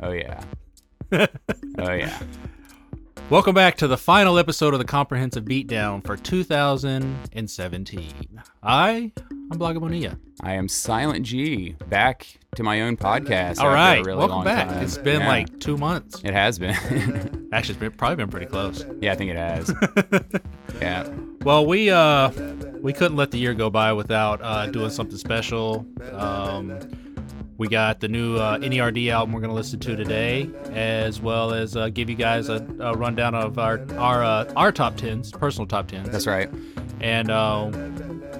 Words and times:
Oh 0.00 0.12
yeah. 0.12 0.42
oh 1.12 1.26
yeah. 1.78 2.18
Welcome 3.30 3.54
back 3.54 3.76
to 3.78 3.88
the 3.88 3.96
final 3.96 4.38
episode 4.38 4.72
of 4.72 4.78
the 4.78 4.84
Comprehensive 4.84 5.44
Beatdown 5.44 6.04
for 6.04 6.16
2017. 6.16 8.40
I, 8.62 9.10
I'm 9.50 9.58
Bloggy 9.58 9.80
Bonilla. 9.80 10.16
I 10.42 10.52
am 10.52 10.68
Silent 10.68 11.24
G, 11.26 11.74
back 11.88 12.38
to 12.54 12.62
my 12.62 12.82
own 12.82 12.96
podcast. 12.96 13.58
All 13.58 13.68
right, 13.70 13.98
a 14.00 14.04
really 14.04 14.18
welcome 14.18 14.44
back. 14.44 14.68
time. 14.68 14.84
It's 14.84 14.98
been 14.98 15.22
Yeah. 15.22 15.28
like 15.28 15.58
two 15.58 15.76
months. 15.76 16.20
It 16.24 16.34
has 16.34 16.58
been. 16.58 16.74
Actually, 17.52 17.72
it's 17.74 17.80
been, 17.80 17.90
probably 17.92 18.16
been 18.16 18.28
pretty 18.30 18.46
close. 18.46 18.84
yeah, 19.00 19.12
I 19.12 19.16
think 19.16 19.30
it 19.32 19.36
has. 19.36 19.72
yeah. 20.80 21.08
Well, 21.42 21.66
we 21.66 21.90
uh 21.90 22.30
we 22.80 22.92
couldn't 22.92 23.16
let 23.16 23.32
the 23.32 23.38
year 23.38 23.54
go 23.54 23.70
by 23.70 23.92
without 23.92 24.40
uh, 24.42 24.66
doing 24.66 24.90
something 24.90 25.18
special. 25.18 25.84
Um, 26.12 26.78
we 27.58 27.68
got 27.68 28.00
the 28.00 28.08
new 28.08 28.36
uh, 28.36 28.58
NERD 28.58 29.10
album 29.10 29.32
we're 29.32 29.40
gonna 29.40 29.54
listen 29.54 29.78
to 29.80 29.96
today, 29.96 30.50
as 30.72 31.20
well 31.20 31.52
as 31.52 31.76
uh, 31.76 31.88
give 31.88 32.10
you 32.10 32.16
guys 32.16 32.48
a, 32.48 32.66
a 32.80 32.94
rundown 32.94 33.34
of 33.34 33.58
our 33.58 33.84
our 33.96 34.22
uh, 34.22 34.52
our 34.56 34.72
top 34.72 34.96
tens, 34.96 35.30
personal 35.30 35.66
top 35.66 35.88
tens. 35.88 36.08
That's 36.10 36.26
right. 36.26 36.50
And 37.00 37.30
uh, 37.30 37.70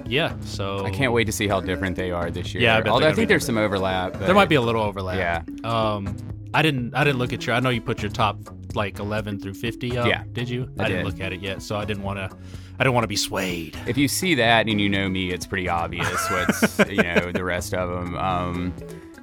yeah, 0.05 0.35
so 0.41 0.85
I 0.85 0.91
can't 0.91 1.13
wait 1.13 1.25
to 1.25 1.31
see 1.31 1.47
how 1.47 1.59
different 1.61 1.95
they 1.95 2.11
are 2.11 2.31
this 2.31 2.53
year. 2.53 2.63
Yeah, 2.63 2.77
I 2.77 2.89
Although 2.89 3.07
I 3.07 3.13
think 3.13 3.27
there's 3.27 3.45
some 3.45 3.57
overlap. 3.57 4.13
But 4.13 4.25
There 4.25 4.35
might 4.35 4.49
be 4.49 4.55
a 4.55 4.61
little 4.61 4.81
overlap. 4.81 5.17
Yeah. 5.17 5.69
Um, 5.69 6.15
I 6.53 6.61
didn't 6.61 6.95
I 6.95 7.03
didn't 7.03 7.19
look 7.19 7.33
at 7.33 7.45
your. 7.45 7.55
I 7.55 7.59
know 7.59 7.69
you 7.69 7.81
put 7.81 8.01
your 8.01 8.11
top 8.11 8.37
like 8.75 8.99
11 8.99 9.39
through 9.39 9.55
50 9.55 9.97
up. 9.97 10.07
Yeah, 10.07 10.23
Did 10.33 10.49
you? 10.49 10.69
I 10.77 10.87
didn't 10.87 11.05
did. 11.05 11.11
look 11.11 11.21
at 11.21 11.33
it 11.33 11.41
yet, 11.41 11.61
so 11.61 11.77
I 11.77 11.85
didn't 11.85 12.03
want 12.03 12.19
to. 12.19 12.37
I 12.79 12.83
didn't 12.83 12.93
want 12.93 13.03
to 13.05 13.09
be 13.09 13.15
swayed. 13.15 13.75
If 13.87 13.97
you 13.97 14.07
see 14.07 14.35
that 14.35 14.67
and 14.67 14.79
you 14.79 14.87
know 14.87 15.09
me, 15.09 15.31
it's 15.31 15.47
pretty 15.47 15.67
obvious 15.67 16.29
what's 16.29 16.79
you 16.89 17.01
know 17.01 17.31
the 17.31 17.43
rest 17.43 17.73
of 17.73 17.89
them. 17.89 18.15
Um, 18.15 18.73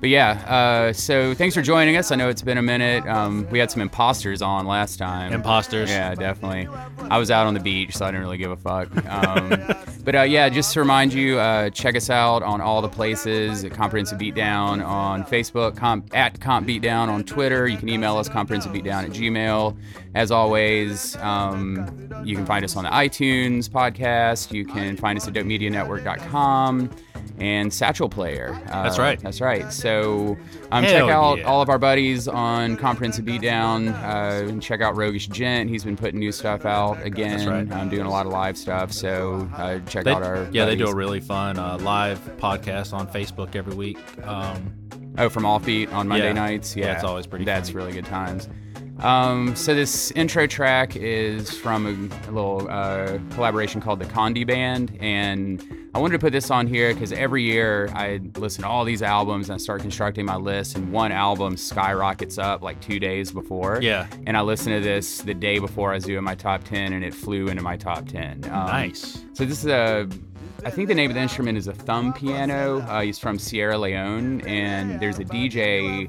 but 0.05 0.11
yeah, 0.11 0.33
uh, 0.47 0.93
so 0.93 1.33
thanks 1.33 1.55
for 1.55 1.63
joining 1.63 1.97
us. 1.97 2.11
I 2.11 2.17
know 2.17 2.29
it's 2.29 2.43
been 2.43 2.59
a 2.59 2.63
minute. 2.63 3.07
Um, 3.07 3.49
we 3.49 3.59
had 3.59 3.71
some 3.71 3.81
imposters 3.81 4.43
on 4.43 4.67
last 4.67 4.99
time. 4.99 5.33
Imposters. 5.33 5.89
Yeah, 5.89 6.15
definitely. 6.15 6.69
I 7.09 7.17
was 7.17 7.31
out 7.31 7.47
on 7.47 7.55
the 7.55 7.61
beach, 7.61 7.97
so 7.97 8.05
I 8.05 8.11
didn't 8.11 8.21
really 8.21 8.37
give 8.37 8.51
a 8.51 8.57
fuck. 8.59 8.95
Um, 9.07 9.49
but 10.05 10.15
uh, 10.15 10.21
yeah, 10.21 10.51
just 10.51 10.75
to 10.75 10.81
remind 10.81 11.15
you, 11.15 11.39
uh, 11.39 11.71
check 11.71 11.97
us 11.97 12.11
out 12.11 12.43
on 12.43 12.61
all 12.61 12.83
the 12.83 12.89
places 12.91 13.65
at 13.65 13.73
Comprehensive 13.73 14.19
Beatdown 14.19 14.85
on 14.85 15.25
Facebook, 15.25 15.75
comp, 15.75 16.15
at 16.15 16.39
Comp 16.39 16.69
Beatdown 16.69 17.09
on 17.09 17.25
Twitter. 17.25 17.67
You 17.67 17.79
can 17.79 17.89
email 17.89 18.19
us, 18.19 18.29
comprehensivebeatdown 18.29 19.05
at 19.05 19.11
Gmail. 19.11 19.75
As 20.15 20.31
always, 20.31 21.17
um, 21.17 22.11
you 22.27 22.37
can 22.37 22.45
find 22.45 22.63
us 22.63 22.77
on 22.77 22.85
the 22.85 22.91
iTunes 22.91 23.71
podcast. 23.71 24.53
You 24.53 24.67
can 24.67 24.99
find 24.99 25.17
us 25.17 25.27
at 25.27 25.33
dopemedianetwork.com 25.33 26.91
and 27.39 27.73
Satchel 27.73 28.09
Player. 28.09 28.55
Uh, 28.69 28.83
That's 28.83 28.99
right. 28.99 29.21
That's 29.21 29.41
right. 29.41 29.73
So 29.73 29.94
um, 30.71 30.85
check 30.85 31.03
out 31.03 31.39
yeah. 31.39 31.45
all 31.45 31.63
of 31.63 31.69
our 31.69 31.79
buddies 31.79 32.29
on 32.29 32.77
Comprehensive 32.77 33.25
Beatdown. 33.25 33.93
Uh, 34.03 34.49
and 34.49 34.63
check 34.63 34.81
out 34.81 34.97
Roguish 34.97 35.29
Gent. 35.29 35.71
He's 35.71 35.85
been 35.85 35.97
putting 35.97 36.19
new 36.21 36.33
stuff 36.33 36.65
out 36.65 37.03
again. 37.03 37.39
That's 37.39 37.47
right. 37.49 37.71
I'm 37.73 37.89
doing 37.89 38.07
a 38.07 38.11
lot 38.11 38.27
of 38.27 38.33
live 38.33 38.57
stuff. 38.57 38.93
So 38.93 39.49
uh, 39.57 39.79
check 39.81 40.05
They- 40.05 40.13
out 40.13 40.23
our 40.23 40.49
yeah, 40.53 40.65
they 40.65 40.77
do 40.77 40.87
a 40.87 40.95
really 40.95 41.21
fun 41.21 41.59
uh, 41.59 41.79
live 41.79 42.19
podcast 42.39 42.93
on 42.93 43.07
Facebook 43.09 43.55
every 43.57 43.75
week. 43.75 43.99
Um, 44.27 44.75
Oh, 45.17 45.29
from 45.29 45.45
Offbeat 45.45 45.93
on 45.93 46.09
Monday 46.09 46.27
Yeah. 46.27 46.33
nights. 46.33 46.75
Yeah, 46.75 46.87
Yeah, 46.87 46.95
it's 46.95 47.05
always 47.05 47.25
pretty 47.25 47.45
That's 47.45 47.69
funny. 47.69 47.77
really 47.85 47.93
good 47.93 48.05
times. 48.07 48.49
Um, 49.05 49.55
so 49.55 49.75
this 49.75 50.11
intro 50.13 50.47
track 50.47 50.97
is 50.97 51.51
from 51.51 51.87
a, 51.87 51.91
a 52.27 52.33
little 52.33 52.67
uh, 52.71 53.19
collaboration 53.33 53.83
called 53.83 53.99
the 53.99 54.07
Kondi 54.07 54.47
Band, 54.47 54.97
and 54.99 55.63
I 55.95 55.99
wanted 55.99 56.13
to 56.15 56.19
put 56.19 56.33
this 56.33 56.51
on 56.51 56.67
here 56.67 56.95
because 56.95 57.13
every 57.13 57.43
year 57.43 57.91
I 57.93 58.23
listen 58.37 58.63
to 58.63 58.69
all 58.69 58.83
these 58.83 59.03
albums 59.03 59.51
and 59.51 59.57
I 59.57 59.59
start 59.59 59.83
constructing 59.83 60.25
my 60.25 60.37
list, 60.37 60.75
and 60.75 60.91
one 60.91 61.13
album 61.13 61.59
skyrockets 61.59 62.39
up 62.39 62.63
like 62.63 62.81
two 62.81 62.99
days 62.99 63.31
before. 63.31 63.79
Yeah. 63.83 64.07
And 64.27 64.39
I 64.39 64.41
listen 64.41 64.73
to 64.73 64.81
this 64.81 65.19
the 65.19 65.35
day 65.35 65.59
before 65.59 65.91
I 65.91 65.97
was 65.97 66.05
doing 66.05 66.25
my 66.25 66.35
top 66.35 66.65
ten, 66.65 66.95
and 66.95 67.05
it 67.05 67.13
flew 67.13 67.49
into 67.49 67.63
my 67.63 67.77
top 67.77 68.09
ten. 68.09 68.43
Um, 68.45 68.67
nice. 68.69 69.23
so 69.35 69.45
this 69.45 69.59
is 69.59 69.67
a, 69.67 70.09
I 70.65 70.71
think 70.71 70.89
the 70.89 70.95
name 70.95 71.11
of 71.11 71.15
the 71.15 71.21
instrument 71.21 71.59
is 71.59 71.67
a 71.67 71.75
thumb 71.75 72.15
piano. 72.15 72.81
Uh, 72.81 73.03
he's 73.03 73.19
from 73.19 73.39
Sierra 73.39 73.77
Leone, 73.77 74.41
and 74.47 74.99
there's 74.99 75.19
a 75.19 75.25
DJ 75.25 76.09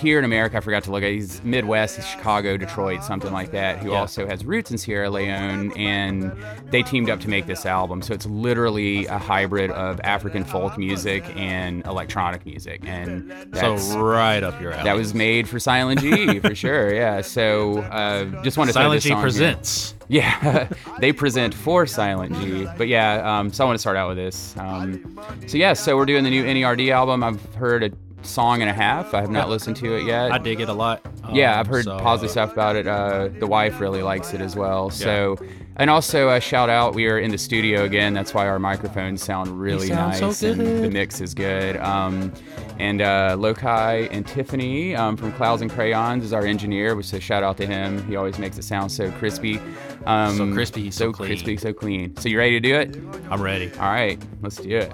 here 0.00 0.18
in 0.18 0.24
America. 0.24 0.56
I 0.56 0.60
forgot 0.60 0.82
to 0.84 0.90
look 0.90 1.02
at. 1.04 1.10
He's 1.10 1.42
Midwest, 1.44 1.96
he's 1.96 2.06
Chicago, 2.06 2.56
Detroit, 2.56 3.04
something 3.04 3.32
like 3.32 3.52
that. 3.52 3.78
Who 3.78 3.90
Yeah. 3.92 3.98
also 4.00 4.26
has 4.26 4.44
roots 4.44 4.70
in 4.70 4.78
Sierra 4.78 5.08
Leone, 5.10 5.72
and 5.76 6.32
they 6.70 6.82
teamed 6.82 7.08
up 7.10 7.20
to 7.20 7.28
make 7.30 7.46
this 7.46 7.64
album. 7.66 8.02
So 8.02 8.12
it's 8.14 8.26
literally 8.26 9.06
a 9.06 9.18
hybrid 9.18 9.70
of 9.70 10.00
African 10.02 10.44
folk 10.44 10.76
music 10.78 11.24
and 11.36 11.84
electronic 11.86 12.44
music, 12.46 12.80
and 12.84 13.30
that's, 13.50 13.84
So 13.88 14.00
right 14.00 14.42
up 14.42 14.60
your 14.60 14.72
alley. 14.72 14.84
that 14.84 14.96
was 14.96 15.14
made 15.14 15.48
for 15.48 15.58
Silent 15.60 16.00
G 16.00 16.38
for 16.40 16.54
sure. 16.54 16.92
Yeah. 16.94 17.20
So 17.20 17.78
uh, 17.78 18.24
just 18.42 18.56
want 18.58 18.68
to 18.68 18.74
Silent 18.74 19.02
G 19.02 19.10
on 19.12 19.16
here. 19.18 19.22
presents. 19.22 19.94
Yeah, 20.08 20.66
they 20.98 21.12
present 21.12 21.54
for 21.54 21.86
Silent 21.86 22.34
G. 22.40 22.66
But 22.76 22.88
yeah, 22.88 23.38
um, 23.38 23.52
so 23.52 23.62
I 23.62 23.66
want 23.66 23.76
to 23.76 23.80
start 23.80 23.96
out 23.96 24.08
with 24.08 24.16
this. 24.16 24.56
Um, 24.58 25.16
so 25.46 25.56
yeah, 25.56 25.72
so 25.72 25.96
we're 25.96 26.04
doing 26.06 26.24
the 26.24 26.30
new 26.30 26.42
NERD 26.44 26.90
album. 26.90 27.22
I've 27.22 27.54
heard 27.54 27.84
a 27.84 27.90
song 28.22 28.60
and 28.60 28.70
a 28.70 28.72
half. 28.72 29.14
I 29.14 29.20
have 29.20 29.30
not 29.30 29.48
listened 29.48 29.76
to 29.76 29.94
it 29.96 30.04
yet. 30.04 30.32
I 30.32 30.38
dig 30.38 30.60
it 30.60 30.68
a 30.68 30.72
lot. 30.72 31.04
Um, 31.24 31.34
yeah, 31.34 31.58
I've 31.58 31.66
heard 31.66 31.84
so, 31.84 31.98
positive 31.98 32.30
stuff 32.30 32.52
about 32.52 32.76
it. 32.76 32.86
Uh, 32.86 33.28
the 33.38 33.46
wife 33.46 33.80
really 33.80 34.02
likes 34.02 34.32
it 34.34 34.40
as 34.40 34.56
well. 34.56 34.90
So, 34.90 35.36
and 35.76 35.88
also 35.90 36.28
a 36.30 36.40
shout 36.40 36.68
out. 36.68 36.94
We 36.94 37.06
are 37.08 37.18
in 37.18 37.30
the 37.30 37.38
studio 37.38 37.84
again. 37.84 38.14
That's 38.14 38.34
why 38.34 38.46
our 38.46 38.58
microphones 38.58 39.22
sound 39.22 39.60
really 39.60 39.88
sound 39.88 40.16
so 40.16 40.26
nice 40.26 40.42
and 40.42 40.56
good. 40.60 40.84
the 40.84 40.90
mix 40.90 41.20
is 41.20 41.34
good. 41.34 41.76
Um, 41.78 42.32
and 42.78 43.02
uh, 43.02 43.36
Lokai 43.38 44.08
and 44.10 44.26
Tiffany 44.26 44.94
um, 44.96 45.16
from 45.16 45.32
Clouds 45.32 45.62
and 45.62 45.70
Crayons 45.70 46.24
is 46.24 46.32
our 46.32 46.44
engineer, 46.46 46.96
which 46.96 47.06
so 47.06 47.18
shout 47.18 47.42
out 47.42 47.56
to 47.58 47.66
him. 47.66 48.06
He 48.06 48.16
always 48.16 48.38
makes 48.38 48.58
it 48.58 48.64
sound 48.64 48.90
so 48.90 49.10
crispy. 49.12 49.60
Um, 50.06 50.36
So 50.36 50.52
crispy, 50.52 50.90
so 50.90 51.12
clean. 51.12 51.28
crispy, 51.28 51.56
so 51.56 51.72
clean. 51.72 52.16
So 52.16 52.28
you 52.28 52.38
ready 52.38 52.52
to 52.52 52.60
do 52.60 52.74
it? 52.74 52.96
I'm 53.30 53.42
ready. 53.42 53.70
All 53.74 53.90
right, 53.90 54.18
let's 54.42 54.56
do 54.56 54.76
it. 54.76 54.92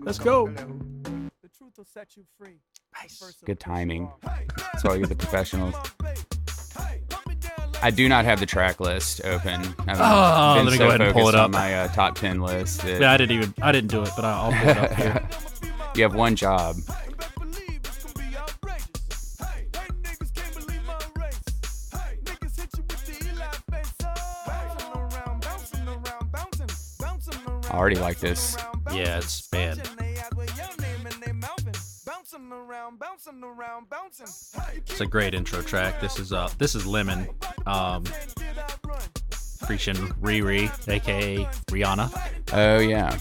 Let's 0.00 0.18
go. 0.18 0.52
Good 3.44 3.60
timing. 3.60 4.10
That's 4.22 4.84
why 4.84 4.94
we 4.94 4.98
get 5.00 5.08
the 5.08 5.14
professionals. 5.16 5.74
I 7.80 7.90
do 7.90 8.08
not 8.08 8.24
have 8.24 8.40
the 8.40 8.46
track 8.46 8.80
list 8.80 9.20
open. 9.24 9.60
I've 9.86 9.98
Oh, 10.00 10.54
been 10.56 10.64
let 10.64 10.72
me 10.72 10.78
so 10.78 10.84
go 10.84 10.88
ahead 10.88 11.00
and 11.00 11.12
pull 11.12 11.28
it 11.28 11.34
up. 11.36 11.50
my 11.52 11.74
uh, 11.74 11.88
top 11.88 12.16
ten 12.16 12.40
list. 12.40 12.82
that- 12.82 13.00
Yeah, 13.00 13.12
I 13.12 13.16
didn't 13.16 13.36
even. 13.36 13.54
I 13.62 13.70
didn't 13.72 13.90
do 13.90 14.02
it, 14.02 14.10
but 14.16 14.24
I'll 14.24 14.52
I'll 14.52 14.68
it 14.68 14.76
up 14.78 14.92
here. 14.94 15.28
you 15.94 16.02
have 16.02 16.14
one 16.14 16.34
job. 16.34 16.76
I 27.70 27.70
already 27.72 27.96
like 27.96 28.18
this. 28.18 28.56
Yeah, 28.92 29.18
it's 29.18 29.50
man. 29.52 29.80
It's 34.86 35.00
a 35.00 35.06
great 35.06 35.34
intro 35.34 35.62
track. 35.62 36.00
This 36.00 36.18
is 36.18 36.32
uh 36.32 36.48
this 36.58 36.74
is 36.74 36.86
Lemon. 36.86 37.28
Um 37.66 38.04
freaking 39.64 39.96
Riri, 40.20 40.70
aka 40.88 41.36
Rihanna. 41.70 42.10
Oh 42.52 42.78
yeah, 42.78 43.16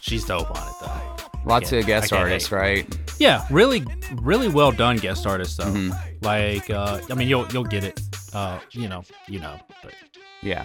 She's 0.00 0.24
dope 0.24 0.50
on 0.50 0.68
it 0.68 0.74
though. 0.80 1.28
lots 1.46 1.72
of 1.72 1.86
guest 1.86 2.12
artists, 2.12 2.52
right? 2.52 2.86
Yeah, 3.18 3.46
really 3.50 3.84
really 4.20 4.48
well 4.48 4.72
done 4.72 4.96
guest 4.96 5.26
artists 5.26 5.56
though. 5.56 5.64
Mhm. 5.64 6.22
Like 6.22 6.68
uh 6.70 7.00
I 7.10 7.14
mean 7.14 7.28
you'll 7.28 7.46
you'll 7.48 7.64
get 7.64 7.84
it. 7.84 8.00
Uh 8.34 8.58
you 8.72 8.88
know, 8.88 9.02
you 9.28 9.40
know. 9.40 9.58
But 9.82 9.94
Yeah. 10.42 10.64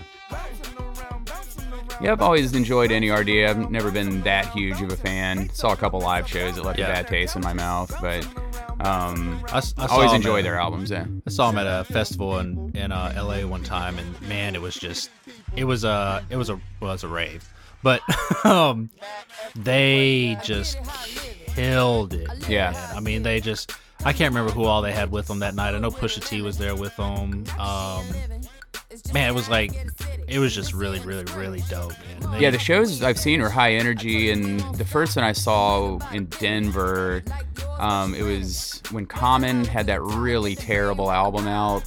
Yeah, 1.99 2.11
I've 2.13 2.21
always 2.21 2.53
enjoyed 2.53 2.89
NERD. 2.91 3.47
I've 3.47 3.69
never 3.71 3.91
been 3.91 4.21
that 4.21 4.47
huge 4.51 4.81
of 4.81 4.91
a 4.91 4.95
fan. 4.97 5.49
Saw 5.53 5.73
a 5.73 5.75
couple 5.75 5.99
live 5.99 6.27
shows 6.27 6.55
that 6.55 6.63
left 6.65 6.79
Yeah. 6.79 6.87
a 6.89 6.93
bad 6.93 7.07
taste 7.07 7.35
in 7.35 7.41
my 7.41 7.53
mouth, 7.53 7.93
but 8.01 8.25
um, 8.85 9.43
I, 9.49 9.61
I 9.77 9.85
always 9.87 10.13
enjoy 10.13 10.39
at- 10.39 10.43
their 10.43 10.59
albums. 10.59 10.89
Yeah. 10.91 11.05
I 11.27 11.29
saw 11.29 11.51
them 11.51 11.59
at 11.59 11.67
a 11.67 11.83
festival 11.85 12.39
in 12.39 12.71
in 12.75 12.91
uh, 12.91 13.13
L.A. 13.15 13.45
one 13.45 13.63
time, 13.63 13.97
and 13.99 14.21
man, 14.23 14.55
it 14.55 14.61
was 14.61 14.75
just 14.75 15.09
it 15.55 15.65
was 15.65 15.83
a 15.83 16.23
it 16.29 16.37
was 16.37 16.49
a 16.49 16.55
well, 16.79 16.91
it 16.91 16.93
was 16.93 17.03
a 17.03 17.07
rave, 17.07 17.47
but 17.83 18.01
um, 18.45 18.89
they 19.55 20.37
just 20.43 20.77
killed 21.47 22.13
it. 22.13 22.29
Yeah. 22.49 22.71
man. 22.71 22.97
I 22.97 22.99
mean, 22.99 23.23
they 23.23 23.41
just 23.41 23.73
I 24.03 24.13
can't 24.13 24.33
remember 24.33 24.51
who 24.51 24.63
all 24.65 24.81
they 24.81 24.91
had 24.93 25.11
with 25.11 25.27
them 25.27 25.39
that 25.39 25.53
night. 25.53 25.75
I 25.75 25.79
know 25.79 25.91
Pusha 25.91 26.25
T 26.25 26.41
was 26.41 26.57
there 26.57 26.75
with 26.75 26.95
them. 26.97 27.43
Um, 27.59 28.05
man, 29.13 29.29
it 29.29 29.33
was 29.33 29.49
like 29.49 29.71
it 30.27 30.39
was 30.39 30.55
just 30.55 30.73
really, 30.73 30.99
really, 31.01 31.25
really 31.35 31.61
dope. 31.69 31.91
Man. 32.21 32.31
They- 32.31 32.39
Yeah, 32.39 32.49
the 32.51 32.59
shows 32.59 33.01
I've 33.03 33.19
seen 33.19 33.41
are 33.41 33.49
high 33.49 33.73
energy, 33.73 34.31
and 34.31 34.59
the 34.75 34.85
first 34.85 35.15
one 35.17 35.25
I 35.25 35.33
saw 35.33 35.99
in 36.13 36.25
Denver, 36.25 37.21
um, 37.79 38.15
it 38.15 38.23
was 38.23 38.81
when 38.91 39.05
Common 39.05 39.65
had 39.65 39.87
that 39.87 40.01
really 40.01 40.55
terrible 40.55 41.11
album 41.11 41.47
out, 41.47 41.83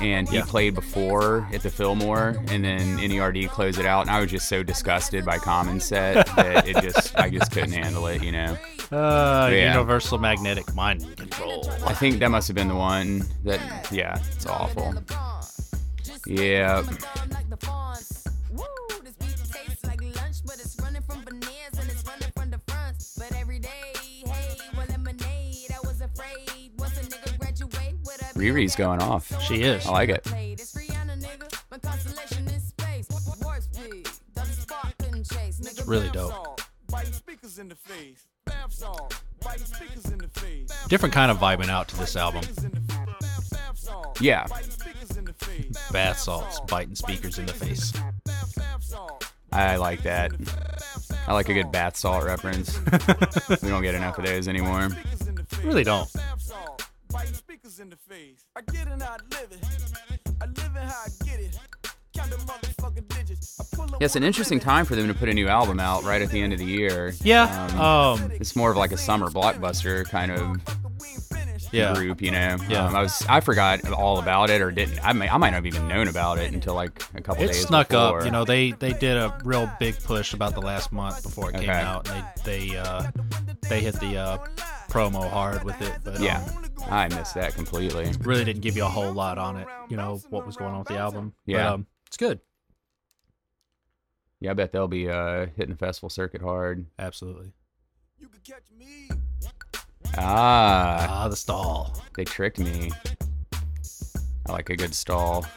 and 0.00 0.28
he 0.28 0.36
Yeah. 0.38 0.44
played 0.44 0.74
before 0.74 1.46
at 1.52 1.62
the 1.62 1.70
Fillmore, 1.70 2.42
and 2.48 2.64
then 2.64 2.98
NERD 2.98 3.46
closed 3.48 3.78
it 3.78 3.86
out, 3.86 4.00
and 4.02 4.10
I 4.10 4.18
was 4.20 4.30
just 4.30 4.48
so 4.48 4.64
disgusted 4.64 5.24
by 5.24 5.38
Common's 5.38 5.84
set 5.84 6.26
that 6.34 6.66
it 6.66 6.82
just 6.82 7.16
I 7.16 7.30
just 7.30 7.52
couldn't 7.52 7.72
handle 7.72 8.06
it, 8.08 8.22
you 8.24 8.32
know. 8.32 8.56
Uh, 8.90 9.48
Yeah. 9.52 9.72
Universal 9.72 10.18
Magnetic 10.18 10.74
Mind 10.74 11.16
Control. 11.16 11.70
I 11.86 11.94
think 11.94 12.18
that 12.18 12.30
must 12.30 12.48
have 12.48 12.56
been 12.56 12.68
the 12.68 12.74
one 12.74 13.24
that. 13.44 13.60
Yeah, 13.92 14.18
it's 14.34 14.46
awful. 14.46 14.94
Yeah. 16.26 16.82
Riri's 28.34 28.74
going 28.74 29.00
off. 29.02 29.42
She 29.42 29.62
is. 29.62 29.86
I 29.86 29.90
like 29.90 30.08
it. 30.08 30.26
really 35.86 36.10
dope. 36.10 36.60
Different 40.88 41.14
kind 41.14 41.30
of 41.30 41.38
vibing 41.38 41.68
out 41.68 41.88
to 41.88 41.96
this 41.96 42.16
album. 42.16 42.42
Yeah. 44.20 44.46
Bath 45.92 46.18
salts, 46.18 46.60
biting 46.68 46.94
speakers 46.94 47.38
in 47.38 47.46
the 47.46 47.52
face. 47.52 47.92
I 49.52 49.76
like 49.76 50.02
that. 50.02 50.32
I 51.26 51.34
like 51.34 51.48
a 51.48 51.54
good 51.54 51.70
bath 51.70 51.96
salt 51.96 52.24
reference. 52.24 52.78
we 53.62 53.68
don't 53.68 53.82
get 53.82 53.94
enough 53.94 54.18
of 54.18 54.24
those 54.24 54.48
anymore. 54.48 54.88
Really 55.62 55.84
don't. 55.84 56.08
Yeah, 64.00 64.06
it's 64.06 64.16
an 64.16 64.24
interesting 64.24 64.58
time 64.58 64.84
for 64.84 64.96
them 64.96 65.06
to 65.08 65.14
put 65.14 65.28
a 65.28 65.34
new 65.34 65.48
album 65.48 65.78
out 65.78 66.02
right 66.04 66.22
at 66.22 66.30
the 66.30 66.40
end 66.40 66.52
of 66.52 66.58
the 66.58 66.64
year. 66.64 67.12
Yeah. 67.22 67.68
Um, 67.74 67.80
Um. 67.80 68.30
it's 68.32 68.56
more 68.56 68.70
of 68.70 68.76
like 68.76 68.92
a 68.92 68.96
summer 68.96 69.28
blockbuster 69.28 70.04
kind 70.08 70.32
of 70.32 70.56
Yeah. 71.72 71.94
group, 71.94 72.20
you 72.22 72.30
know. 72.30 72.56
Yeah. 72.68 72.86
Um, 72.86 72.94
I 72.94 73.02
was 73.02 73.24
I 73.28 73.40
forgot 73.40 73.90
all 73.92 74.18
about 74.18 74.50
it 74.50 74.60
or 74.60 74.70
didn't. 74.70 74.98
I 75.04 75.12
may 75.12 75.28
I 75.28 75.36
might 75.38 75.50
not 75.50 75.56
have 75.56 75.66
even 75.66 75.88
known 75.88 76.08
about 76.08 76.38
it 76.38 76.52
until 76.52 76.74
like 76.74 77.02
a 77.14 77.20
couple 77.22 77.42
It 77.44 77.48
days. 77.48 77.66
snuck 77.66 77.88
before. 77.88 78.20
up. 78.20 78.24
You 78.24 78.30
know, 78.30 78.44
they 78.44 78.72
they 78.72 78.92
did 78.92 79.16
a 79.16 79.38
real 79.44 79.70
big 79.80 79.98
push 80.02 80.34
about 80.34 80.54
the 80.54 80.60
last 80.62 80.92
month 80.92 81.22
before 81.22 81.50
it 81.50 81.56
came 81.58 81.70
out. 81.70 82.08
And 82.10 82.24
they 82.44 82.68
they 82.68 82.76
uh, 82.76 83.10
they 83.68 83.80
hit 83.80 83.94
the 84.00 84.16
uh, 84.18 84.38
promo 84.88 85.28
hard 85.30 85.64
with 85.64 85.80
it. 85.80 85.92
But 86.04 86.16
um, 86.16 86.22
Yeah, 86.22 86.46
I 86.90 87.08
missed 87.08 87.34
that 87.34 87.54
completely. 87.54 88.12
really 88.20 88.44
didn't 88.44 88.62
give 88.62 88.76
you 88.76 88.84
a 88.84 88.88
whole 88.88 89.12
lot 89.12 89.38
on 89.38 89.56
it. 89.56 89.66
You 89.88 89.96
know 89.96 90.20
what 90.30 90.46
was 90.46 90.56
going 90.56 90.72
on 90.72 90.80
with 90.80 90.88
the 90.88 90.98
album. 90.98 91.32
Yeah. 91.46 91.58
But, 91.64 91.72
um, 91.72 91.86
it's 92.06 92.16
good. 92.18 92.40
Yeah, 94.40 94.50
I 94.50 94.54
bet 94.54 94.72
they'll 94.72 94.88
be 94.88 95.08
uh, 95.08 95.46
hitting 95.56 95.70
the 95.70 95.78
festival 95.78 96.10
circuit 96.10 96.42
hard. 96.42 96.84
Absolutely. 96.98 97.52
Ah, 100.18 101.24
Ah, 101.24 101.28
the 101.28 101.36
stall. 101.36 101.94
they 102.16 102.24
tricked 102.24 102.58
me. 102.58 102.90
I 104.46 104.52
like 104.52 104.70
a 104.70 104.76
good 104.76 104.94
stall. 104.94 105.42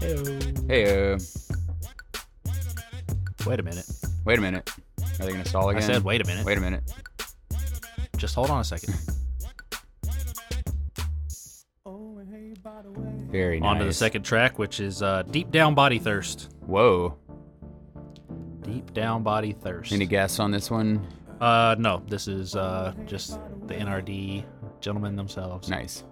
hey, 0.00 1.16
Wait 3.46 3.60
a 3.60 3.62
minute. 3.62 3.86
wait 4.24 4.38
a 4.38 4.42
minute. 4.42 4.70
Are 5.20 5.26
they 5.26 5.32
gonna 5.32 5.44
stall 5.44 5.68
again? 5.68 5.82
I 5.82 5.84
again? 5.84 5.94
said, 5.96 6.04
wait 6.04 6.20
a 6.20 6.24
minute. 6.26 6.44
Wait 6.46 6.58
a 6.58 6.60
minute. 6.60 6.82
Just 8.16 8.34
hold 8.34 8.50
on 8.50 8.60
a 8.60 8.64
second. 8.64 8.94
Very 13.30 13.60
nice. 13.60 13.68
On 13.68 13.78
to 13.78 13.84
the 13.84 13.92
second 13.92 14.22
track, 14.24 14.58
which 14.58 14.80
is 14.80 15.02
uh, 15.02 15.22
Deep 15.30 15.50
Down 15.50 15.74
Body 15.74 15.98
Thirst. 15.98 16.50
Whoa. 16.66 17.16
Deep 18.62 18.92
Down 18.92 19.22
Body 19.22 19.52
Thirst. 19.52 19.92
Any 19.92 20.06
guess 20.06 20.38
on 20.38 20.50
this 20.50 20.70
one? 20.70 21.06
Uh, 21.42 21.74
no, 21.78 22.00
this 22.08 22.28
is 22.28 22.54
uh, 22.54 22.94
just 23.04 23.40
the 23.66 23.74
NERD 23.74 24.44
gentlemen 24.80 25.16
themselves. 25.16 25.68
Nice. 25.68 26.04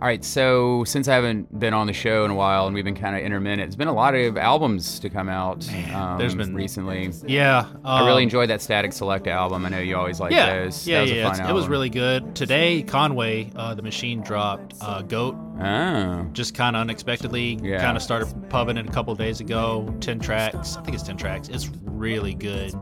All 0.00 0.08
right, 0.08 0.24
so 0.24 0.82
since 0.84 1.06
I 1.06 1.14
haven't 1.14 1.56
been 1.56 1.72
on 1.72 1.86
the 1.86 1.92
show 1.92 2.24
in 2.24 2.32
a 2.32 2.34
while 2.34 2.66
and 2.66 2.74
we've 2.74 2.84
been 2.84 2.96
kind 2.96 3.14
of 3.14 3.22
intermittent, 3.22 3.62
it's 3.68 3.76
been 3.76 3.86
a 3.88 3.92
lot 3.94 4.16
of 4.16 4.36
albums 4.36 4.98
to 4.98 5.08
come 5.08 5.28
out 5.28 5.66
um, 5.94 6.18
there's 6.18 6.34
been- 6.34 6.52
recently. 6.52 7.12
Yeah, 7.26 7.66
I 7.84 8.00
really 8.04 8.24
um, 8.24 8.24
enjoyed 8.24 8.50
that 8.50 8.58
Statik 8.58 8.88
Selektah 8.88 9.28
album. 9.28 9.64
I 9.64 9.68
know 9.68 9.78
you 9.78 9.96
always 9.96 10.18
like 10.18 10.32
Yeah, 10.32 10.64
those. 10.64 10.86
yeah, 10.86 10.96
that 10.96 11.00
was 11.02 11.10
yeah. 11.12 11.30
a 11.30 11.34
fun 11.36 11.48
it 11.48 11.52
was 11.52 11.68
really 11.68 11.90
good. 11.90 12.34
Today, 12.34 12.82
Conway, 12.82 13.52
uh, 13.54 13.74
the 13.76 13.82
Machine 13.82 14.20
dropped 14.20 14.74
uh, 14.80 15.02
Goat. 15.02 15.36
Oh, 15.62 16.26
Just 16.32 16.56
kind 16.56 16.74
of 16.74 16.80
unexpectedly, 16.80 17.60
Yeah. 17.62 17.80
kind 17.80 17.96
of 17.96 18.02
started 18.02 18.34
pubbing 18.50 18.76
it 18.76 18.88
a 18.88 18.92
couple 18.92 19.14
days 19.14 19.40
ago. 19.40 19.94
Ten 20.00 20.18
tracks, 20.18 20.76
I 20.76 20.82
think 20.82 20.96
it's 20.96 21.04
ten 21.04 21.16
tracks. 21.16 21.48
It's 21.48 21.70
really 21.84 22.34
good, 22.34 22.74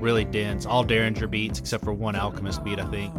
really 0.00 0.24
dense. 0.24 0.66
All 0.66 0.84
Daringer 0.84 1.30
beats 1.30 1.58
except 1.58 1.84
for 1.84 1.92
one 1.92 2.16
Alchemist 2.16 2.64
beat, 2.64 2.78
I 2.78 2.86
think. 2.90 3.14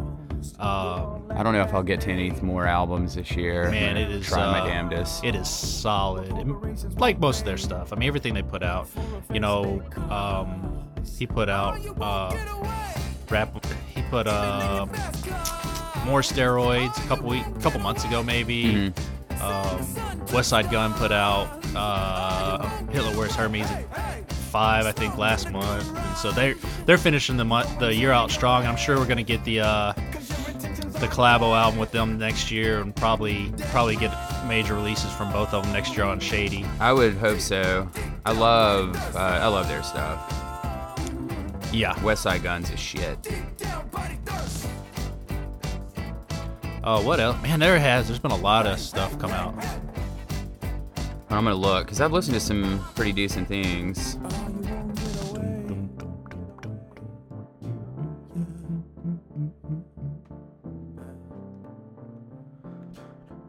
Um, 0.60 1.26
I 1.32 1.44
don't 1.44 1.54
know 1.54 1.62
if 1.62 1.74
I'll 1.74 1.84
get 1.84 2.02
to 2.02 2.12
any 2.12 2.32
more 2.42 2.66
albums 2.66 3.16
this 3.16 3.32
year. 3.32 3.70
Man, 3.70 3.98
it 3.98 4.10
is, 4.10 4.28
Try 4.28 4.44
uh, 4.44 4.52
my 4.52 4.68
damnedest. 4.68 5.24
It 5.24 5.36
is 5.36 5.50
solid, 5.50 6.30
And 6.32 7.00
like 7.00 7.20
most 7.20 7.40
of 7.40 7.46
their 7.46 7.58
stuff. 7.58 7.92
I 7.92 7.96
mean, 7.96 8.08
everything 8.08 8.34
they 8.34 8.44
put 8.44 8.64
out. 8.64 8.88
You 9.34 9.40
know, 9.40 9.82
um, 10.10 10.88
he 11.18 11.28
put 11.28 11.50
out 11.50 11.80
uh, 12.02 12.36
rap. 13.30 13.66
He 13.94 14.02
put 14.04 14.28
uh, 14.28 14.86
more 16.06 16.22
steroids 16.22 16.98
a 17.04 17.08
couple 17.08 17.30
week, 17.30 17.44
couple 17.62 17.80
months 17.80 18.06
ago, 18.06 18.24
maybe. 18.24 18.94
Um, 19.42 19.80
Westside 20.28 20.70
Gunn 20.72 20.94
put 20.94 21.12
out 21.12 21.48
uh, 21.76 22.68
Hitler 22.92 23.16
Wears 23.18 23.36
Hermes 23.36 23.70
five, 24.52 24.86
I 24.86 24.92
think, 24.92 25.18
last 25.18 25.52
month. 25.52 25.88
And 25.96 26.18
so 26.18 26.32
they 26.32 26.54
they're 26.86 26.98
finishing 26.98 27.38
the 27.38 27.46
month, 27.46 27.80
the 27.80 27.94
year 27.94 28.12
out 28.12 28.32
strong. 28.32 28.66
I'm 28.66 28.78
sure 28.78 28.98
we're 28.98 29.08
gonna 29.08 29.24
get 29.24 29.44
the. 29.44 29.62
Uh, 29.62 29.94
the 30.98 31.08
collabo 31.08 31.56
album 31.56 31.80
with 31.80 31.92
them 31.92 32.18
next 32.18 32.50
year, 32.50 32.80
and 32.80 32.96
probably 32.96 33.54
probably 33.70 33.96
get 33.96 34.12
major 34.48 34.74
releases 34.74 35.12
from 35.14 35.32
both 35.32 35.54
of 35.54 35.64
them 35.64 35.72
next 35.72 35.96
year 35.96 36.04
on 36.04 36.20
Shady. 36.20 36.66
I 36.80 36.92
would 36.92 37.14
hope 37.14 37.40
so. 37.40 37.88
I 38.26 38.32
love, 38.32 38.96
uh, 39.16 39.20
I 39.20 39.46
love 39.46 39.68
their 39.68 39.84
stuff. 39.84 40.34
Yeah. 41.72 41.94
Westside 41.98 42.42
Gunn's 42.42 42.72
is 42.72 42.80
shit. 42.80 43.28
Oh, 46.90 47.02
what 47.02 47.20
else? 47.20 47.36
Man, 47.44 47.60
there 47.60 47.78
has. 47.78 48.08
There's 48.08 48.18
been 48.18 48.32
a 48.32 48.38
lot 48.38 48.66
of 48.66 48.80
stuff 48.80 49.20
come 49.20 49.32
out. 49.32 49.54
I'm 51.30 51.44
gonna 51.44 51.54
look 51.54 51.86
because 51.86 52.00
I've 52.00 52.14
listened 52.14 52.36
to 52.36 52.40
some 52.40 52.82
pretty 52.96 53.12
decent 53.12 53.50
things. 53.50 54.18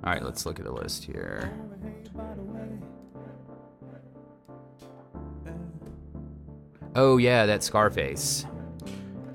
All 0.03 0.13
right, 0.13 0.25
let's 0.25 0.45
look 0.45 0.59
at 0.59 0.65
the 0.65 0.73
list 0.73 1.05
here. 1.05 1.53
Oh 6.97 7.19
yeah, 7.19 7.47
that 7.47 7.63
Scarface. 7.63 8.47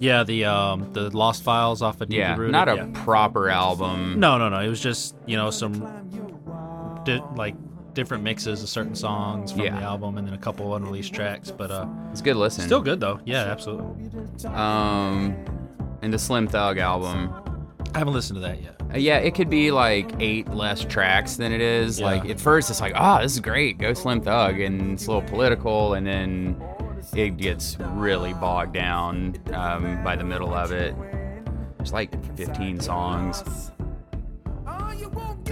Yeah, 0.03 0.23
the 0.25 0.43
um 0.45 0.91
the 0.91 1.09
Lost 1.15 1.43
Files 1.43 1.81
off 1.81 2.01
of 2.01 2.09
Deeply 2.09 2.17
Yeah, 2.19 2.35
Rooted. 2.35 2.51
not 2.51 2.67
a 2.67 2.75
yeah. 2.75 2.87
proper 3.05 3.49
album. 3.49 4.19
No, 4.19 4.37
no, 4.37 4.49
no. 4.49 4.59
It 4.59 4.67
was 4.67 4.81
just 4.81 5.15
you 5.25 5.37
know 5.37 5.49
some 5.49 5.73
di- 7.05 7.23
like 7.35 7.55
different 7.93 8.23
mixes 8.23 8.61
of 8.63 8.67
certain 8.69 8.95
songs 8.95 9.51
from 9.53 9.61
Yeah. 9.61 9.79
the 9.79 9.83
album, 9.83 10.17
and 10.17 10.27
then 10.27 10.33
a 10.33 10.37
couple 10.37 10.75
unreleased 10.75 11.13
tracks. 11.13 11.51
But 11.51 11.71
uh, 11.71 11.87
it's 12.11 12.21
good 12.21 12.35
listen. 12.35 12.65
still 12.65 12.81
good 12.81 12.99
though. 12.99 13.19
Yeah, 13.23 13.43
absolutely. 13.43 14.09
Um, 14.49 15.35
and 16.01 16.11
the 16.13 16.19
Slim 16.19 16.47
Thug 16.47 16.77
album. 16.79 17.33
I 17.95 17.99
haven't 17.99 18.13
listened 18.15 18.37
to 18.37 18.41
that 18.41 18.61
yet. 18.61 18.75
Uh, 18.93 18.97
yeah, 18.97 19.17
it 19.17 19.35
could 19.35 19.49
be 19.51 19.69
like 19.71 20.11
eight 20.19 20.49
less 20.49 20.83
tracks 20.83 21.35
than 21.35 21.51
it 21.53 21.61
is. 21.61 21.99
Yeah. 21.99 22.07
Like 22.07 22.25
at 22.29 22.39
first, 22.39 22.69
it's 22.71 22.81
like, 22.81 22.93
oh, 22.95 23.21
this 23.21 23.33
is 23.33 23.39
great, 23.39 23.77
go 23.77 23.93
Slim 23.93 24.19
Thug, 24.19 24.59
and 24.59 24.93
it's 24.93 25.05
a 25.05 25.11
little 25.13 25.29
political, 25.29 25.93
and 25.93 26.05
then 26.07 26.61
it 27.15 27.37
gets 27.37 27.77
really 27.79 28.33
bogged 28.33 28.73
down 28.73 29.37
um, 29.53 30.03
by 30.03 30.15
the 30.15 30.23
middle 30.23 30.53
of 30.53 30.71
it. 30.71 30.95
It's 31.79 31.91
like 31.93 32.11
15 32.37 32.79
songs. 32.79 33.71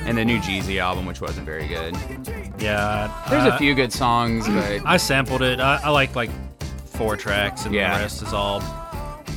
And 0.03 0.17
the 0.17 0.25
new 0.25 0.39
Jeezy 0.39 0.79
album, 0.79 1.05
which 1.05 1.21
wasn't 1.21 1.45
very 1.45 1.67
good. 1.67 1.95
Yeah, 2.59 3.11
There's 3.29 3.43
uh, 3.45 3.51
a 3.53 3.57
few 3.57 3.75
good 3.75 3.93
songs, 3.93 4.47
but 4.47 4.81
I 4.85 4.97
sampled 4.97 5.41
it. 5.43 5.59
I, 5.59 5.79
I 5.83 5.89
like 5.89 6.15
like 6.15 6.31
four 6.85 7.15
tracks, 7.17 7.65
and 7.65 7.73
Yeah. 7.75 7.97
the 7.97 8.03
rest 8.03 8.21
is 8.23 8.33
all 8.33 8.61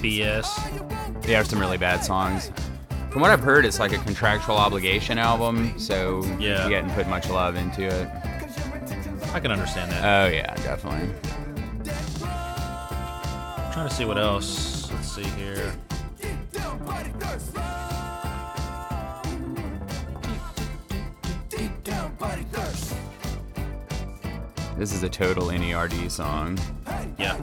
BS. 0.00 1.22
there 1.22 1.40
are 1.40 1.44
some 1.44 1.58
really 1.58 1.76
bad 1.78 2.02
songs. 2.04 2.50
From 3.10 3.20
what 3.20 3.30
I've 3.30 3.40
heard, 3.42 3.64
it's 3.64 3.78
like 3.78 3.92
a 3.92 3.98
contractual 3.98 4.56
obligation 4.56 5.18
album, 5.18 5.78
so 5.78 6.24
Yeah. 6.38 6.66
you 6.68 6.74
hadn't 6.74 6.92
put 6.92 7.08
much 7.08 7.28
love 7.28 7.56
into 7.56 7.82
it. 7.84 8.08
I 9.34 9.40
can 9.40 9.50
understand 9.50 9.90
that. 9.92 10.26
Oh 10.26 10.30
yeah, 10.32 10.54
definitely 10.56 11.10
trying 13.74 13.88
to 13.88 13.94
see 13.96 14.04
what 14.04 14.18
else. 14.18 14.88
Let's 14.92 15.10
see 15.10 15.24
here. 15.24 15.74
This 24.78 24.92
is 24.92 25.02
a 25.02 25.08
total 25.08 25.48
NERD 25.48 26.08
song. 26.08 26.56
Yeah. 27.18 27.36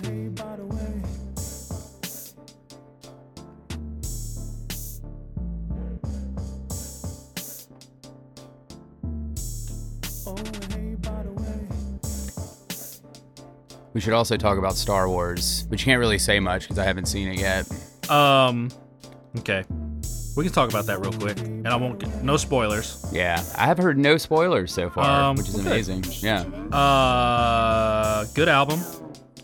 We 14.00 14.04
should 14.04 14.14
also 14.14 14.38
talk 14.38 14.56
about 14.56 14.76
Star 14.76 15.10
Wars, 15.10 15.64
but 15.68 15.78
you 15.78 15.84
can't 15.84 16.00
really 16.00 16.16
say 16.18 16.40
much 16.40 16.62
because 16.62 16.78
I 16.78 16.84
haven't 16.84 17.04
seen 17.04 17.28
it 17.28 17.38
yet. 17.38 17.70
Um, 18.10 18.70
okay, 19.40 19.62
we 20.38 20.44
can 20.44 20.52
talk 20.54 20.70
about 20.70 20.86
that 20.86 21.00
real 21.00 21.12
quick, 21.12 21.38
and 21.40 21.68
I 21.68 21.76
won't 21.76 21.98
get 21.98 22.22
no 22.24 22.38
spoilers. 22.38 23.04
Yeah, 23.12 23.44
I 23.58 23.66
have 23.66 23.76
heard 23.76 23.98
no 23.98 24.16
spoilers 24.16 24.72
so 24.72 24.88
far, 24.88 25.04
Um, 25.04 25.36
which 25.36 25.50
is 25.50 25.56
okay. 25.58 25.66
amazing. 25.66 26.04
Yeah, 26.22 26.44
Uh, 26.74 28.24
good 28.34 28.48
album. 28.48 28.80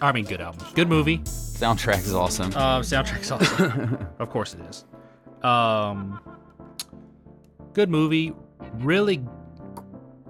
I 0.01 0.11
mean, 0.13 0.25
good 0.25 0.41
album. 0.41 0.67
Good 0.75 0.89
movie. 0.89 1.19
soundtrack 1.19 1.99
is 2.07 2.15
awesome. 2.15 2.51
Uh, 2.57 2.81
soundtrack's 2.81 3.31
awesome. 3.31 4.09
of 4.19 4.31
course 4.31 4.55
it 4.55 4.61
is. 4.71 4.87
Um, 5.45 6.19
good 7.75 7.91
movie. 7.91 8.33
Really, 8.79 9.23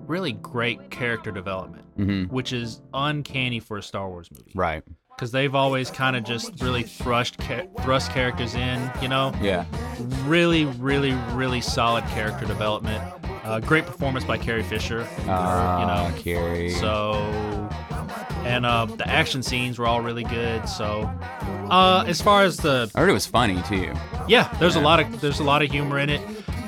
really 0.07 0.33
great 0.33 0.91
character 0.91 1.31
development, 1.31 1.85
hmm 1.97 2.25
which 2.25 2.53
is 2.53 2.81
uncanny 2.95 3.61
for 3.61 3.79
a 3.79 3.83
Star 3.83 4.09
Wars 4.09 4.29
movie. 4.31 4.53
Right. 4.55 4.83
Because 5.15 5.33
they've 5.33 5.55
always 5.55 5.91
kind 5.91 6.15
of 6.15 6.25
just 6.25 6.63
really 6.63 6.83
thrust 6.83 7.39
ca- 7.39 7.67
thrust 7.83 8.11
characters 8.13 8.55
in. 8.55 8.91
You 9.01 9.09
know, 9.09 9.33
Yeah. 9.41 9.65
really, 10.25 10.67
really, 10.67 11.13
really 11.33 11.61
solid 11.63 12.05
character 12.09 12.45
development. 12.47 13.03
Uh, 13.45 13.61
great 13.61 13.87
performance 13.87 14.25
by 14.25 14.37
Carrie 14.37 14.63
Fisher. 14.65 15.07
Uh, 15.27 15.79
you 15.81 15.87
know, 15.87 16.13
Carrie. 16.23 16.71
So, 16.71 17.15
and 18.45 18.67
uh, 18.67 18.85
the 18.87 19.09
action 19.09 19.43
scenes 19.43 19.79
were 19.79 19.87
all 19.87 20.01
really 20.03 20.25
good. 20.25 20.69
So, 20.69 21.11
uh, 21.71 22.05
as 22.07 22.21
far 22.21 22.43
as 22.45 22.59
the 22.59 22.91
I 22.95 23.01
heard 23.01 23.09
it 23.11 23.13
was 23.15 23.27
funny 23.27 23.63
too. 23.63 23.93
yeah, 24.29 24.53
there's 24.59 24.77
a 24.77 24.81
lot 24.81 25.01
of 25.01 25.21
there's 25.21 25.41
a 25.41 25.45
lot 25.45 25.63
of 25.63 25.71
humor 25.71 25.99
in 25.99 26.11
it. 26.11 26.21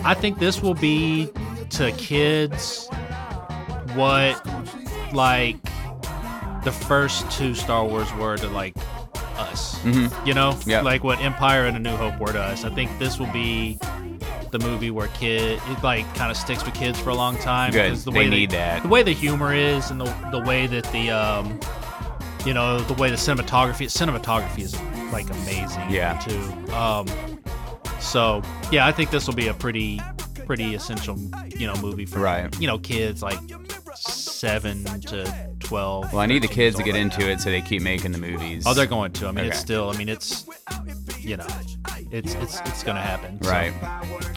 I 0.04 0.14
think 0.14 0.38
this 0.38 0.62
will 0.62 0.74
be 0.74 1.28
to 1.70 1.92
kids 1.92 2.88
what 3.94 4.40
like 5.12 5.56
the 6.64 6.72
first 6.72 7.30
two 7.30 7.54
Star 7.54 7.84
Wars 7.84 8.12
were 8.14 8.36
to 8.36 8.48
like 8.48 8.74
us. 9.36 9.78
Mhm. 9.84 10.26
You 10.26 10.34
know, 10.34 10.56
Yeah. 10.66 10.80
like 10.82 11.04
what 11.04 11.20
Empire 11.20 11.66
and 11.66 11.76
A 11.76 11.80
New 11.80 11.96
Hope 11.96 12.18
were 12.18 12.32
to 12.32 12.40
us. 12.42 12.64
I 12.64 12.70
think 12.70 12.96
this 12.98 13.18
will 13.18 13.32
be 13.32 13.78
the 14.50 14.58
movie 14.58 14.90
where 14.90 15.08
kid 15.08 15.60
it 15.70 15.82
like 15.82 16.12
kind 16.14 16.30
of 16.30 16.36
sticks 16.36 16.64
with 16.64 16.74
kids 16.74 16.98
for 16.98 17.10
a 17.10 17.14
long 17.14 17.36
time. 17.38 17.70
Good. 17.70 17.90
'cause 17.90 18.04
The 18.04 18.10
They 18.10 18.18
way 18.20 18.28
need 18.30 18.50
that. 18.50 18.82
The 18.82 18.88
way 18.88 19.02
the 19.02 19.12
humor 19.12 19.52
is 19.54 19.90
and 19.90 20.00
the 20.00 20.12
the 20.32 20.40
way 20.40 20.66
that 20.66 20.84
the 20.92 21.10
um 21.10 21.60
you 22.46 22.54
know 22.54 22.78
the 22.80 22.94
way 22.94 23.10
the 23.10 23.16
cinematography 23.16 23.86
cinematography 23.86 24.60
is 24.60 24.74
like 25.12 25.28
amazing 25.30 25.90
Yeah. 25.90 26.14
too. 26.18 26.74
Um 26.74 27.06
so 28.00 28.42
yeah, 28.70 28.86
I 28.86 28.92
think 28.92 29.10
this 29.10 29.26
will 29.26 29.34
be 29.34 29.48
a 29.48 29.54
pretty 29.54 30.00
pretty 30.46 30.74
essential 30.74 31.18
you 31.58 31.66
know 31.66 31.74
movie 31.82 32.06
for 32.06 32.20
Right. 32.20 32.48
you 32.58 32.66
know 32.66 32.78
kids 32.78 33.22
like 33.22 33.38
seven 34.38 34.84
to 35.02 35.50
twelve. 35.60 36.12
Well, 36.12 36.20
I 36.22 36.26
need 36.26 36.42
the 36.42 36.48
kids 36.48 36.76
to 36.76 36.82
get 36.82 36.94
into 36.94 37.28
it 37.28 37.40
so 37.40 37.50
they 37.50 37.60
keep 37.60 37.82
making 37.82 38.12
the 38.12 38.18
movies. 38.18 38.64
Oh, 38.66 38.74
they're 38.74 38.86
going 38.86 39.12
to. 39.12 39.26
I 39.28 39.32
mean, 39.32 39.46
it's 39.46 39.56
Okay. 39.56 39.64
still. 39.64 39.90
I 39.90 39.96
mean, 39.96 40.08
it's 40.08 40.46
you 41.20 41.36
know, 41.36 41.46
it's 42.12 42.34
it's 42.34 42.60
it's 42.60 42.82
gonna 42.84 43.00
happen. 43.02 43.42
so. 43.42 43.50
right. 43.50 43.72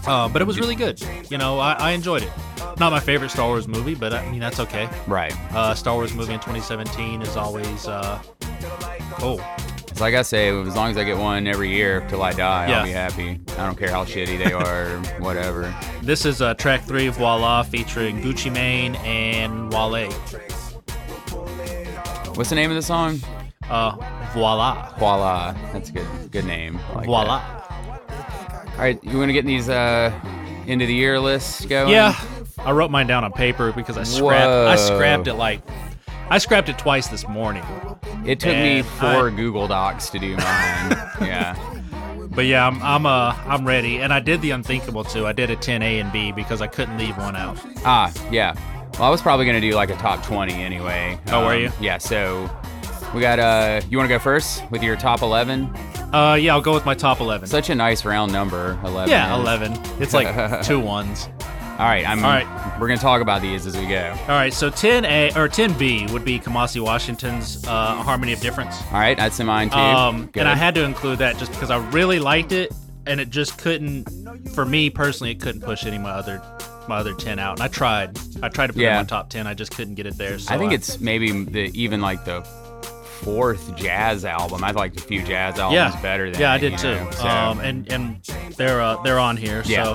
Uh, 0.08 0.28
but 0.28 0.42
it 0.42 0.46
was 0.46 0.60
really 0.60 0.76
good. 0.76 1.00
You 1.30 1.38
know, 1.38 1.60
I, 1.60 1.74
I 1.74 1.92
enjoyed 1.92 2.24
it. 2.24 2.32
Not 2.80 2.92
my 2.92 3.00
favorite 3.00 3.30
Star 3.30 3.48
Wars 3.48 3.68
movie, 3.68 3.94
but 3.96 4.14
I 4.14 4.30
mean 4.32 4.40
that's 4.40 4.60
okay. 4.60 4.90
Right. 5.08 5.34
Uh, 5.54 5.76
Star 5.76 5.94
Wars 5.96 6.14
movie 6.14 6.34
in 6.34 6.40
2017 6.40 7.22
is 7.22 7.38
always 7.38 7.88
uh, 7.88 8.22
oh 9.20 9.38
Like 10.00 10.16
I 10.16 10.22
say, 10.24 10.50
as 10.50 10.76
long 10.76 10.90
as 10.92 10.98
I 10.98 11.04
get 11.04 11.18
one 11.18 11.46
every 11.48 11.70
year 11.70 12.02
till 12.10 12.24
I 12.24 12.32
die, 12.34 12.70
Yeah. 12.70 12.80
I'll 12.80 12.86
be 12.86 12.92
happy. 12.92 13.40
I 13.58 13.66
don't 13.66 13.78
care 13.78 13.90
how 13.92 14.04
shitty 14.04 14.38
they 14.44 14.52
are 14.54 14.96
or 14.96 15.00
whatever. 15.24 15.74
This 16.02 16.26
is 16.26 16.42
uh, 16.42 16.54
track 16.56 16.84
three 16.84 17.08
of 17.08 17.16
Voila 17.18 17.62
featuring 17.64 18.22
Gucci 18.22 18.52
Mane 18.52 18.96
and 18.98 19.72
Wale. 19.72 20.12
What's 22.36 22.50
the 22.50 22.56
name 22.56 22.72
of 22.72 22.76
the 22.76 22.82
song? 22.82 23.20
Uh, 23.70 23.96
voila. 24.34 24.94
Voila. 24.98 25.54
That's 25.74 25.90
a 25.90 25.94
good 25.94 26.08
good 26.32 26.46
name. 26.46 26.80
Like 26.96 27.06
voila. 27.06 27.40
that. 27.40 28.68
All 28.74 28.78
right, 28.80 29.04
you 29.04 29.18
want 29.18 29.30
to 29.30 29.34
get 29.34 29.46
these 29.46 29.70
uh 29.70 30.12
end 30.68 30.82
of 30.82 30.88
the 30.88 30.94
year 30.94 31.20
lists 31.20 31.66
going? 31.66 31.90
Yeah, 31.94 32.20
I 32.60 32.72
wrote 32.72 32.90
mine 32.90 33.08
down 33.08 33.24
on 33.24 33.32
paper 33.34 33.72
because 33.72 33.98
I 33.98 34.04
scrapped. 34.04 34.50
I 34.50 34.76
scrapped 34.78 35.28
it 35.28 35.36
like 35.36 35.62
I 36.30 36.38
scrapped 36.38 36.70
it 36.70 36.78
twice 36.78 37.08
this 37.08 37.28
morning. 37.28 37.64
It 38.26 38.40
took 38.40 38.56
me 38.56 38.82
four 38.84 39.28
I- 39.30 39.36
Google 39.36 39.68
Docs 39.68 40.10
to 40.12 40.20
do 40.20 40.36
mine. 40.38 40.38
yeah. 41.22 41.58
But 42.34 42.46
yeah, 42.46 42.66
I'm 42.66 42.82
I'm 42.82 43.06
uh 43.06 43.36
I'm 43.46 43.68
ready, 43.68 43.98
and 43.98 44.14
I 44.14 44.22
did 44.22 44.42
the 44.42 44.52
unthinkable 44.52 45.04
too. 45.04 45.28
I 45.28 45.34
did 45.34 45.50
a 45.50 45.56
10 45.58 45.82
A 45.82 46.00
and 46.00 46.12
B 46.14 46.32
because 46.32 46.62
I 46.62 46.68
couldn't 46.68 46.98
leave 46.98 47.18
one 47.18 47.36
out. 47.36 47.60
Ah, 47.86 48.12
yeah. 48.32 48.54
Well, 48.94 49.04
I 49.04 49.10
was 49.10 49.22
probably 49.22 49.46
gonna 49.46 49.60
do 49.60 49.72
like 49.74 49.90
a 49.90 49.96
top 49.98 50.24
twenty 50.24 50.54
anyway. 50.54 51.20
Oh, 51.28 51.46
were 51.46 51.58
you? 51.58 51.72
Yeah. 51.82 51.98
So 51.98 52.50
we 53.14 53.20
got 53.20 53.40
uh, 53.40 53.82
you 53.90 53.98
want 53.98 54.08
to 54.10 54.16
go 54.16 54.20
first 54.20 54.64
with 54.72 54.82
your 54.82 54.96
top 54.96 55.22
eleven? 55.22 55.66
Uh, 56.14 56.36
yeah, 56.40 56.54
I'll 56.54 56.62
go 56.62 56.74
with 56.74 56.86
my 56.86 56.94
top 56.94 57.22
11. 57.22 57.48
Such 57.48 57.70
a 57.70 57.76
nice 57.76 58.04
round 58.04 58.34
number, 58.34 58.78
eleven. 58.84 59.10
yeah, 59.10 59.34
is. 59.34 59.40
11. 59.42 59.80
It's 60.02 60.14
like 60.14 60.62
two 60.66 60.78
ones. 60.80 61.30
All 61.82 61.88
right, 61.88 62.08
I'm. 62.08 62.24
All 62.24 62.30
right. 62.30 62.80
We're 62.80 62.88
gonna 62.88 63.00
talk 63.00 63.24
about 63.24 63.42
these 63.42 63.66
as 63.66 63.76
we 63.76 63.88
go. 63.88 64.16
All 64.22 64.28
right, 64.28 64.54
so 64.54 64.70
10A 64.70 65.36
or 65.36 65.50
10B 65.50 66.12
would 66.12 66.24
be 66.24 66.40
Kamasi 66.40 66.80
Washington's 66.80 67.66
uh, 67.66 67.96
Harmony 67.96 68.34
of 68.34 68.40
Difference. 68.40 68.80
All 68.92 69.00
right, 69.00 69.18
that's 69.18 69.40
in 69.40 69.48
mine 69.48 69.72
too. 69.72 69.78
Um, 69.78 70.28
Good. 70.28 70.42
and 70.42 70.48
I 70.50 70.54
had 70.54 70.76
to 70.76 70.84
include 70.84 71.18
that 71.20 71.40
just 71.40 71.52
because 71.52 71.72
I 71.72 71.78
really 71.90 72.20
liked 72.20 72.52
it, 72.52 72.72
and 73.08 73.20
it 73.20 73.32
just 73.32 73.58
couldn't, 73.58 74.08
for 74.54 74.64
me 74.64 74.92
personally, 74.92 75.32
it 75.32 75.42
couldn't 75.42 75.62
push 75.62 75.84
any 75.88 75.96
of 75.96 76.04
my 76.04 76.12
other 76.12 76.40
my 76.88 76.98
other 76.98 77.16
10 77.16 77.40
out. 77.40 77.54
And 77.54 77.64
I 77.64 77.68
tried, 77.68 78.16
I 78.44 78.50
tried 78.50 78.68
to 78.68 78.74
put 78.74 78.84
it 78.84 78.88
in 78.88 78.96
my 78.96 79.04
top 79.04 79.30
10, 79.30 79.48
I 79.48 79.56
just 79.56 79.72
couldn't 79.72 79.96
get 79.96 80.06
it 80.06 80.18
there. 80.18 80.38
So 80.38 80.54
I 80.54 80.60
think 80.60 80.74
it's 80.74 81.00
maybe 81.00 81.32
the 81.32 81.72
even 81.74 82.00
like 82.00 82.26
the 82.26 82.42
fourth 83.24 83.76
jazz 83.76 84.26
album. 84.26 84.64
I 84.64 84.72
liked 84.72 84.98
a 85.00 85.04
few 85.04 85.22
jazz 85.24 85.60
albums 85.60 85.76
yeah, 85.96 86.02
better 86.02 86.30
than 86.32 86.40
yeah, 86.40 86.52
I 86.54 86.58
did 86.58 86.78
too. 86.78 86.96
know, 86.96 87.12
so- 87.12 87.28
Um, 87.28 87.60
and 87.60 87.92
and 87.92 88.22
they're 88.58 88.82
uh, 88.82 89.02
they're 89.04 89.20
on 89.20 89.38
here. 89.38 89.64
Yeah. 89.66 89.84
So, 89.84 89.92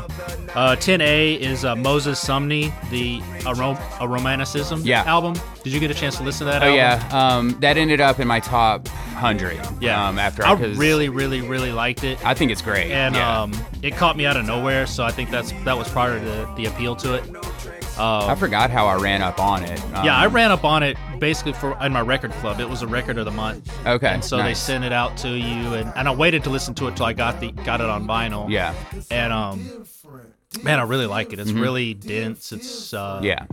uh, 0.54 0.76
10A 0.76 1.38
is 1.40 1.64
uh, 1.64 1.76
Moses 1.76 2.22
Sumney, 2.24 2.72
the 2.90 3.20
Arom- 3.44 3.76
Aromanticism 3.98 4.80
Yeah. 4.84 5.02
album. 5.04 5.34
Did 5.62 5.72
you 5.72 5.80
get 5.80 5.90
a 5.90 5.94
chance 5.94 6.16
to 6.16 6.22
listen 6.22 6.46
to 6.46 6.52
that? 6.52 6.62
Oh 6.62 6.66
album? 6.66 6.76
yeah, 6.76 7.36
um, 7.36 7.56
that 7.60 7.76
ended 7.76 8.00
up 8.00 8.20
in 8.20 8.26
my 8.28 8.40
top 8.40 8.86
hundred. 8.88 9.58
yeah. 9.80 10.08
Um, 10.08 10.18
after 10.18 10.44
I 10.46 10.52
really, 10.52 11.08
really, 11.08 11.40
really 11.40 11.72
liked 11.72 12.04
it. 12.04 12.24
I 12.24 12.34
think 12.34 12.50
it's 12.50 12.62
great. 12.62 12.90
and 12.90 13.14
yeah. 13.14 13.42
um, 13.42 13.52
it 13.82 13.96
caught 13.96 14.16
me 14.16 14.26
out 14.26 14.36
of 14.36 14.44
nowhere. 14.46 14.86
So 14.86 15.04
I 15.04 15.10
think 15.10 15.30
that's 15.30 15.52
that 15.64 15.76
was 15.76 15.88
part 15.88 16.12
of 16.12 16.24
the, 16.24 16.48
the 16.56 16.66
appeal 16.66 16.94
to 16.96 17.14
it. 17.14 17.24
Um, 17.98 18.30
I 18.30 18.34
forgot 18.34 18.70
how 18.70 18.86
I 18.86 18.96
ran 18.96 19.22
up 19.22 19.38
on 19.40 19.62
it. 19.64 19.82
Um, 19.94 20.04
yeah, 20.04 20.16
I 20.16 20.26
ran 20.26 20.50
up 20.50 20.64
on 20.64 20.82
it 20.82 20.96
basically 21.18 21.52
for 21.54 21.76
in 21.82 21.92
my 21.92 22.00
record 22.02 22.30
club. 22.32 22.60
It 22.60 22.68
was 22.68 22.82
a 22.82 22.86
record 22.86 23.16
of 23.18 23.24
the 23.24 23.30
month, 23.30 23.72
Okay. 23.86 24.08
and 24.08 24.24
so 24.24 24.36
they 24.36 24.54
sent 24.54 24.84
it 24.84 24.92
out 24.92 25.16
to 25.18 25.30
you, 25.30 25.74
and, 25.74 25.92
and 25.96 26.06
I 26.08 26.14
waited 26.14 26.44
to 26.44 26.50
listen 26.50 26.74
to 26.74 26.88
it 26.88 26.96
till 26.96 27.06
I 27.06 27.12
got 27.14 27.40
the 27.40 27.52
got 27.52 27.80
it 27.80 27.88
on 27.88 28.06
vinyl. 28.06 28.50
Yeah. 28.50 28.74
and 29.10 29.32
um, 29.32 29.86
man, 30.62 30.78
I 30.78 30.82
really 30.82 31.06
like 31.06 31.32
it. 31.32 31.38
It's 31.38 31.52
really 31.52 31.94
dense. 31.94 32.52
It's 32.52 32.92
uh, 32.92 33.20
Mm-hmm. 33.20 33.24
Yeah. 33.24 33.46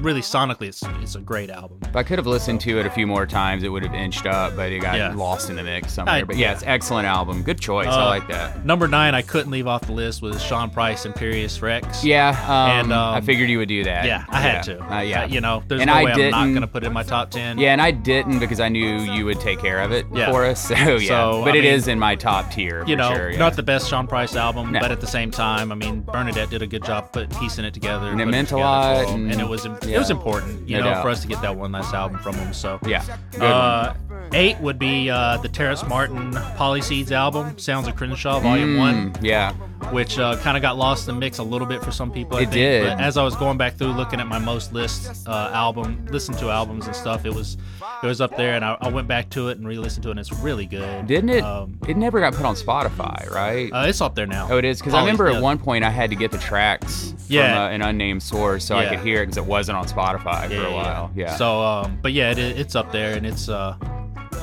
Really 0.00 0.20
sonically, 0.20 0.68
it's 0.68 0.82
it's 1.02 1.14
a 1.14 1.20
great 1.20 1.50
album. 1.50 1.78
If 1.82 1.96
I 1.96 2.02
could 2.02 2.18
have 2.18 2.26
listened 2.26 2.60
to 2.62 2.78
it 2.78 2.86
a 2.86 2.90
few 2.90 3.06
more 3.06 3.26
times, 3.26 3.62
it 3.62 3.68
would 3.68 3.82
have 3.82 3.94
inched 3.94 4.26
up, 4.26 4.54
but 4.56 4.70
it 4.72 4.80
got 4.80 4.96
Yeah. 4.96 5.12
lost 5.14 5.50
in 5.50 5.56
the 5.56 5.62
mix 5.64 5.92
somewhere. 5.92 6.16
I- 6.16 6.22
but 6.24 6.36
yeah, 6.36 6.48
yeah. 6.48 6.52
it's 6.52 6.62
excellent 6.66 7.06
album. 7.06 7.42
Good 7.42 7.60
choice. 7.60 7.86
I 7.88 8.02
Uh, 8.02 8.06
like 8.06 8.28
that. 8.28 8.64
Number 8.64 8.86
nine, 8.88 9.14
I 9.14 9.22
couldn't 9.22 9.50
leave 9.50 9.66
off 9.66 9.82
the 9.82 9.92
list 9.92 10.22
was 10.22 10.42
Sean 10.42 10.70
Price, 10.70 11.04
Imperious 11.06 11.60
Rex. 11.62 12.04
Yeah. 12.04 12.28
Um, 12.46 12.70
And, 12.70 12.92
um, 12.92 13.14
I 13.14 13.20
figured 13.20 13.48
you 13.50 13.58
would 13.58 13.68
do 13.68 13.84
that. 13.84 14.04
yeah, 14.04 14.24
I 14.28 14.40
had 14.40 14.62
to. 14.64 14.78
Uh, 14.94 15.00
yeah. 15.00 15.22
Uh, 15.22 15.26
you 15.26 15.40
know, 15.40 15.62
there's 15.68 15.80
And 15.80 15.88
no 15.88 15.94
I 15.94 16.04
way 16.04 16.12
I'm 16.12 16.30
not 16.30 16.54
gonna 16.54 16.66
put 16.66 16.84
it 16.84 16.86
in 16.86 16.92
my 16.92 17.02
top 17.02 17.30
ten. 17.30 17.58
Yeah, 17.58 17.72
and 17.72 17.80
I 17.82 17.90
didn't 17.90 18.38
because 18.38 18.60
I 18.60 18.68
knew 18.68 18.98
you 19.00 19.24
would 19.24 19.40
take 19.40 19.60
care 19.60 19.80
of 19.80 19.92
it 19.92 20.06
for 20.10 20.44
us. 20.44 20.58
So 20.78 20.96
yeah, 20.96 21.08
So, 21.08 21.42
but 21.44 21.54
I 21.54 21.58
it 21.58 21.62
mean, 21.64 21.72
is 21.72 21.88
in 21.88 21.98
my 21.98 22.14
top 22.14 22.50
tier. 22.52 22.84
you 22.86 22.94
know, 22.96 23.12
sure, 23.14 23.32
not 23.36 23.56
the 23.56 23.62
best 23.62 23.88
Sean 23.88 24.06
Price 24.06 24.36
album, 24.36 24.72
No. 24.72 24.80
but 24.80 24.90
at 24.92 25.00
the 25.00 25.06
same 25.06 25.30
time, 25.30 25.72
I 25.72 25.74
mean, 25.74 26.00
Bernadette 26.02 26.50
did 26.50 26.62
a 26.62 26.66
good 26.66 26.84
job 26.84 27.12
put 27.12 27.30
piecing 27.38 27.64
it 27.64 27.72
together, 27.74 28.08
And 28.10 28.20
it 28.20 28.26
meant 28.26 28.48
a 28.48 28.50
together 28.56 28.64
lot, 28.64 29.08
and- 29.08 29.30
and, 29.32 29.40
it 29.40 29.48
was 29.48 29.64
yeah. 29.92 29.98
was 29.98 30.10
important, 30.10 30.68
you 30.68 30.76
No 30.76 30.84
know, 30.84 30.90
doubt. 30.90 31.02
for 31.02 31.08
us 31.10 31.20
to 31.22 31.28
get 31.28 31.40
that 31.42 31.56
one 31.56 31.72
last 31.72 31.94
album 31.94 32.18
from 32.18 32.34
him. 32.36 32.52
So 32.52 32.78
Yeah. 32.86 33.04
Good 33.32 33.42
uh, 33.42 33.94
eight 34.32 34.58
would 34.60 34.78
be 34.78 35.10
uh, 35.10 35.36
the 35.38 35.48
Terrace 35.48 35.84
Martin 35.86 36.32
Pollyseeds 36.32 37.10
album, 37.12 37.58
Sounds 37.58 37.88
of 37.88 37.96
Crenshaw, 37.96 38.40
Volume 38.40 38.76
one. 38.76 38.88
One. 38.96 39.12
Mm, 39.14 39.24
Yeah. 39.24 39.52
which 39.92 40.18
uh, 40.18 40.36
kind 40.38 40.56
of 40.56 40.62
got 40.62 40.76
lost 40.76 41.08
in 41.08 41.14
the 41.14 41.20
mix 41.20 41.38
a 41.38 41.42
little 41.42 41.66
bit 41.66 41.82
for 41.82 41.92
some 41.92 42.10
people. 42.10 42.36
I 42.36 42.40
It 42.40 42.44
think. 42.44 42.52
did. 42.54 42.84
But 42.84 43.00
as 43.00 43.16
I 43.16 43.22
was 43.22 43.34
going 43.36 43.56
back 43.58 43.76
through 43.76 43.92
looking 43.92 44.20
at 44.20 44.26
my 44.26 44.38
most 44.38 44.72
list 44.72 45.26
uh, 45.28 45.50
album, 45.54 46.06
listen 46.10 46.34
to 46.36 46.50
albums 46.50 46.86
and 46.86 46.94
stuff, 46.96 47.24
it 47.24 47.34
was 47.34 47.56
it 48.02 48.06
was 48.06 48.20
up 48.20 48.36
there, 48.36 48.54
and 48.54 48.64
I, 48.64 48.76
I 48.80 48.88
went 48.90 49.08
back 49.08 49.28
to 49.30 49.48
it 49.48 49.58
and 49.58 49.66
re-listened 49.66 50.02
to 50.04 50.08
it, 50.10 50.12
and 50.12 50.20
it's 50.20 50.32
really 50.32 50.66
good. 50.66 51.06
Didn't 51.06 51.30
it? 51.30 51.42
Um, 51.42 51.78
it 51.88 51.96
never 51.96 52.20
got 52.20 52.34
put 52.34 52.44
on 52.44 52.54
Spotify, 52.54 53.28
right? 53.30 53.70
uh, 53.72 53.86
it's 53.88 54.00
up 54.00 54.14
there 54.14 54.26
now. 54.26 54.46
oh, 54.50 54.58
it 54.58 54.64
is 54.64 54.78
because 54.78 54.94
I 54.94 55.00
remember 55.00 55.28
yeah. 55.30 55.36
at 55.38 55.42
one 55.42 55.58
point 55.58 55.84
I 55.84 55.90
had 55.90 56.10
to 56.10 56.16
get 56.16 56.30
the 56.30 56.38
tracks 56.38 57.14
Yeah. 57.28 57.54
from 57.54 57.58
uh, 57.62 57.68
an 57.70 57.82
unnamed 57.82 58.22
source 58.22 58.64
so 58.64 58.76
I 58.76 58.86
could 58.88 59.00
hear 59.00 59.22
it 59.22 59.26
because 59.26 59.38
it 59.38 59.46
wasn't 59.46 59.78
on 59.78 59.86
Spotify 59.86 60.48
for 60.48 60.64
a 60.66 60.72
while. 60.72 61.10
Yeah. 61.16 61.34
So, 61.36 61.60
um, 61.62 61.98
but 62.02 62.12
yeah, 62.12 62.30
it, 62.32 62.38
it's 62.38 62.76
up 62.76 62.92
there, 62.92 63.16
and 63.16 63.24
it's 63.26 63.48
uh, 63.48 63.76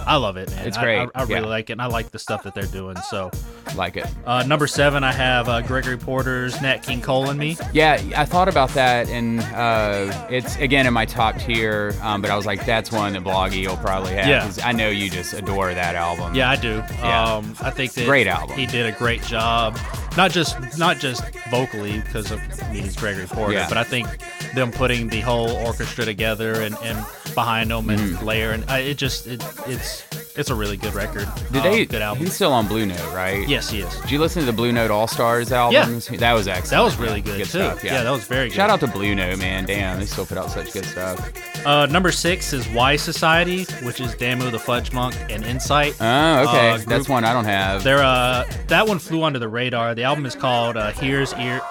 I 0.06 0.18
love 0.18 0.38
it, 0.38 0.50
man. 0.52 0.68
It's 0.68 0.78
I- 0.78 0.84
great, 0.84 1.10
I, 1.16 1.22
I 1.22 1.22
really 1.24 1.42
yeah. 1.42 1.48
like 1.48 1.70
it, 1.70 1.74
and 1.74 1.82
I 1.82 1.88
like 1.88 2.12
the 2.12 2.20
stuff 2.20 2.44
that 2.44 2.54
they're 2.54 2.66
doing. 2.68 2.98
So, 3.10 3.32
like 3.78 3.98
it. 3.98 4.06
uh, 4.26 4.44
number 4.44 4.68
seven, 4.68 5.04
I 5.04 5.12
have 5.12 5.48
uh, 5.50 5.62
Gregory 5.62 5.98
Porter's 5.98 6.60
Nat 6.62 6.78
King 6.84 7.02
Cole 7.02 7.30
and 7.30 7.40
Me. 7.40 7.58
Yeah, 7.74 8.02
I 8.16 8.26
thought 8.26 8.48
about 8.48 8.70
that, 8.72 9.10
and 9.10 9.42
uh, 9.54 10.28
it's 10.30 10.56
again 10.58 10.88
in 10.88 10.94
my 10.94 11.06
top 11.06 11.38
tier. 11.40 11.94
Um, 12.02 12.22
but 12.22 12.30
I 12.32 12.36
was 12.36 12.46
like, 12.46 12.66
that's 12.66 12.92
one 12.92 13.14
that 13.14 13.24
Bloggy 13.24 13.68
will 13.68 13.78
probably 13.78 14.14
have 14.14 14.28
Yeah. 14.28 14.42
'cause 14.42 14.60
I 14.60 14.72
know 14.72 14.90
you 14.90 15.10
just 15.10 15.34
adore 15.34 15.74
that 15.74 15.96
album. 15.96 16.36
Yeah, 16.36 16.50
I 16.50 16.56
do. 16.56 16.84
Yeah. 17.00 17.34
Um, 17.36 17.56
I 17.62 17.70
think 17.70 17.94
that 17.94 18.06
Great 18.06 18.28
album. 18.28 18.58
He 18.58 18.66
did 18.66 18.86
a 18.86 18.92
great 18.92 19.22
job, 19.24 19.78
not 20.18 20.32
just 20.32 20.58
not 20.78 21.00
just 21.00 21.24
vocally 21.50 22.00
because 22.02 22.32
of 22.32 22.40
I 22.64 22.72
mean, 22.74 22.84
he's 22.84 22.96
Gregory 22.96 23.26
Porter, 23.28 23.54
Yeah. 23.54 23.68
but 23.70 23.78
I 23.78 23.84
think 23.84 24.08
them 24.54 24.72
putting 24.72 25.08
the 25.10 25.20
whole 25.22 25.50
orchestra 25.52 26.06
together 26.06 26.54
and, 26.62 26.76
and 26.84 26.98
behind 27.34 27.72
them 27.72 27.90
and 27.90 28.00
Mm-hmm. 28.00 28.26
layer 28.26 28.52
and 28.52 28.64
uh, 28.70 28.74
it 28.76 28.96
just 28.98 29.28
it, 29.28 29.44
it's 29.68 30.04
it's 30.38 30.50
a 30.50 30.56
really 30.56 30.78
good 30.78 30.94
record. 30.94 31.28
Did 31.52 31.58
Um, 31.58 31.64
they? 31.72 31.86
good 31.86 32.02
album? 32.02 32.24
He's 32.24 32.34
still 32.34 32.52
on 32.54 32.68
Blue 32.68 32.86
Note, 32.86 33.14
right? 33.14 33.48
Yes, 33.48 33.70
he 33.70 33.80
is. 33.82 33.96
Did 34.02 34.12
you 34.12 34.20
listen 34.20 34.42
to 34.42 34.46
the 34.46 34.54
Blue 34.54 34.72
Note 34.72 34.92
All 34.92 35.08
Stars 35.08 35.52
albums? 35.52 36.10
Yeah. 36.12 36.18
That 36.20 36.34
was 36.34 36.48
excellent. 36.48 36.70
That 36.72 36.82
was 36.82 36.98
really 36.98 37.22
good, 37.22 37.38
Good 37.38 37.44
too. 37.46 37.50
stuff, 37.50 37.84
yeah. 37.84 38.04
that 38.04 38.10
was 38.12 38.24
very 38.26 38.50
good. 38.50 38.56
Shout 38.56 38.70
out 38.70 38.80
to 38.82 38.88
Blue 38.88 39.16
Note, 39.16 39.38
man. 39.40 39.66
Damn, 39.66 40.00
they 40.00 40.06
still 40.06 40.26
put 40.26 40.38
out 40.38 40.52
such 40.52 40.74
good 40.74 40.86
stuff. 40.86 41.32
Uh, 41.66 41.86
number 41.88 42.12
six 42.12 42.54
is 42.54 42.68
Y 42.70 42.96
Society, 42.96 43.64
which 43.84 44.00
is 44.00 44.14
Damu 44.16 44.52
the 44.52 44.58
Fudgemunk 44.58 45.16
and 45.34 45.44
Insight. 45.46 45.96
Oh, 46.00 46.44
okay. 46.48 46.72
Uh, 46.72 46.78
That's 46.88 47.10
one 47.10 47.24
I 47.26 47.34
don't 47.34 47.46
have. 47.46 47.84
They're 47.84 48.04
uh 48.04 48.46
that 48.68 48.88
one 48.88 49.00
flew 49.00 49.24
under 49.24 49.40
the 49.40 49.48
radar. 49.48 49.96
The 49.96 50.04
album 50.04 50.26
is 50.26 50.36
called 50.36 50.78
uh, 50.78 50.92
Here's 50.92 51.34
Ear 51.34 51.62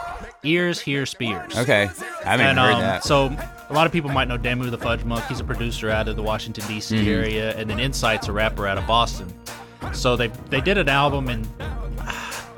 Ears 0.42 0.80
Hear 0.80 1.06
Spears. 1.06 1.56
Okay. 1.56 1.88
I 2.24 2.28
haven't 2.30 2.46
And 2.46 2.58
heard 2.58 2.72
um, 2.74 2.80
that. 2.80 3.04
so 3.04 3.28
a 3.68 3.72
lot 3.72 3.86
of 3.86 3.92
people 3.92 4.10
might 4.10 4.28
know 4.28 4.38
Damu 4.38 4.70
the 4.70 4.78
Fudgemunk. 4.78 5.26
He's 5.26 5.40
a 5.40 5.44
producer 5.44 5.90
out 5.90 6.08
of 6.08 6.16
the 6.16 6.22
Washington 6.22 6.66
D.C. 6.68 6.96
Mm-hmm. 6.96 7.08
area, 7.08 7.56
and 7.56 7.68
then 7.68 7.78
Insight's 7.80 8.28
a 8.28 8.32
rapper 8.32 8.66
out 8.66 8.78
of 8.78 8.86
Boston. 8.86 9.32
So 9.92 10.16
they 10.16 10.28
they 10.50 10.60
did 10.60 10.78
an 10.78 10.88
album 10.88 11.28
in 11.28 11.46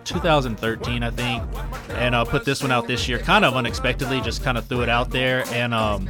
2013, 0.06 1.02
I 1.02 1.10
think, 1.10 1.42
and 1.90 2.14
uh, 2.14 2.25
put 2.25 2.44
this 2.44 2.62
one 2.62 2.72
out 2.72 2.86
this 2.86 3.08
year, 3.08 3.18
kind 3.18 3.44
of 3.44 3.54
unexpectedly. 3.56 4.20
Just 4.20 4.42
kind 4.42 4.56
of 4.56 4.64
threw 4.66 4.82
it 4.82 4.88
out 4.88 5.10
there, 5.10 5.44
and 5.52 5.75
um, 5.75 6.08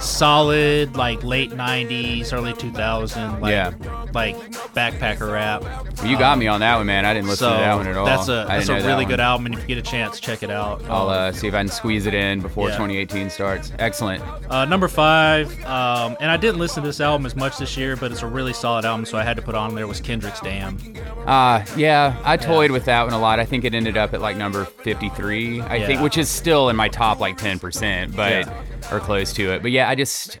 solid 0.00 0.96
like 0.96 1.22
late 1.22 1.50
90s, 1.50 2.32
early 2.32 2.52
2000s, 2.52 3.40
like, 3.40 3.50
Yeah. 3.52 3.72
like 4.12 4.36
backpacker 4.74 5.32
rap. 5.32 5.62
Well, 5.62 6.06
you 6.06 6.18
got 6.18 6.38
me 6.38 6.46
on 6.48 6.60
that 6.60 6.76
one, 6.76 6.86
man. 6.86 7.04
I 7.04 7.14
didn't 7.14 7.28
listen 7.28 7.46
So 7.48 7.52
to 7.54 7.60
that 7.60 7.74
one 7.74 7.86
at 7.86 7.96
all. 7.96 8.04
that's 8.06 8.28
a 8.28 8.44
that's 8.48 8.68
a 8.68 8.72
know 8.74 8.80
that 8.82 8.86
really 8.88 9.04
good 9.04 9.20
album, 9.20 9.46
and 9.46 9.54
if 9.54 9.60
you 9.62 9.66
get 9.68 9.78
a 9.78 9.82
chance, 9.82 10.18
check 10.20 10.42
it 10.42 10.50
out. 10.50 10.82
I'll 10.88 11.08
Um, 11.08 11.28
uh, 11.28 11.32
see 11.32 11.46
if 11.48 11.54
I 11.54 11.58
can 11.58 11.68
squeeze 11.68 12.06
it 12.06 12.14
in 12.14 12.40
before 12.40 12.68
Yeah. 12.68 12.76
2018 12.76 13.30
starts. 13.30 13.72
Excellent. 13.78 14.22
Uh, 14.50 14.64
number 14.64 14.88
five, 14.88 15.48
um, 15.64 16.16
and 16.20 16.30
I 16.30 16.36
didn't 16.36 16.58
listen 16.58 16.82
to 16.82 16.88
this 16.88 17.00
album 17.00 17.26
as 17.26 17.36
much 17.36 17.58
this 17.58 17.76
year, 17.76 17.96
but 17.96 18.10
it's 18.12 18.22
a 18.22 18.26
really 18.26 18.52
solid 18.52 18.84
album, 18.84 19.04
so 19.06 19.18
I 19.18 19.22
had 19.22 19.36
to 19.36 19.42
put 19.42 19.54
on 19.54 19.74
there 19.74 19.86
was 19.86 20.00
Kendrick's 20.00 20.40
Damn. 20.40 20.78
Uh, 21.26 21.64
yeah, 21.76 22.16
I 22.24 22.36
toyed 22.36 22.70
with 22.70 22.84
that 22.86 23.04
one 23.04 23.12
a 23.12 23.18
lot. 23.18 23.31
I 23.38 23.44
think 23.44 23.64
it 23.64 23.74
ended 23.74 23.96
up 23.96 24.14
at 24.14 24.20
like 24.20 24.36
number 24.36 24.64
53, 24.64 25.60
I 25.62 25.84
think, 25.86 26.00
which 26.00 26.16
is 26.18 26.28
still 26.28 26.68
in 26.68 26.76
my 26.76 26.88
top 26.88 27.20
like 27.20 27.36
10%, 27.38 28.14
but 28.16 28.46
Yeah. 28.46 28.92
or 28.94 29.00
close 29.00 29.32
to 29.34 29.52
it. 29.52 29.62
But 29.62 29.70
yeah, 29.70 29.88
I 29.88 29.94
just 29.94 30.38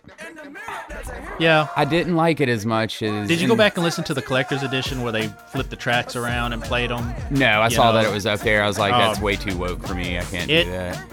Yeah. 1.38 1.68
I 1.76 1.84
didn't 1.84 2.16
like 2.16 2.40
it 2.40 2.48
as 2.48 2.64
much 2.66 3.02
as. 3.02 3.28
Did 3.28 3.40
you 3.40 3.48
go 3.48 3.56
back 3.56 3.76
and 3.76 3.84
listen 3.84 4.04
to 4.04 4.14
the 4.14 4.22
collector's 4.22 4.62
edition 4.62 5.02
where 5.02 5.12
they 5.12 5.28
flipped 5.50 5.70
the 5.70 5.76
tracks 5.76 6.14
around 6.16 6.52
and 6.52 6.62
played 6.62 6.90
them? 6.90 7.14
No, 7.30 7.46
I 7.46 7.66
you 7.68 7.74
saw 7.74 7.92
know? 7.92 7.98
that 8.02 8.04
it 8.10 8.12
was 8.12 8.26
up 8.26 8.40
there. 8.40 8.62
I 8.62 8.66
was 8.66 8.78
like, 8.78 8.92
that's 8.92 9.18
Um, 9.18 9.24
way 9.24 9.36
too 9.36 9.56
woke 9.56 9.86
for 9.86 9.94
me. 9.94 10.18
I 10.18 10.22
can't 10.22 10.50
it- 10.50 10.64
do 10.64 10.70
that. 10.72 11.04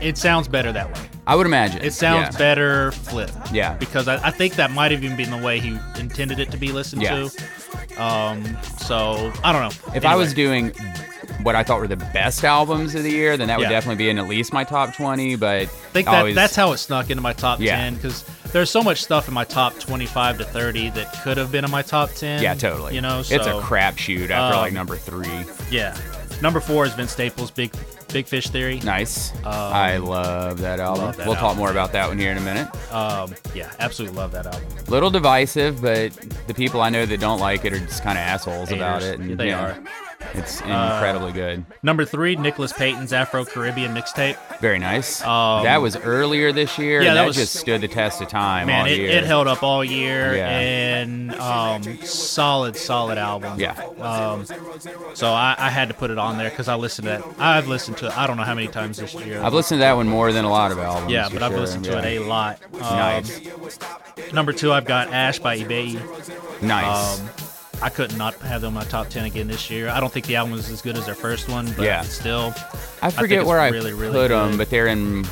It 0.00 0.16
sounds 0.18 0.48
better 0.48 0.72
that 0.72 0.88
way. 0.94 1.00
I 1.26 1.36
would 1.36 1.46
imagine. 1.46 1.82
It 1.82 1.92
sounds 1.92 2.34
yeah. 2.34 2.38
better 2.38 2.92
flipped. 2.92 3.52
Yeah. 3.52 3.74
Because 3.74 4.08
I, 4.08 4.16
I 4.26 4.30
think 4.30 4.54
that 4.54 4.70
might 4.70 4.90
have 4.92 5.02
even 5.04 5.16
been 5.16 5.30
the 5.30 5.36
way 5.44 5.58
he 5.58 5.78
intended 5.98 6.38
it 6.38 6.50
to 6.52 6.56
be 6.56 6.72
listened 6.72 7.02
Yeah. 7.02 7.14
to. 7.28 7.30
Um. 8.00 8.44
So 8.78 9.32
I 9.44 9.52
don't 9.52 9.62
know. 9.62 9.92
If 9.94 10.04
I 10.04 10.16
was 10.16 10.32
doing 10.34 10.72
what 11.42 11.54
I 11.54 11.62
thought 11.62 11.80
were 11.80 11.86
the 11.88 11.96
best 11.96 12.44
albums 12.44 12.94
of 12.94 13.02
the 13.02 13.10
year, 13.10 13.36
then 13.36 13.48
that 13.48 13.58
would 13.58 13.64
Yeah. 13.64 13.70
definitely 13.70 14.04
be 14.04 14.10
in 14.10 14.18
at 14.18 14.28
least 14.28 14.52
my 14.52 14.64
top 14.64 14.94
20. 14.94 15.36
But 15.36 15.62
I 15.62 15.64
think 15.66 16.06
that 16.06 16.18
always, 16.18 16.34
that's 16.34 16.54
how 16.56 16.72
it 16.72 16.78
snuck 16.78 17.08
into 17.10 17.22
my 17.22 17.32
top 17.32 17.60
Yeah. 17.60 17.76
10 17.76 17.94
because 17.96 18.24
there's 18.52 18.68
so 18.70 18.82
much 18.82 19.02
stuff 19.02 19.26
in 19.28 19.32
my 19.34 19.44
top 19.44 19.78
25 19.78 20.38
to 20.38 20.44
30 20.44 20.90
that 20.90 21.12
could 21.22 21.36
have 21.38 21.50
been 21.52 21.64
in 21.64 21.70
my 21.70 21.82
top 21.82 22.10
10. 22.12 22.42
yeah, 22.42 22.54
totally. 22.54 22.94
You 22.94 23.00
know, 23.00 23.20
it's 23.20 23.30
a 23.30 23.42
so, 23.44 23.60
crapshoot 23.62 24.28
after 24.30 24.56
like 24.56 24.70
um, 24.70 24.74
number 24.74 24.96
three. 24.96 25.44
Yeah. 25.70 25.96
Number 26.42 26.60
four 26.60 26.86
is 26.86 26.94
Vince 26.94 27.12
Staples' 27.12 27.50
Big 27.50 27.72
Big 28.12 28.26
Fish 28.26 28.48
Theory. 28.48 28.80
Nice. 28.80 29.32
I 29.44 29.98
love 29.98 30.58
that 30.60 30.80
album. 30.80 31.00
Um, 31.02 31.06
love 31.08 31.16
that 31.18 31.26
we'll 31.26 31.36
talk 31.36 31.56
more 31.56 31.70
about 31.70 31.92
that 31.92 32.08
one 32.08 32.18
here 32.18 32.32
in 32.32 32.38
a 32.38 32.40
minute. 32.40 32.68
Um, 32.92 33.34
yeah, 33.54 33.70
absolutely 33.78 34.16
love 34.16 34.32
that 34.32 34.46
album. 34.46 34.62
Little 34.88 35.10
divisive, 35.10 35.80
but 35.80 36.12
the 36.46 36.54
people 36.54 36.80
I 36.80 36.90
know 36.90 37.06
that 37.06 37.20
don't 37.20 37.38
like 37.40 37.64
it 37.64 37.72
are 37.72 37.78
just 37.78 38.02
kind 38.02 38.18
of 38.18 38.22
assholes 38.22 38.72
about 38.72 39.02
it. 39.02 39.20
And, 39.20 39.30
Yeah, 39.30 39.36
they 39.36 39.52
are. 39.52 39.78
It's 40.34 40.60
incredibly 40.60 41.32
good. 41.32 41.64
Number 41.82 42.04
three, 42.04 42.36
Nicholas 42.36 42.72
Payton's 42.72 43.12
Afro 43.12 43.44
Caribbean 43.44 43.94
mixtape. 43.94 44.36
Very 44.60 44.78
nice. 44.78 45.22
Um, 45.24 45.64
that 45.64 45.78
was 45.80 45.96
earlier 45.96 46.52
this 46.52 46.78
year. 46.78 47.00
yeah, 47.02 47.08
and 47.08 47.16
that 47.16 47.22
that, 47.22 47.26
was- 47.28 47.36
just 47.36 47.54
stood 47.56 47.80
the 47.80 47.88
test 47.88 48.20
of 48.20 48.28
time 48.28 48.66
Man, 48.66 48.80
all 48.82 48.86
it, 48.86 49.00
it 49.00 49.24
held 49.24 49.46
up 49.46 49.62
all 49.62 49.82
year 49.82 50.36
Yeah. 50.36 50.48
and 50.58 51.34
um, 51.36 51.82
solid, 52.04 52.76
solid 52.76 53.16
album. 53.18 53.58
Yeah. 53.58 53.72
Um, 53.98 54.44
so 55.14 55.28
I, 55.32 55.54
I 55.58 55.70
had 55.70 55.88
to 55.88 55.94
put 55.94 56.10
it 56.10 56.18
on 56.18 56.36
there 56.38 56.50
because 56.50 56.68
I 56.68 56.74
listened 56.76 57.06
to 57.08 57.16
it. 57.16 57.24
I've 57.38 57.66
listened 57.68 57.96
to 57.98 58.06
it. 58.06 58.16
I 58.18 58.26
don't 58.26 58.36
know 58.36 58.44
how 58.44 58.54
many 58.54 58.68
times 58.68 58.98
this 58.98 59.14
year. 59.14 59.42
I've 59.42 59.54
listened 59.54 59.78
to 59.78 59.84
that 59.84 59.96
one 59.96 60.06
more 60.06 60.32
than 60.32 60.44
a 60.44 60.50
lot 60.50 60.70
of 60.70 60.78
albums. 60.78 61.10
yeah, 61.10 61.28
but 61.32 61.42
I've 61.42 61.54
listened 61.54 61.84
to 61.86 61.92
Yeah. 61.92 62.02
it 62.02 62.20
a 62.20 62.24
lot. 62.24 62.60
Um, 62.74 62.80
Nice. 62.80 63.40
Number 64.32 64.52
two, 64.52 64.70
I've 64.72 64.84
got 64.84 65.08
Ash 65.08 65.38
by 65.38 65.58
Ibeyi. 65.58 66.62
Nice. 66.62 67.20
I 67.82 67.88
could 67.88 68.16
not 68.18 68.34
have 68.36 68.60
them 68.60 68.68
in 68.68 68.74
my 68.74 68.84
top 68.84 69.08
ten 69.08 69.24
again 69.24 69.48
this 69.48 69.70
year. 69.70 69.88
I 69.88 70.00
don't 70.00 70.12
think 70.12 70.26
the 70.26 70.36
album 70.36 70.52
was 70.52 70.68
as 70.70 70.82
good 70.82 70.96
as 70.98 71.06
their 71.06 71.14
first 71.14 71.48
one, 71.48 71.66
but 71.72 71.84
Yeah. 71.84 72.02
still. 72.02 72.54
I 73.02 73.10
forget 73.10 73.40
it's 73.40 73.48
where 73.48 73.58
I 73.60 73.68
really, 73.68 73.92
really 73.94 74.12
put 74.12 74.28
them, 74.28 74.56
but 74.58 74.68
they're 74.70 74.86
in 74.88 75.26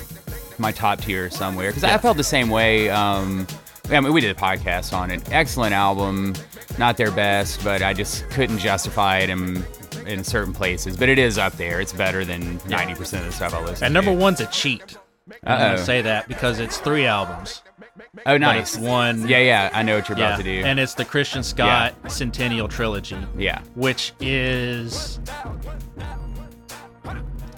my 0.59 0.73
top 0.73 1.01
tier 1.03 1.29
somewhere. 1.31 1.69
Because 1.71 1.83
Yeah. 1.83 1.95
I 1.95 1.99
felt 1.99 2.17
the 2.17 2.25
same 2.25 2.49
way. 2.49 2.89
Um, 2.91 3.47
I 3.91 4.01
mean, 4.01 4.13
we 4.13 4.21
did 4.21 4.35
a 4.37 4.39
podcast 4.41 4.93
on 4.97 5.11
it. 5.11 5.23
Excellent 5.31 5.75
album, 5.75 6.35
not 6.79 6.97
their 6.97 7.11
best, 7.11 7.63
but 7.65 7.83
I 7.83 7.93
just 7.95 8.29
couldn't 8.31 8.59
justify 8.59 9.19
it 9.19 9.31
in 9.31 9.65
in 10.07 10.25
certain 10.25 10.55
places. 10.55 10.97
But 10.97 11.11
it 11.11 11.19
is 11.19 11.37
up 11.37 11.55
there. 11.59 11.81
It's 11.83 11.93
better 11.93 12.25
than 12.25 12.59
ninety 12.67 12.95
percent 12.95 13.25
of 13.27 13.31
the 13.31 13.37
stuff 13.37 13.53
I 13.55 13.61
listen 13.61 13.85
And 13.85 13.93
to. 13.95 14.01
number 14.03 14.13
one's 14.13 14.41
a 14.41 14.47
cheat. 14.47 14.97
I'm 15.45 15.53
Uh-oh. 15.53 15.59
gonna 15.73 15.85
say 15.85 16.01
that 16.03 16.29
because 16.29 16.59
it's 16.61 16.79
three 16.79 17.05
albums. 17.07 17.61
Oh, 18.01 18.05
But 18.25 18.39
nice. 18.41 18.75
it's 18.75 18.79
one. 18.85 19.27
Yeah, 19.29 19.39
yeah. 19.39 19.71
I 19.73 19.83
know 19.83 19.97
what 19.97 20.09
you're 20.09 20.19
yeah, 20.19 20.29
about 20.35 20.39
to 20.39 20.43
do. 20.45 20.65
and 20.65 20.79
it's 20.79 20.95
the 20.95 21.05
Christian 21.05 21.43
Scott 21.43 21.95
Centennial 22.11 22.69
Trilogy, 22.69 23.17
yeah. 23.37 23.63
which 23.75 24.13
is 24.21 25.21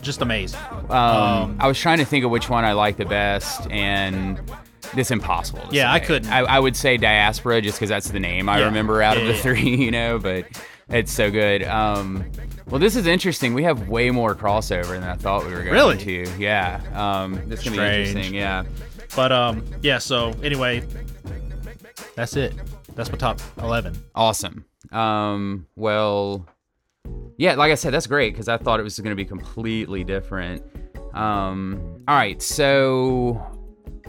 just 0.03 0.23
amazing. 0.23 0.61
Um, 0.89 0.97
Um, 0.97 1.57
I 1.61 1.69
was 1.69 1.79
trying 1.79 1.99
to 1.99 2.05
think 2.05 2.25
of 2.25 2.31
which 2.31 2.49
one 2.49 2.65
I 2.65 2.73
like 2.73 2.97
the 2.97 3.05
best, 3.05 3.71
and 3.71 4.41
it's 4.97 5.11
impossible. 5.11 5.61
To 5.69 5.75
Yeah, 5.75 5.93
I 5.93 6.01
couldn't. 6.01 6.31
I, 6.33 6.41
I 6.41 6.59
would 6.59 6.75
say 6.77 6.97
Diaspora 6.97 7.61
just 7.61 7.79
because 7.79 7.91
that's 7.91 8.11
the 8.11 8.21
name 8.21 8.49
I 8.49 8.59
Yeah. 8.61 8.65
remember 8.67 9.03
out 9.03 9.17
of 9.19 9.27
the 9.27 9.35
yeah. 9.35 9.41
three, 9.41 9.77
you 9.77 9.91
know. 9.91 10.19
But 10.19 10.47
it's 10.89 11.13
so 11.13 11.31
good. 11.31 11.63
Um, 11.65 12.25
well, 12.67 12.79
this 12.81 12.97
is 12.97 13.07
interesting. 13.07 13.53
We 13.53 13.65
have 13.65 13.89
way 13.89 14.11
more 14.11 14.35
crossover 14.35 14.89
than 14.91 15.03
I 15.05 15.17
thought 15.17 15.45
we 15.45 15.53
were 15.53 15.63
going 15.63 15.73
Really? 15.73 15.99
to. 15.99 16.31
Yeah. 16.39 16.81
Um, 16.95 17.41
this 17.47 17.61
is 17.61 17.65
gonna 17.69 17.77
be 17.77 17.83
interesting. 18.01 18.35
Yeah. 18.35 18.65
But 19.15 19.33
um, 19.33 19.65
yeah. 19.83 19.99
So 19.99 20.33
anyway, 20.43 20.85
that's 22.15 22.37
it. 22.37 22.55
That's 22.95 23.11
my 23.11 23.19
top 23.19 23.41
eleven. 23.59 23.97
Awesome. 24.15 24.65
Um, 24.93 25.67
well, 25.77 26.47
yeah, 27.37 27.55
like 27.55 27.73
I 27.73 27.75
said, 27.75 27.93
that's 27.93 28.07
great 28.07 28.33
because 28.33 28.49
I 28.49 28.57
thought 28.57 28.81
it 28.81 28.83
was 28.83 28.99
going 28.99 29.11
to 29.11 29.17
be 29.17 29.25
completely 29.25 30.05
different. 30.05 30.63
Um, 31.15 32.03
all 32.07 32.17
right, 32.17 32.41
so 32.41 33.45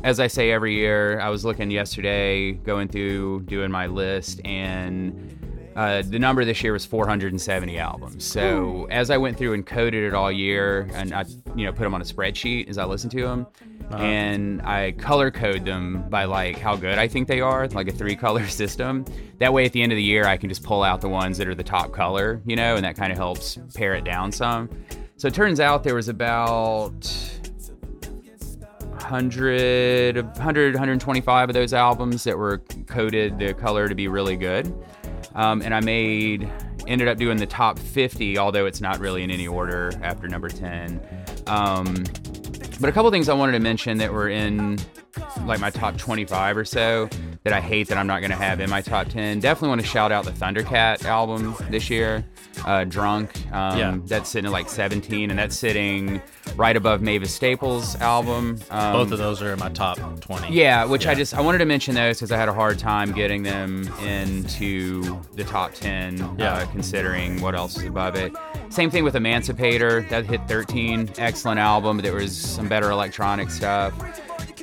as 0.04 0.20
I 0.20 0.28
say 0.28 0.52
every 0.52 0.76
year, 0.76 1.20
I 1.20 1.30
was 1.30 1.46
looking 1.46 1.72
yesterday, 1.72 2.54
going 2.54 2.88
through 2.88 3.42
doing 3.44 3.72
my 3.72 3.88
list, 3.88 4.42
and 4.46 5.72
uh, 5.76 6.02
the 6.06 6.20
number 6.20 6.44
this 6.44 6.62
year 6.64 6.74
was 6.74 6.86
470 6.86 7.78
albums. 7.78 8.26
So 8.26 8.88
as 8.92 9.10
I 9.10 9.18
went 9.18 9.38
through 9.38 9.54
and 9.54 9.66
coded 9.66 10.04
it 10.04 10.14
all 10.14 10.32
year, 10.32 10.90
and 10.94 11.14
I, 11.14 11.26
you 11.56 11.66
know, 11.66 11.72
put 11.72 11.84
them 11.84 11.94
on 11.94 12.02
a 12.02 12.06
spreadsheet 12.06 12.70
as 12.70 12.78
I 12.78 12.86
listened 12.86 13.12
to 13.14 13.22
them, 13.22 13.48
and 13.95 14.62
I 14.62 14.91
color 14.91 15.32
code 15.32 15.65
them 15.65 16.10
by 16.10 16.25
like 16.25 16.58
how 16.58 16.75
good 16.75 16.97
I 16.97 17.08
think 17.08 17.27
they 17.27 17.41
are, 17.41 17.67
like 17.69 17.88
a 17.88 17.91
three 17.91 18.15
color 18.15 18.47
system. 18.49 19.06
That 19.39 19.54
way, 19.54 19.65
at 19.65 19.71
the 19.71 19.82
end 19.82 19.91
of 19.91 19.95
the 19.95 20.04
year, 20.04 20.25
I 20.25 20.38
can 20.38 20.49
just 20.49 20.63
pull 20.63 20.84
out 20.84 21.01
the 21.01 21.10
ones 21.10 21.38
that 21.38 21.47
are 21.47 21.56
the 21.56 21.63
top 21.63 21.91
color, 21.91 22.41
you 22.45 22.56
know, 22.56 22.75
and 22.75 22.86
that 22.86 22.95
kind 22.95 23.12
of 23.12 23.17
helps 23.17 23.58
pare 23.73 23.93
it 23.95 24.04
down 24.04 24.32
some. 24.32 24.69
So 25.17 25.27
it 25.27 25.34
turns 25.34 25.60
out 25.60 25.84
there 25.84 25.95
was 25.95 26.10
about 26.10 27.06
100, 29.01 30.15
100, 30.15 30.73
125 30.73 31.49
of 31.49 31.54
those 31.54 31.73
albums 31.73 32.23
that 32.23 32.38
were 32.38 32.60
coded 32.88 33.39
the 33.39 33.54
color 33.54 33.88
to 33.88 33.95
be 33.95 34.08
really 34.08 34.38
good. 34.38 34.73
Um, 35.36 35.62
and 35.62 35.73
I 35.73 35.80
made, 35.80 36.49
ended 36.88 37.08
up 37.08 37.17
doing 37.17 37.38
the 37.38 37.45
top 37.45 37.80
50, 37.80 38.38
although 38.38 38.65
it's 38.65 38.82
not 38.82 38.99
really 38.99 39.23
in 39.23 39.32
any 39.32 39.47
order 39.47 39.91
after 40.01 40.27
number 40.27 40.49
10. 40.49 41.01
Um, 41.47 42.04
but 42.82 42.89
a 42.89 42.91
couple 42.91 43.10
things 43.12 43.30
I 43.30 43.34
wanted 43.34 43.54
to 43.54 43.60
mention 43.60 43.98
that 44.00 44.12
were 44.12 44.28
in 44.30 44.78
like 45.46 45.60
my 45.60 45.70
top 45.70 45.98
25 45.98 46.58
or 46.58 46.65
so 46.65 47.08
that 47.44 47.54
I 47.54 47.60
hate 47.62 47.88
that 47.89 47.98
I'm 47.98 48.08
not 48.08 48.20
going 48.22 48.32
to 48.32 48.38
have 48.38 48.60
in 48.60 48.70
my 48.70 48.82
top 48.82 49.08
10. 49.08 49.39
Definitely 49.39 49.70
want 49.70 49.82
to 49.82 49.88
shout 49.88 50.12
out 50.12 50.26
the 50.26 50.32
Thundercat 50.32 51.04
album 51.06 51.56
this 51.70 51.89
year, 51.89 52.26
uh, 52.65 52.84
Drunk. 52.86 53.32
Um, 53.54 53.78
Yeah. 53.78 53.98
That's 54.06 54.30
sitting 54.30 54.46
at 54.48 54.52
like 54.52 54.70
17, 54.70 55.30
and 55.30 55.38
that's 55.39 55.58
sitting 55.58 56.22
right 56.56 56.76
above 56.78 57.02
Mavis 57.02 57.34
Staples' 57.34 57.96
album. 57.98 58.58
Um, 58.70 58.94
Both 58.94 59.12
of 59.12 59.17
those 59.20 59.41
are 59.41 59.54
in 59.54 59.60
my 59.60 59.70
top 59.70 59.98
20. 60.22 60.54
yeah, 60.54 60.86
which 60.86 61.08
I 61.08 61.13
just 61.15 61.34
I 61.36 61.41
wanted 61.41 61.58
to 61.60 61.65
mention 61.65 61.94
those 61.96 62.17
because 62.17 62.32
I 62.32 62.38
had 62.38 62.48
a 62.50 62.54
hard 62.54 62.80
time 62.80 63.12
getting 63.12 63.44
them 63.44 63.88
into 64.04 65.20
the 65.36 65.44
top 65.44 65.74
ten, 65.74 66.22
uh, 66.22 66.36
Yeah. 66.38 66.65
considering 66.72 67.41
what 67.41 67.54
else 67.56 67.78
is 67.78 67.84
above 67.86 68.15
it. 68.15 68.34
Same 68.71 68.89
thing 68.89 69.03
with 69.03 69.15
Emancipator, 69.15 70.01
that 70.10 70.25
hit 70.25 70.41
13, 70.47 71.12
excellent 71.17 71.60
album. 71.60 71.97
But 71.97 72.03
there 72.03 72.15
was 72.15 72.36
some 72.36 72.67
better 72.67 72.89
electronic 72.89 73.49
stuff. 73.51 73.93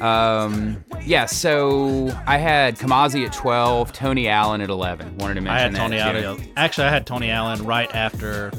Um, 0.00 0.82
yeah, 1.04 1.26
so 1.26 2.10
I 2.26 2.38
had 2.38 2.78
Kamasi 2.78 3.26
at 3.26 3.32
12, 3.32 3.92
Tony 3.92 4.28
Allen 4.28 4.60
at 4.60 4.70
11. 4.70 5.18
Wanted 5.18 5.34
to 5.34 5.40
mention 5.40 5.56
I 5.56 5.60
had 5.60 5.74
that. 5.74 5.78
Tony 5.78 6.20
too. 6.20 6.26
Allen. 6.26 6.52
Actually, 6.56 6.86
I 6.86 6.90
had 6.90 7.06
Tony 7.06 7.30
Allen 7.30 7.64
right 7.64 7.94
after 7.94 8.50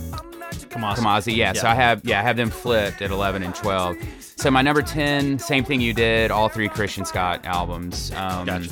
Kamasi. 0.70 0.98
Kamazi, 0.98 1.36
yeah. 1.36 1.54
So 1.54 1.68
I 1.68 1.74
have 1.76 2.04
yeah, 2.06 2.20
I 2.20 2.24
have 2.24 2.38
them 2.38 2.50
flipped 2.50 3.02
at 3.02 3.12
11 3.12 3.44
and 3.44 3.56
12. 3.56 3.98
So 4.40 4.50
my 4.50 4.62
number 4.62 4.82
10, 4.82 5.38
same 5.38 5.66
thing 5.66 5.82
you 5.82 5.94
did, 5.94 6.32
all 6.32 6.48
three 6.48 6.70
Christian 6.70 7.04
Scott 7.04 7.42
albums. 7.46 8.10
Um, 8.16 8.46
Gotcha. 8.46 8.70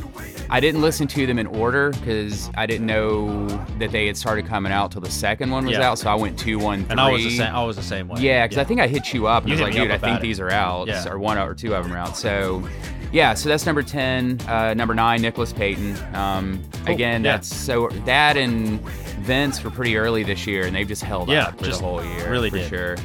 I 0.49 0.61
didn't 0.61 0.79
listen 0.79 1.07
to 1.07 1.25
them 1.27 1.37
in 1.37 1.45
order 1.45 1.89
because 1.91 2.49
I 2.55 2.65
didn't 2.65 2.87
know 2.87 3.47
that 3.77 3.91
they 3.91 4.07
had 4.07 4.15
started 4.15 4.45
coming 4.45 4.71
out 4.71 4.93
till 4.93 5.01
the 5.01 5.11
second 5.11 5.51
one 5.51 5.65
was 5.65 5.73
Yeah. 5.77 5.89
out. 5.89 5.99
So 5.99 6.09
I 6.09 6.15
went 6.15 6.39
two, 6.39 6.57
one, 6.57 6.83
three. 6.83 6.91
And 6.91 7.01
I 7.01 7.11
was 7.11 7.21
the 7.21 7.31
same. 7.35 7.53
I 7.53 7.65
was 7.65 7.75
the 7.75 7.83
same 7.83 8.07
way. 8.07 8.21
Yeah, 8.21 8.45
because 8.45 8.57
I 8.59 8.63
think 8.63 8.79
I 8.79 8.87
hit 8.87 9.13
you 9.13 9.27
up 9.27 9.43
and 9.43 9.49
You 9.49 9.55
was 9.55 9.61
like, 9.61 9.73
dude, 9.73 9.91
I 9.91 9.97
think 9.97 10.19
it. 10.19 10.21
these 10.21 10.39
are 10.39 10.49
out, 10.49 10.87
Yeah. 10.87 11.05
or 11.09 11.19
one 11.19 11.37
or 11.37 11.53
two 11.53 11.75
of 11.75 11.83
them 11.83 11.91
are 11.93 11.97
out. 11.97 12.15
So, 12.15 12.63
yeah, 13.11 13.33
so 13.33 13.49
that's 13.49 13.65
number 13.65 13.83
ten. 13.83 14.39
Uh, 14.47 14.73
number 14.73 14.95
nine, 14.95 15.21
Nicholas 15.21 15.51
Payton. 15.51 15.97
Um, 16.15 16.63
Cool. 16.85 16.95
Again, 16.95 17.25
Yeah. 17.25 17.33
that's 17.33 17.53
so 17.53 17.89
that 18.05 18.37
and 18.37 18.79
Vince 19.19 19.61
were 19.65 19.69
pretty 19.71 19.97
early 19.97 20.23
this 20.23 20.47
year, 20.47 20.65
and 20.65 20.73
they've 20.73 20.87
just 20.87 21.03
held 21.03 21.27
Yeah, 21.27 21.47
up 21.47 21.59
for 21.59 21.65
the 21.67 21.75
whole 21.75 22.01
year, 22.01 22.31
really 22.31 22.49
for 22.49 22.57
did. 22.57 22.69
sure. 22.69 22.95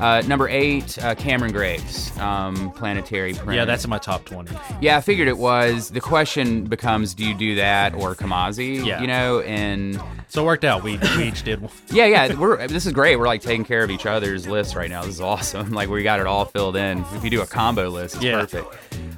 Uh, 0.00 0.22
number 0.26 0.48
eight, 0.48 0.98
uh, 1.02 1.14
Cameron 1.14 1.52
Graves, 1.52 2.16
um, 2.18 2.72
Planetary 2.72 3.32
Prince. 3.34 3.56
Yeah, 3.56 3.64
that's 3.64 3.84
in 3.84 3.90
my 3.90 3.98
top 3.98 4.24
20. 4.24 4.54
Yeah, 4.80 4.96
I 4.96 5.00
figured 5.00 5.28
it 5.28 5.38
was. 5.38 5.90
The 5.90 6.00
question 6.00 6.64
becomes, 6.64 7.14
do 7.14 7.24
you 7.24 7.34
do 7.34 7.54
that 7.56 7.94
or 7.94 8.14
Kamasi? 8.14 8.84
Yeah. 8.84 9.00
You 9.00 9.06
know, 9.06 9.40
and 9.40 10.00
So 10.28 10.42
it 10.42 10.46
worked 10.46 10.64
out. 10.64 10.82
We, 10.82 10.98
we 11.16 11.24
each 11.24 11.42
did 11.44 11.60
one. 11.60 11.70
yeah, 11.90 12.06
yeah, 12.06 12.34
we're 12.34 12.66
this 12.66 12.86
is 12.86 12.92
great. 12.92 13.16
We're 13.16 13.26
like 13.28 13.40
taking 13.40 13.64
care 13.64 13.84
of 13.84 13.90
each 13.90 14.04
other's 14.06 14.46
lists 14.48 14.74
right 14.74 14.90
now. 14.90 15.02
This 15.02 15.14
is 15.14 15.20
awesome. 15.20 15.70
Like 15.74 15.88
we 15.88 16.02
got 16.02 16.18
it 16.20 16.26
all 16.26 16.44
filled 16.44 16.76
in. 16.76 17.04
If 17.14 17.22
you 17.24 17.30
do 17.30 17.42
a 17.42 17.46
combo 17.46 17.88
list, 17.88 18.16
it's 18.16 18.24
Yeah. 18.24 18.40
perfect. 18.40 18.66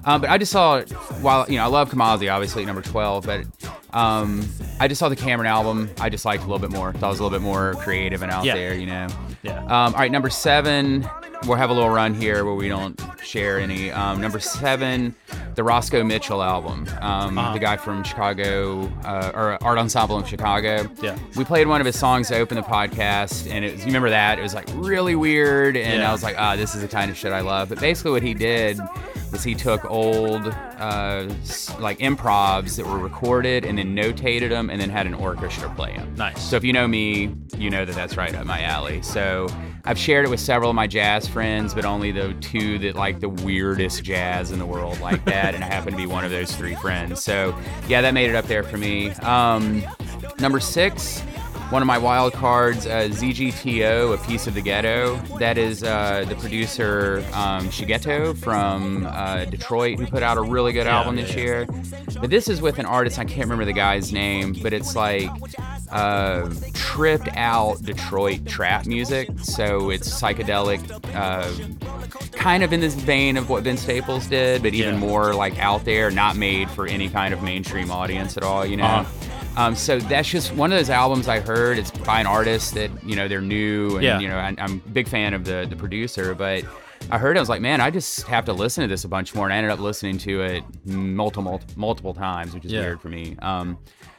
Um, 0.04 0.20
but 0.20 0.30
I 0.30 0.38
just 0.38 0.52
saw 0.52 0.82
while 1.20 1.46
you 1.50 1.56
know 1.56 1.64
I 1.64 1.66
love 1.68 1.90
Kamasi, 1.90 2.32
obviously 2.32 2.64
number 2.64 2.82
twelve, 2.82 3.24
but 3.26 3.44
um, 3.92 4.46
I 4.80 4.88
just 4.88 4.98
saw 4.98 5.08
the 5.08 5.16
Cameron 5.16 5.48
album. 5.48 5.90
I 6.00 6.08
just 6.10 6.24
liked 6.24 6.42
a 6.42 6.46
little 6.46 6.58
bit 6.58 6.70
more. 6.70 6.92
Thought 6.92 7.06
it 7.06 7.10
was 7.10 7.20
a 7.20 7.22
little 7.22 7.38
bit 7.38 7.42
more 7.44 7.74
creative 7.74 8.22
and 8.22 8.30
out 8.32 8.44
Yeah. 8.44 8.54
there, 8.54 8.74
you 8.74 8.86
know. 8.86 9.06
Yeah. 9.42 9.58
Um, 9.64 9.70
all 9.70 9.92
right, 9.92 10.10
number 10.10 10.30
seven. 10.30 11.08
We'll 11.46 11.58
have 11.58 11.68
a 11.70 11.72
little 11.74 11.90
run 11.90 12.14
here 12.14 12.44
where 12.46 12.54
we 12.54 12.66
don't 12.68 12.98
share 13.22 13.60
any. 13.60 13.90
Um, 13.92 14.20
number 14.22 14.40
seven, 14.40 15.14
the 15.54 15.62
Roscoe 15.62 16.02
Mitchell 16.02 16.42
album. 16.42 16.88
Um, 17.00 17.36
Uh-huh. 17.38 17.52
The 17.52 17.58
guy 17.58 17.76
from 17.76 18.02
Chicago, 18.04 18.90
uh, 19.04 19.30
or 19.34 19.58
Art 19.62 19.78
Ensemble 19.78 20.18
in 20.18 20.24
Chicago. 20.24 20.88
Yeah. 21.02 21.16
We 21.36 21.44
played 21.44 21.66
one 21.68 21.80
of 21.80 21.86
his 21.86 21.98
songs 21.98 22.28
to 22.28 22.38
open 22.38 22.56
the 22.56 22.62
podcast, 22.62 23.48
and 23.50 23.64
it 23.64 23.72
was, 23.72 23.80
you 23.82 23.86
remember 23.86 24.10
that? 24.10 24.38
It 24.38 24.42
was 24.42 24.54
like 24.54 24.66
really 24.74 25.14
weird, 25.14 25.76
and 25.76 26.00
Yeah. 26.00 26.08
I 26.08 26.12
was 26.12 26.22
like, 26.22 26.36
ah, 26.38 26.56
this 26.56 26.74
is 26.74 26.80
the 26.80 26.88
kind 26.88 27.10
of 27.10 27.16
shit 27.18 27.32
I 27.32 27.40
love. 27.40 27.68
But 27.68 27.80
basically, 27.80 28.12
what 28.12 28.22
he 28.22 28.32
did 28.34 28.80
was 29.32 29.42
he 29.42 29.54
took 29.54 29.84
old, 29.90 30.46
uh, 30.46 31.26
like 31.78 31.98
improvs 31.98 32.76
that 32.76 32.86
were 32.86 32.98
recorded 32.98 33.64
and 33.64 33.78
then 33.78 33.94
notated 33.94 34.50
them, 34.50 34.70
and 34.70 34.80
then 34.80 34.90
had 34.90 35.06
an 35.06 35.14
orchestra 35.14 35.68
play 35.74 35.96
them. 35.96 36.14
Nice. 36.14 36.42
So 36.42 36.56
if 36.56 36.64
you 36.64 36.72
know 36.72 36.86
me, 36.86 37.34
you 37.56 37.70
know 37.70 37.84
that 37.84 37.94
that's 37.94 38.16
right 38.16 38.34
up 38.34 38.46
my 38.46 38.62
alley. 38.62 39.02
So 39.02 39.48
I've 39.84 39.98
shared 39.98 40.24
it 40.24 40.28
with 40.28 40.40
several 40.40 40.70
of 40.70 40.76
my 40.76 40.86
jazz 40.86 41.28
friends, 41.28 41.74
but 41.74 41.84
only 41.84 42.12
the 42.12 42.34
two 42.40 42.78
that 42.80 42.94
like 42.94 43.20
the 43.20 43.28
weirdest 43.28 44.04
jazz 44.04 44.50
in 44.50 44.58
the 44.58 44.66
world 44.66 45.00
like 45.00 45.24
that, 45.26 45.54
and 45.54 45.62
I 45.62 45.66
happen 45.66 45.92
to 45.92 45.96
be 45.96 46.06
one 46.06 46.24
of 46.24 46.30
those 46.30 46.54
three 46.54 46.74
friends. 46.76 47.22
So 47.22 47.56
yeah, 47.88 48.00
that 48.00 48.14
made 48.14 48.30
it 48.30 48.36
up 48.36 48.46
there 48.46 48.62
for 48.62 48.76
me. 48.76 49.10
Um, 49.10 49.84
number 50.38 50.60
six. 50.60 51.22
One 51.70 51.82
of 51.82 51.86
my 51.88 51.98
wild 51.98 52.32
cards, 52.32 52.86
uh, 52.86 53.08
ZGTO, 53.10 54.14
A 54.14 54.26
Piece 54.28 54.46
of 54.46 54.54
the 54.54 54.60
Ghetto. 54.60 55.16
That 55.40 55.58
is 55.58 55.82
uh, 55.82 56.24
the 56.28 56.36
producer 56.36 57.24
um, 57.32 57.68
Shigeto 57.70 58.36
from 58.38 59.04
uh, 59.06 59.46
Detroit, 59.46 59.98
who 59.98 60.06
put 60.06 60.22
out 60.22 60.36
a 60.38 60.42
really 60.42 60.72
good 60.72 60.86
Yeah, 60.86 60.96
album 60.98 61.16
this 61.16 61.34
yeah. 61.34 61.42
year. 61.42 61.66
But 62.20 62.30
this 62.30 62.46
is 62.48 62.62
with 62.62 62.78
an 62.78 62.86
artist, 62.86 63.18
I 63.18 63.24
can't 63.24 63.40
remember 63.46 63.64
the 63.64 63.72
guy's 63.72 64.12
name, 64.12 64.56
but 64.62 64.72
it's 64.72 64.94
like 64.94 65.28
uh, 65.90 66.48
tripped 66.72 67.28
out 67.36 67.82
Detroit 67.82 68.46
trap 68.46 68.86
music. 68.86 69.28
So 69.42 69.90
it's 69.90 70.08
psychedelic, 70.08 70.80
uh, 71.16 71.50
kind 72.38 72.62
of 72.62 72.72
in 72.72 72.78
this 72.78 72.94
vein 72.94 73.36
of 73.36 73.50
what 73.50 73.64
Vince 73.64 73.82
Staples 73.82 74.28
did, 74.28 74.62
but 74.62 74.72
even 74.72 74.94
Yeah. 74.94 75.00
more 75.00 75.34
like 75.34 75.58
out 75.58 75.84
there, 75.84 76.12
not 76.12 76.36
made 76.36 76.70
for 76.70 76.86
any 76.86 77.08
kind 77.08 77.34
of 77.34 77.42
mainstream 77.42 77.90
audience 77.90 78.36
at 78.36 78.44
all, 78.44 78.64
you 78.64 78.76
know? 78.76 78.84
Uh-huh. 78.84 79.32
Um, 79.56 79.74
so 79.74 79.98
that's 79.98 80.28
just 80.28 80.54
one 80.54 80.70
of 80.72 80.78
those 80.78 80.90
albums 80.90 81.28
I 81.28 81.40
heard. 81.40 81.78
It's 81.78 81.90
by 81.90 82.20
an 82.20 82.26
artist 82.26 82.74
that 82.74 82.90
you 83.04 83.16
know 83.16 83.26
they're 83.28 83.40
new, 83.40 83.94
and 83.94 84.02
Yeah. 84.02 84.18
you 84.18 84.28
know 84.28 84.36
I, 84.36 84.54
I'm 84.58 84.82
a 84.86 84.90
big 84.90 85.08
fan 85.08 85.32
of 85.34 85.44
the 85.44 85.66
the 85.68 85.76
producer. 85.76 86.34
But 86.34 86.64
I 87.10 87.18
heard 87.18 87.36
it, 87.36 87.38
I 87.38 87.42
was 87.42 87.48
like, 87.48 87.60
man, 87.62 87.80
I 87.80 87.90
just 87.90 88.22
have 88.26 88.44
to 88.46 88.52
listen 88.52 88.82
to 88.82 88.88
this 88.88 89.04
a 89.04 89.08
bunch 89.08 89.34
more, 89.34 89.46
and 89.46 89.52
I 89.54 89.56
ended 89.56 89.70
up 89.72 89.80
listening 89.80 90.18
to 90.18 90.42
it 90.42 90.64
multiple 90.84 91.60
multiple 91.76 92.12
times, 92.14 92.52
which 92.54 92.64
is 92.66 92.72
Yeah. 92.72 92.80
weird 92.80 93.00
for 93.00 93.08
me. 93.08 93.36
Um, 93.40 93.78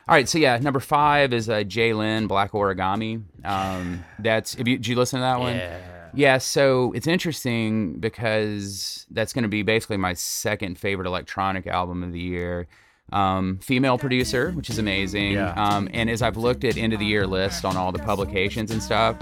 all 0.10 0.16
right, 0.16 0.28
so 0.28 0.38
yeah, 0.38 0.58
number 0.58 0.80
five 0.80 1.34
is 1.34 1.50
uh, 1.50 1.58
Jlin 1.58 2.28
Black 2.28 2.54
Origami. 2.54 3.22
Um, 3.44 4.04
that's 4.20 4.56
if 4.56 4.68
you 4.68 4.78
did 4.78 4.88
you 4.88 4.96
listen 4.96 5.20
to 5.20 5.22
that 5.22 5.40
one? 5.40 5.56
Yeah. 5.56 5.78
Yeah, 6.16 6.38
so 6.40 6.94
it's 6.94 7.06
interesting 7.06 8.00
because 8.00 9.06
that's 9.12 9.34
going 9.34 9.44
to 9.44 9.50
be 9.50 9.62
basically 9.62 9.98
my 9.98 10.14
second 10.14 10.80
favorite 10.80 11.06
electronic 11.06 11.68
album 11.68 12.02
of 12.02 12.12
the 12.14 12.20
year. 12.20 12.68
Um, 13.14 13.60
female 13.60 13.98
producer, 13.98 14.52
which 14.52 14.70
is 14.70 14.80
amazing. 14.80 15.34
Yeah. 15.34 15.54
Um, 15.54 15.88
and 15.94 16.10
as 16.10 16.22
I've 16.22 16.36
looked 16.36 16.66
at 16.66 16.76
end 16.76 16.92
of 16.92 17.00
the 17.00 17.06
year 17.06 17.26
list 17.26 17.64
on 17.64 17.78
all 17.78 17.94
the 17.94 18.00
publications 18.00 18.70
and 18.70 18.84
stuff, 18.84 19.16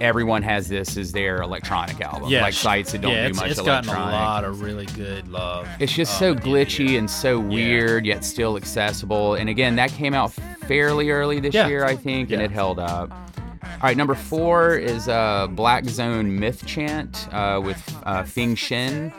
everyone 0.00 0.42
has 0.42 0.68
this 0.68 0.96
as 0.96 1.12
their 1.12 1.38
electronic 1.38 2.00
album. 2.00 2.28
Yeah, 2.28 2.42
like 2.42 2.54
sites 2.54 2.92
that 2.92 3.00
don't 3.00 3.12
yeah, 3.12 3.24
do 3.24 3.30
it's, 3.30 3.40
much 3.40 3.50
it's 3.50 3.60
gotten 3.62 3.90
a 3.90 3.94
lot 3.94 4.44
of 4.44 4.60
really 4.60 4.86
good 4.86 5.28
love. 5.28 5.68
It's 5.80 5.92
just 5.92 6.12
um, 6.14 6.18
so 6.18 6.30
at 6.32 6.42
the 6.42 6.50
end 6.50 6.68
glitchy 6.68 6.98
and 6.98 7.10
so 7.10 7.38
weird, 7.38 8.06
yet 8.06 8.24
still 8.24 8.56
accessible. 8.56 9.34
And 9.34 9.48
again, 9.48 9.76
that 9.76 9.90
came 9.90 10.14
out 10.14 10.32
fairly 10.32 11.10
early 11.10 11.40
this 11.40 11.54
year, 11.54 11.84
I 11.84 11.96
think, 11.96 12.30
and 12.30 12.42
it 12.42 12.50
held 12.50 12.78
up. 12.78 13.10
All 13.62 13.88
right, 13.88 13.96
number 13.96 14.14
four 14.14 14.76
is 14.76 15.08
uh, 15.08 15.46
Black 15.50 15.84
Zone 15.86 16.38
Myth 16.38 16.64
Chant 16.66 17.28
uh, 17.32 17.60
with 17.62 18.02
uh, 18.04 18.22
Fing 18.22 18.54
Shin. 18.54 19.12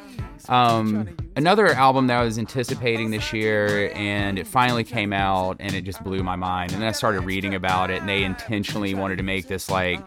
Um, 0.47 1.09
another 1.35 1.67
album 1.67 2.07
that 2.07 2.19
I 2.19 2.23
was 2.23 2.37
anticipating 2.37 3.11
this 3.11 3.33
year, 3.33 3.91
and 3.95 4.39
it 4.39 4.47
finally 4.47 4.83
came 4.83 5.13
out, 5.13 5.57
and 5.59 5.73
it 5.75 5.83
just 5.83 6.03
blew 6.03 6.23
my 6.23 6.35
mind. 6.35 6.71
And 6.73 6.81
then 6.81 6.89
I 6.89 6.93
started 6.93 7.21
reading 7.21 7.55
about 7.55 7.89
it, 7.91 7.99
and 8.01 8.09
they 8.09 8.23
intentionally 8.23 8.93
wanted 8.93 9.17
to 9.17 9.23
make 9.23 9.47
this 9.47 9.69
like 9.69 9.99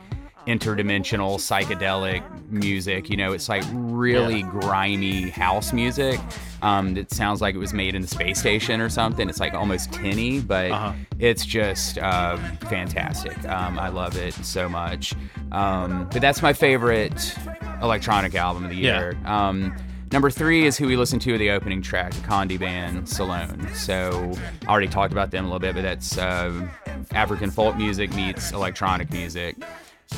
interdimensional 0.46 1.36
psychedelic 1.36 2.22
music. 2.50 3.10
You 3.10 3.18
know, 3.18 3.32
it's 3.32 3.48
like 3.50 3.64
really 3.72 4.42
grimy 4.42 5.28
house 5.28 5.74
music 5.74 6.18
um, 6.62 6.94
that 6.94 7.12
sounds 7.12 7.42
like 7.42 7.54
it 7.54 7.58
was 7.58 7.74
made 7.74 7.94
in 7.94 8.00
the 8.00 8.08
space 8.08 8.40
station 8.40 8.80
or 8.80 8.88
something. 8.88 9.28
It's 9.28 9.40
like 9.40 9.52
almost 9.52 9.92
tinny, 9.92 10.40
but 10.40 10.70
Uh-huh. 10.70 10.92
it's 11.18 11.44
just 11.44 11.98
uh, 11.98 12.38
fantastic. 12.70 13.36
Um, 13.46 13.78
I 13.78 13.88
love 13.88 14.16
it 14.16 14.32
so 14.34 14.70
much. 14.70 15.14
Um, 15.52 16.08
but 16.10 16.22
that's 16.22 16.40
my 16.40 16.54
favorite 16.54 17.34
electronic 17.82 18.34
album 18.34 18.64
of 18.64 18.70
the 18.70 18.76
Yeah. 18.76 18.98
year. 19.00 19.18
Um, 19.26 19.74
number 20.12 20.31
three 20.31 20.66
is 20.66 20.77
who 20.77 20.87
we 20.87 20.97
listened 20.97 21.23
to 21.23 21.37
the 21.38 21.51
opening 21.51 21.83
track, 21.83 22.12
the 22.12 22.21
Kondi 22.21 22.59
band, 22.59 23.09
Salone. 23.09 23.68
So 23.75 24.33
I 24.66 24.71
already 24.71 24.88
talked 24.88 25.12
about 25.12 25.31
them 25.31 25.44
a 25.44 25.49
little 25.49 25.59
bit, 25.61 25.75
but 25.75 25.83
that's 25.83 26.16
uh, 26.18 26.68
African 27.12 27.51
folk 27.51 27.77
music 27.77 28.12
meets 28.14 28.53
electronic 28.53 29.11
music. 29.12 29.57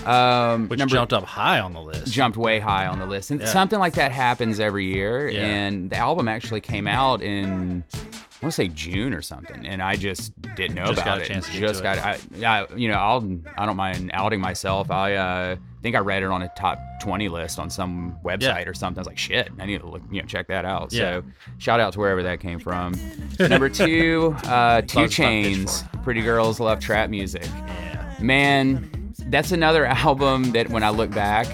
Um, 0.06 0.68
which 0.68 0.78
number 0.78 0.94
jumped 0.94 1.12
up 1.12 1.24
high 1.24 1.58
on 1.58 1.72
the 1.72 1.80
list. 1.82 2.12
jumped 2.12 2.36
way 2.38 2.60
high 2.60 2.86
on 2.86 3.00
the 3.00 3.06
list, 3.06 3.32
and 3.32 3.40
Yeah. 3.40 3.46
something 3.48 3.80
like 3.80 3.94
that 3.94 4.12
happens 4.12 4.60
every 4.60 4.84
year. 4.84 5.28
Yeah. 5.28 5.44
And 5.44 5.90
the 5.90 5.96
album 5.96 6.28
actually 6.28 6.60
came 6.60 6.86
out 6.86 7.22
in. 7.22 7.82
I 7.92 8.46
want 8.46 8.52
to 8.54 8.62
say 8.62 8.68
June 8.68 9.12
or 9.12 9.20
something, 9.20 9.66
and 9.66 9.82
I 9.82 9.96
just 9.96 10.32
didn't 10.54 10.76
know 10.76 10.86
Just 10.86 10.92
about 11.02 11.04
got 11.04 11.18
a 11.18 11.22
it. 11.22 11.26
chance 11.26 11.46
to 11.46 11.52
get 11.52 11.60
just 11.60 11.82
got, 11.82 11.98
it. 11.98 12.42
I, 12.44 12.60
I, 12.62 12.66
you 12.74 12.88
know, 12.88 12.94
I'll, 12.94 13.38
I 13.58 13.66
don't 13.66 13.76
mind 13.76 14.12
outing 14.14 14.40
myself. 14.40 14.90
I 14.90 15.14
uh, 15.16 15.56
think 15.82 15.96
I 15.96 16.00
read 16.00 16.22
it 16.22 16.30
on 16.30 16.42
a 16.42 16.48
top 16.56 16.78
20 17.00 17.28
list 17.28 17.58
on 17.58 17.70
some 17.70 18.18
website 18.24 18.66
or 18.66 18.74
something. 18.74 18.98
I 18.98 19.00
was 19.00 19.06
like, 19.06 19.18
shit, 19.18 19.48
I 19.58 19.66
need 19.66 19.80
to 19.80 19.86
look, 19.88 20.02
you 20.10 20.20
know, 20.20 20.26
check 20.26 20.48
that 20.48 20.64
out. 20.64 20.92
Yeah. 20.92 21.00
So, 21.00 21.24
shout 21.58 21.80
out 21.80 21.94
to 21.94 21.98
wherever 21.98 22.22
that 22.22 22.40
came 22.40 22.58
from. 22.58 22.94
Number 23.40 23.68
two, 23.68 24.34
uh, 24.44 24.82
2 24.82 24.98
Chainz. 25.00 25.86
Pretty 26.02 26.20
girls 26.20 26.60
love 26.60 26.80
trap 26.80 27.10
music. 27.10 27.44
Yeah. 27.44 28.14
Man, 28.20 29.12
that's 29.26 29.52
another 29.52 29.86
album 29.86 30.52
that 30.52 30.68
when 30.70 30.82
I 30.82 30.90
look 30.90 31.10
back, 31.10 31.46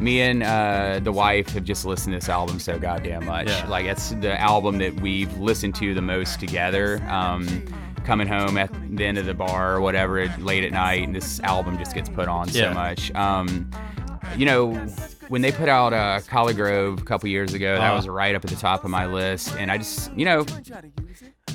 me 0.00 0.20
and 0.20 0.42
uh, 0.42 1.00
the 1.02 1.12
wife 1.12 1.50
have 1.50 1.64
just 1.64 1.84
listened 1.84 2.12
to 2.14 2.18
this 2.18 2.28
album 2.28 2.58
so 2.58 2.78
goddamn 2.78 3.26
much. 3.26 3.48
Yeah. 3.48 3.68
Like 3.68 3.86
it's 3.86 4.10
the 4.10 4.38
album 4.40 4.78
that 4.78 5.00
we've 5.00 5.34
listened 5.38 5.74
to 5.76 5.94
the 5.94 6.02
most 6.02 6.40
together. 6.40 7.02
Um, 7.08 7.64
coming 8.04 8.26
home 8.28 8.56
at 8.58 8.70
the 8.96 9.04
end 9.04 9.18
of 9.18 9.26
the 9.26 9.34
bar 9.34 9.74
or 9.74 9.80
whatever 9.80 10.26
late 10.38 10.62
at 10.64 10.72
night, 10.72 11.02
and 11.02 11.14
this 11.14 11.40
album 11.40 11.78
just 11.78 11.94
gets 11.94 12.08
put 12.08 12.28
on 12.28 12.48
Yeah. 12.48 12.68
so 12.70 12.74
much. 12.74 13.12
Um, 13.14 13.70
you 14.36 14.46
know, 14.46 14.72
when 15.28 15.42
they 15.42 15.52
put 15.52 15.68
out 15.68 15.92
uh, 15.92 16.20
ColleGrove 16.28 17.00
a 17.00 17.04
couple 17.04 17.28
years 17.28 17.54
ago, 17.54 17.74
that 17.76 17.82
Uh-huh. 17.86 17.96
was 17.96 18.08
right 18.08 18.34
up 18.34 18.44
at 18.44 18.50
the 18.50 18.56
top 18.56 18.84
of 18.84 18.90
my 18.90 19.06
list, 19.06 19.54
and 19.58 19.70
I 19.70 19.78
just, 19.78 20.12
you 20.16 20.24
know. 20.24 20.44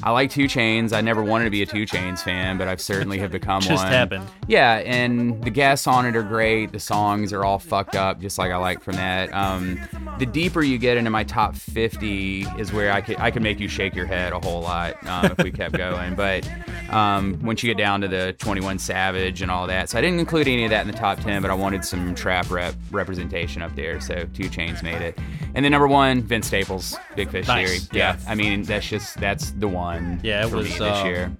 I 0.04 0.12
like 0.12 0.32
2 0.32 0.46
Chainz. 0.46 0.94
I 0.94 1.02
never 1.02 1.22
wanted 1.24 1.46
to 1.46 1.50
be 1.50 1.62
a 1.62 1.66
2 1.66 1.86
Chainz 1.86 2.20
fan, 2.22 2.58
but 2.58 2.68
I've 2.68 2.80
certainly 2.82 3.18
have 3.20 3.32
become 3.32 3.62
Just 3.62 3.84
one. 3.84 3.92
happened. 3.92 4.26
Yeah, 4.48 4.76
and 4.86 5.44
the 5.44 5.50
guests 5.50 5.88
on 5.88 6.06
it 6.06 6.16
are 6.16 6.24
great. 6.24 6.72
The 6.72 6.80
songs 6.80 7.34
are 7.34 7.44
all 7.44 7.60
fucked 7.60 7.96
up, 7.96 8.20
just 8.22 8.38
like 8.38 8.52
I 8.52 8.58
like 8.58 8.82
from 8.82 8.96
that. 8.96 9.34
Um, 9.34 9.80
the 10.20 10.26
deeper 10.26 10.62
you 10.64 10.78
get 10.78 10.98
into 10.98 11.10
my 11.10 11.24
top 11.24 11.56
50 11.56 12.42
is 12.58 12.72
where 12.74 12.92
I 12.92 13.02
could 13.02 13.18
I 13.20 13.32
could 13.32 13.42
make 13.42 13.60
you 13.60 13.68
shake 13.68 13.96
your 13.96 14.06
head 14.06 14.34
a 14.34 14.40
whole 14.40 14.62
lot 14.62 14.96
um, 15.08 15.26
if 15.38 15.38
we 15.44 15.52
kept 15.52 15.76
going. 15.78 16.16
But 16.16 16.50
um, 16.90 17.40
once 17.44 17.62
you 17.64 17.70
get 17.74 17.78
down 17.78 18.02
to 18.02 18.08
the 18.08 18.34
21 18.40 18.80
Savage 18.80 19.42
and 19.42 19.52
all 19.52 19.68
that, 19.68 19.90
so 19.90 19.98
I 19.98 20.02
didn't 20.02 20.20
include 20.20 20.48
any 20.48 20.64
of 20.64 20.70
that 20.72 20.82
in 20.86 20.92
the 20.92 20.98
top 20.98 21.20
10, 21.20 21.42
but 21.42 21.52
I 21.52 21.54
wanted 21.54 21.84
some 21.86 22.16
trap 22.16 22.50
rep 22.50 22.74
representation 22.92 23.62
up 23.62 23.76
there. 23.76 24.00
So 24.02 24.16
2 24.34 24.44
Chainz 24.50 24.82
made 24.84 25.02
it. 25.02 25.18
And 25.56 25.66
then 25.66 25.72
number 25.72 25.88
one, 25.88 26.22
Vince 26.22 26.48
Staples, 26.48 26.96
Big 27.16 27.30
Fish 27.32 27.48
Nice, 27.48 27.86
Theory. 27.86 28.00
yeah. 28.00 28.18
I 28.28 28.36
mean 28.36 28.64
that's 28.64 28.88
just 28.88 29.18
that's 29.18 29.52
the 29.52 29.68
one. 29.68 29.89
Yeah, 30.24 30.46
it 30.46 30.52
was, 30.54 30.68
this 30.68 30.82
uh, 30.82 31.04
year. 31.06 31.32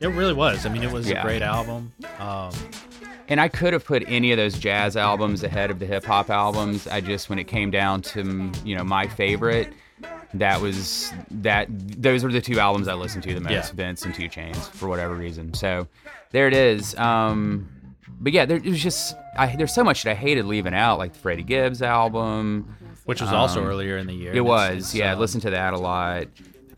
It 0.00 0.08
really 0.08 0.32
was. 0.34 0.66
I 0.66 0.68
mean, 0.70 0.82
it 0.82 0.90
was 0.90 1.08
Yeah. 1.08 1.20
a 1.20 1.22
great 1.24 1.42
album. 1.42 1.92
Um, 2.18 2.50
And 3.28 3.40
I 3.40 3.46
could 3.48 3.72
have 3.72 3.84
put 3.84 4.02
any 4.08 4.32
of 4.32 4.38
those 4.38 4.58
jazz 4.58 4.96
albums 4.96 5.44
ahead 5.44 5.70
of 5.70 5.78
the 5.78 5.86
hip 5.86 6.04
hop 6.04 6.30
albums. 6.30 6.88
I 6.88 7.00
just, 7.00 7.28
when 7.30 7.38
it 7.38 7.44
came 7.44 7.70
down 7.70 8.02
to, 8.02 8.50
you 8.64 8.76
know, 8.76 8.82
my 8.82 9.06
favorite, 9.06 9.72
that 10.34 10.60
was 10.60 11.12
that. 11.30 11.68
Those 11.70 12.24
were 12.24 12.32
the 12.32 12.40
two 12.40 12.58
albums 12.58 12.88
I 12.88 12.94
listened 12.94 13.22
to 13.24 13.34
the 13.34 13.40
most, 13.40 13.52
Yeah. 13.52 13.66
Vince 13.74 14.04
and 14.04 14.12
2 14.14 14.28
Chainz, 14.28 14.56
for 14.70 14.88
whatever 14.88 15.14
reason. 15.14 15.54
So, 15.54 15.86
there 16.32 16.48
it 16.48 16.54
is. 16.54 16.94
Um, 16.96 17.68
but 18.20 18.32
yeah, 18.32 18.46
there 18.46 18.56
it 18.56 18.64
was 18.64 18.82
just 18.82 19.14
I, 19.38 19.54
there's 19.54 19.74
so 19.74 19.84
much 19.84 20.02
that 20.04 20.10
I 20.10 20.14
hated 20.14 20.44
leaving 20.46 20.74
out, 20.74 20.98
like 20.98 21.12
the 21.12 21.18
Freddie 21.20 21.42
Gibbs 21.44 21.82
album. 21.82 22.74
which 23.04 23.20
was 23.20 23.32
also 23.32 23.60
Um, 23.60 23.66
earlier 23.66 23.96
in 23.96 24.06
the 24.06 24.12
year. 24.14 24.32
It 24.32 24.40
was, 24.40 24.70
it's- 24.70 24.94
yeah. 24.94 25.10
I 25.10 25.14
um, 25.14 25.20
listened 25.20 25.42
to 25.42 25.50
that 25.50 25.72
a 25.72 25.78
lot. 25.78 26.26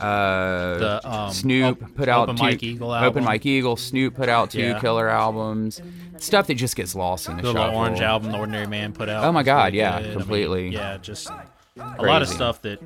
Uh, 0.02 0.78
The, 0.78 1.00
um, 1.10 1.30
Snoop 1.32 1.82
Op- 1.82 1.94
put 1.94 2.08
out 2.08 2.22
Open 2.28 2.36
two, 2.36 2.42
Mike 2.42 2.62
Eagle 2.62 2.90
Open. 2.92 3.24
Mike 3.24 3.46
Eagle. 3.46 3.76
Snoop 3.76 4.14
put 4.14 4.28
out 4.28 4.50
two 4.50 4.60
Yeah. 4.60 4.78
killer 4.80 5.08
albums. 5.08 5.80
Stuff 6.18 6.46
that 6.48 6.54
just 6.54 6.76
gets 6.76 6.94
lost 6.94 7.28
in 7.28 7.36
the, 7.36 7.42
The 7.42 7.52
shuffle. 7.52 7.76
orange 7.78 8.00
album, 8.00 8.32
The 8.32 8.38
Ordinary 8.38 8.66
Man 8.66 8.92
put 8.92 9.08
out. 9.08 9.24
Oh 9.24 9.32
my 9.32 9.42
God, 9.42 9.74
yeah, 9.74 9.96
good. 9.98 10.04
I 10.04 10.08
mean, 10.08 10.18
completely. 10.18 10.68
yeah, 10.68 10.96
just 10.98 11.28
a 11.76 12.02
lot 12.02 12.22
of 12.22 12.28
stuff 12.28 12.62
that. 12.62 12.80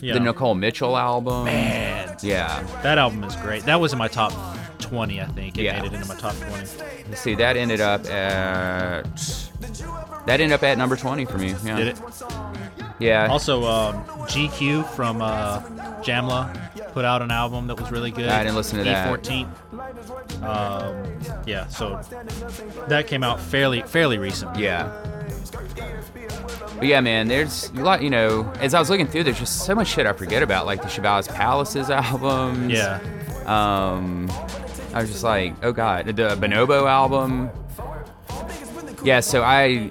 You 0.00 0.12
The 0.12 0.18
know, 0.20 0.26
Nicole 0.26 0.54
Mitchell 0.54 0.96
album. 0.96 1.44
Man, 1.44 2.16
Yeah. 2.22 2.62
that 2.82 2.98
album 2.98 3.24
is 3.24 3.34
great. 3.36 3.62
That 3.64 3.80
was 3.80 3.92
in 3.92 3.98
my 3.98 4.08
top 4.08 4.32
20, 4.78 5.20
I 5.20 5.26
think. 5.26 5.56
It 5.58 5.62
Yeah. 5.62 5.80
made 5.80 5.92
it 5.92 5.94
into 5.94 6.06
my 6.08 6.16
top 6.16 6.34
20. 6.36 6.66
Let's 7.08 7.20
see, 7.20 7.34
that 7.36 7.56
ended 7.56 7.80
up 7.80 8.04
at 8.06 9.04
that 10.26 10.40
ended 10.40 10.52
up 10.52 10.62
at 10.64 10.76
number 10.76 10.96
twenty 10.96 11.24
for 11.24 11.38
me. 11.38 11.54
Yeah. 11.64 11.76
Did 11.76 11.86
it? 11.88 12.00
Yeah. 12.98 13.28
Also, 13.30 13.64
um, 13.64 14.04
GQ 14.26 14.88
from 14.90 15.20
uh, 15.20 15.60
Jamla 16.02 16.92
put 16.92 17.04
out 17.04 17.20
an 17.20 17.30
album 17.30 17.66
that 17.66 17.78
was 17.78 17.90
really 17.90 18.10
good. 18.10 18.28
I 18.28 18.42
didn't 18.42 18.56
listen 18.56 18.78
to 18.78 18.84
that. 18.84 19.22
E14. 19.22 20.42
Um, 20.42 21.42
yeah, 21.46 21.66
so 21.66 22.00
that 22.88 23.06
came 23.06 23.22
out 23.22 23.40
fairly 23.40 23.82
fairly 23.82 24.18
recently. 24.18 24.64
Yeah. 24.64 24.90
But 26.76 26.86
yeah, 26.86 27.00
man, 27.00 27.28
there's 27.28 27.70
a 27.70 27.82
lot, 27.82 28.02
you 28.02 28.10
know, 28.10 28.50
as 28.60 28.74
I 28.74 28.78
was 28.78 28.90
looking 28.90 29.06
through, 29.06 29.24
there's 29.24 29.38
just 29.38 29.64
so 29.64 29.74
much 29.74 29.88
shit 29.88 30.06
I 30.06 30.12
forget 30.12 30.42
about, 30.42 30.66
like 30.66 30.82
the 30.82 30.88
Shabazz 30.88 31.28
Palaces 31.34 31.90
albums. 31.90 32.72
Yeah. 32.72 33.00
Um, 33.46 34.30
I 34.92 35.00
was 35.00 35.10
just 35.10 35.24
like, 35.24 35.54
oh 35.62 35.72
god, 35.72 36.06
the 36.06 36.12
Bonobo 36.12 36.88
album. 36.88 37.50
Yeah, 39.04 39.20
so 39.20 39.42
I, 39.42 39.90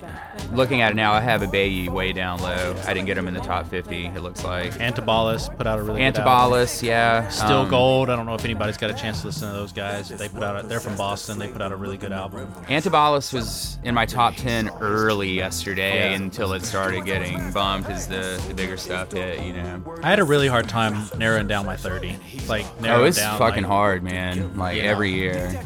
looking 0.52 0.82
at 0.82 0.92
it 0.92 0.96
now, 0.96 1.14
I 1.14 1.22
have 1.22 1.42
Ibeyi 1.42 1.90
way 1.90 2.14
down 2.14 2.42
low. 2.42 2.76
I 2.86 2.94
didn't 2.94 3.06
get 3.08 3.18
him 3.18 3.28
in 3.28 3.34
the 3.34 3.40
top 3.42 3.68
50. 3.68 4.08
It 4.08 4.22
looks 4.22 4.44
like 4.44 4.74
Antibalas 4.74 5.56
put 5.58 5.68
out 5.68 5.80
a 5.80 5.84
really 5.84 6.00
good 6.02 6.18
album. 6.18 6.24
Antibalas, 6.52 6.84
yeah. 6.84 7.28
Still 7.30 7.60
um, 7.62 7.70
Gold. 7.70 8.10
I 8.10 8.16
don't 8.16 8.26
know 8.26 8.36
if 8.36 8.46
anybody's 8.46 8.78
got 8.78 8.90
a 8.90 8.94
chance 8.94 9.22
to 9.22 9.28
listen 9.28 9.48
to 9.50 9.54
those 9.56 9.72
guys. 9.72 10.10
They 10.10 10.30
put 10.30 10.44
out. 10.44 10.64
A, 10.64 10.68
they're 10.68 10.80
from 10.80 10.96
Boston. 10.96 11.40
They 11.40 11.48
put 11.48 11.62
out 11.62 11.72
a 11.72 11.76
really 11.76 11.98
good 11.98 12.12
album. 12.12 12.52
Antibalas 12.68 13.34
was 13.34 13.78
in 13.84 13.94
my 13.96 14.06
top 14.06 14.36
10 14.36 14.70
early 14.82 15.30
yesterday 15.32 16.12
Yeah. 16.12 16.16
until 16.18 16.54
it 16.54 16.64
started 16.64 17.06
getting 17.06 17.52
bumped 17.52 17.90
as 17.90 18.08
the, 18.08 18.42
the 18.48 18.54
bigger 18.54 18.78
stuff 18.78 19.12
hit, 19.12 19.42
you 19.44 19.54
know. 19.54 19.82
I 20.04 20.10
had 20.10 20.20
a 20.20 20.24
really 20.24 20.48
hard 20.48 20.68
time 20.70 21.10
narrowing 21.18 21.48
down 21.48 21.66
my 21.66 21.76
30. 21.78 22.18
Like 22.48 22.66
narrowing 22.82 23.04
Oh, 23.04 23.08
it's 23.08 23.18
down. 23.18 23.38
fucking 23.40 23.64
like- 23.64 23.72
hard, 23.72 24.04
man. 24.04 24.56
Like 24.58 24.78
know. 24.82 24.90
every 24.90 25.12
year. 25.12 25.62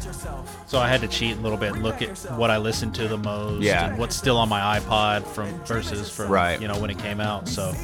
So 0.66 0.78
I 0.78 0.88
had 0.88 1.00
to 1.00 1.08
cheat 1.08 1.36
a 1.36 1.40
little 1.40 1.58
bit 1.58 1.72
and 1.72 1.82
look 1.82 2.00
at 2.00 2.16
what 2.38 2.50
I 2.50 2.58
listened 2.58 2.94
to 2.96 3.08
the 3.08 3.18
most. 3.18 3.62
Yeah. 3.62 3.88
And 3.88 3.98
what's 3.98 4.16
still 4.16 4.36
on 4.36 4.48
my 4.48 4.59
iPod 4.60 5.24
from 5.26 5.48
versus 5.64 6.10
from 6.10 6.28
Right. 6.30 6.60
you 6.60 6.68
know 6.68 6.78
when 6.78 6.90
it 6.90 6.98
came 6.98 7.20
out. 7.20 7.48
So. 7.48 7.74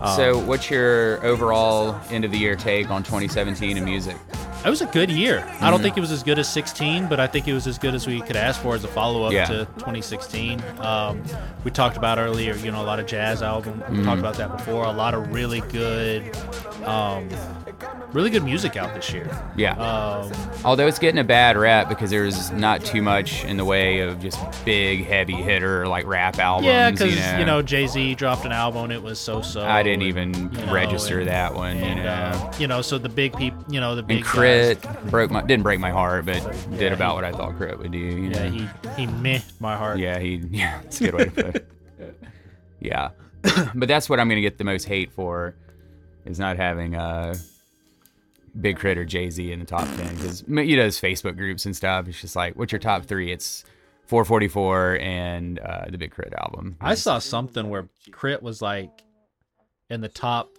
um, 0.00 0.16
So, 0.16 0.38
what's 0.38 0.70
your 0.70 1.24
overall 1.24 1.98
end 2.10 2.24
of 2.24 2.30
the 2.30 2.38
year 2.38 2.56
take 2.56 2.90
on 2.90 3.02
2017 3.02 3.76
in 3.76 3.84
music? 3.84 4.16
It 4.64 4.68
was 4.68 4.82
a 4.82 4.86
good 4.86 5.10
year. 5.10 5.42
I 5.62 5.70
don't 5.70 5.80
Mhm. 5.80 5.84
think 5.84 5.96
it 5.96 6.00
was 6.00 6.10
as 6.12 6.22
good 6.22 6.38
as 6.38 6.46
16, 6.46 7.06
but 7.06 7.18
I 7.18 7.26
think 7.26 7.48
it 7.48 7.54
was 7.54 7.66
as 7.66 7.78
good 7.78 7.94
as 7.94 8.06
we 8.06 8.20
could 8.20 8.36
ask 8.36 8.60
for 8.60 8.74
as 8.74 8.84
a 8.84 8.88
follow 8.88 9.24
up 9.24 9.32
Yeah. 9.32 9.46
to 9.46 9.64
2016. 9.78 10.62
Um, 10.80 11.22
we 11.64 11.70
talked 11.70 11.96
about 11.96 12.18
earlier, 12.18 12.54
you 12.56 12.70
know, 12.70 12.82
a 12.82 12.84
lot 12.84 12.98
of 13.00 13.06
jazz 13.06 13.42
album. 13.42 13.82
We 13.88 13.98
Mhm. 13.98 14.04
talked 14.04 14.18
about 14.20 14.34
that 14.34 14.54
before. 14.54 14.84
A 14.84 14.92
lot 14.92 15.14
of 15.14 15.32
really 15.32 15.60
good, 15.72 16.36
um, 16.84 17.30
really 18.12 18.28
good 18.28 18.44
music 18.44 18.76
out 18.76 18.94
this 18.94 19.10
year. 19.14 19.30
Yeah. 19.56 19.72
Um, 19.76 20.30
Although 20.62 20.88
it's 20.88 20.98
getting 20.98 21.20
a 21.20 21.24
bad 21.24 21.56
rap 21.56 21.88
because 21.88 22.10
there's 22.10 22.50
not 22.50 22.84
too 22.84 23.00
much 23.00 23.44
in 23.46 23.56
the 23.56 23.64
way 23.64 24.00
of 24.00 24.20
just 24.20 24.38
big 24.66 25.06
heavy 25.06 25.32
hitter 25.34 25.86
like 25.88 26.06
rap 26.10 26.38
albums. 26.38 26.66
yeah, 26.66 26.90
because 26.90 27.14
you 27.14 27.20
know, 27.20 27.38
you 27.38 27.44
know 27.46 27.62
Jay 27.62 27.86
Z 27.86 28.14
dropped 28.16 28.44
an 28.44 28.52
album 28.52 28.84
and 28.84 28.92
it 28.92 29.02
was 29.02 29.18
so 29.18 29.40
so. 29.42 29.62
I 29.62 29.82
didn't 29.82 30.02
even 30.02 30.34
you 30.34 30.66
know, 30.66 30.72
register 30.72 31.20
and- 31.20 31.28
that 31.28 31.54
one. 31.54 31.76
you 31.78 31.94
know. 31.94 32.02
uh, 32.06 32.52
you 32.58 32.66
know, 32.66 32.82
so 32.82 32.98
the 32.98 33.08
big 33.08 33.36
people, 33.36 33.64
you 33.68 33.80
know, 33.80 33.94
the 33.94 34.02
big 34.02 34.18
and 34.18 34.26
K.R.I.T. 34.26 34.80
guys- 34.82 35.10
broke 35.10 35.30
my 35.30 35.40
didn't 35.42 35.62
break 35.62 35.78
my 35.80 35.90
heart, 35.90 36.26
but 36.26 36.36
Yeah, 36.36 36.78
did 36.78 36.92
about 36.92 37.10
he- 37.10 37.14
what 37.16 37.24
I 37.24 37.32
thought 37.32 37.56
K.R.I.T. 37.58 37.76
would 37.78 37.92
do. 37.92 37.98
You 37.98 38.30
Yeah, 38.30 38.48
know? 38.48 38.50
he 38.50 38.68
he 38.96 39.06
meh 39.06 39.40
my 39.60 39.76
heart. 39.76 39.98
Yeah, 39.98 40.18
he. 40.18 40.42
Yeah, 40.50 40.80
it's 40.82 41.00
a 41.00 41.04
good 41.04 41.14
way 41.14 41.24
to 41.26 41.30
put 41.30 41.56
it. 41.56 41.68
Yeah, 42.80 43.10
but 43.74 43.88
that's 43.88 44.08
what 44.10 44.18
I'm 44.20 44.28
gonna 44.28 44.40
get 44.40 44.58
the 44.58 44.64
most 44.64 44.84
hate 44.84 45.12
for, 45.12 45.54
is 46.24 46.38
not 46.38 46.56
having 46.56 46.94
uh, 46.96 47.34
Big 48.60 48.80
K.R.I.T. 48.80 49.00
or 49.00 49.04
Jay 49.04 49.30
Z 49.30 49.52
in 49.52 49.60
the 49.60 49.66
top 49.66 49.86
ten 49.96 50.14
because 50.16 50.42
you 50.48 50.76
know 50.76 50.82
those 50.82 51.00
Facebook 51.00 51.36
groups 51.36 51.66
and 51.66 51.76
stuff. 51.76 52.08
It's 52.08 52.20
just 52.20 52.34
like, 52.36 52.56
what's 52.56 52.72
your 52.72 52.78
top 52.80 53.04
three? 53.06 53.30
It's 53.30 53.64
444 54.10 54.98
and 55.00 55.58
uh, 55.60 55.84
the 55.88 55.96
Big 55.96 56.10
K.R.I.T. 56.14 56.34
album. 56.36 56.76
I 56.80 56.94
saw 56.96 57.18
something 57.20 57.70
where 57.70 57.84
K.R.I.T. 58.12 58.42
was 58.42 58.60
like 58.60 58.90
in 59.88 60.00
the 60.00 60.08
top. 60.08 60.50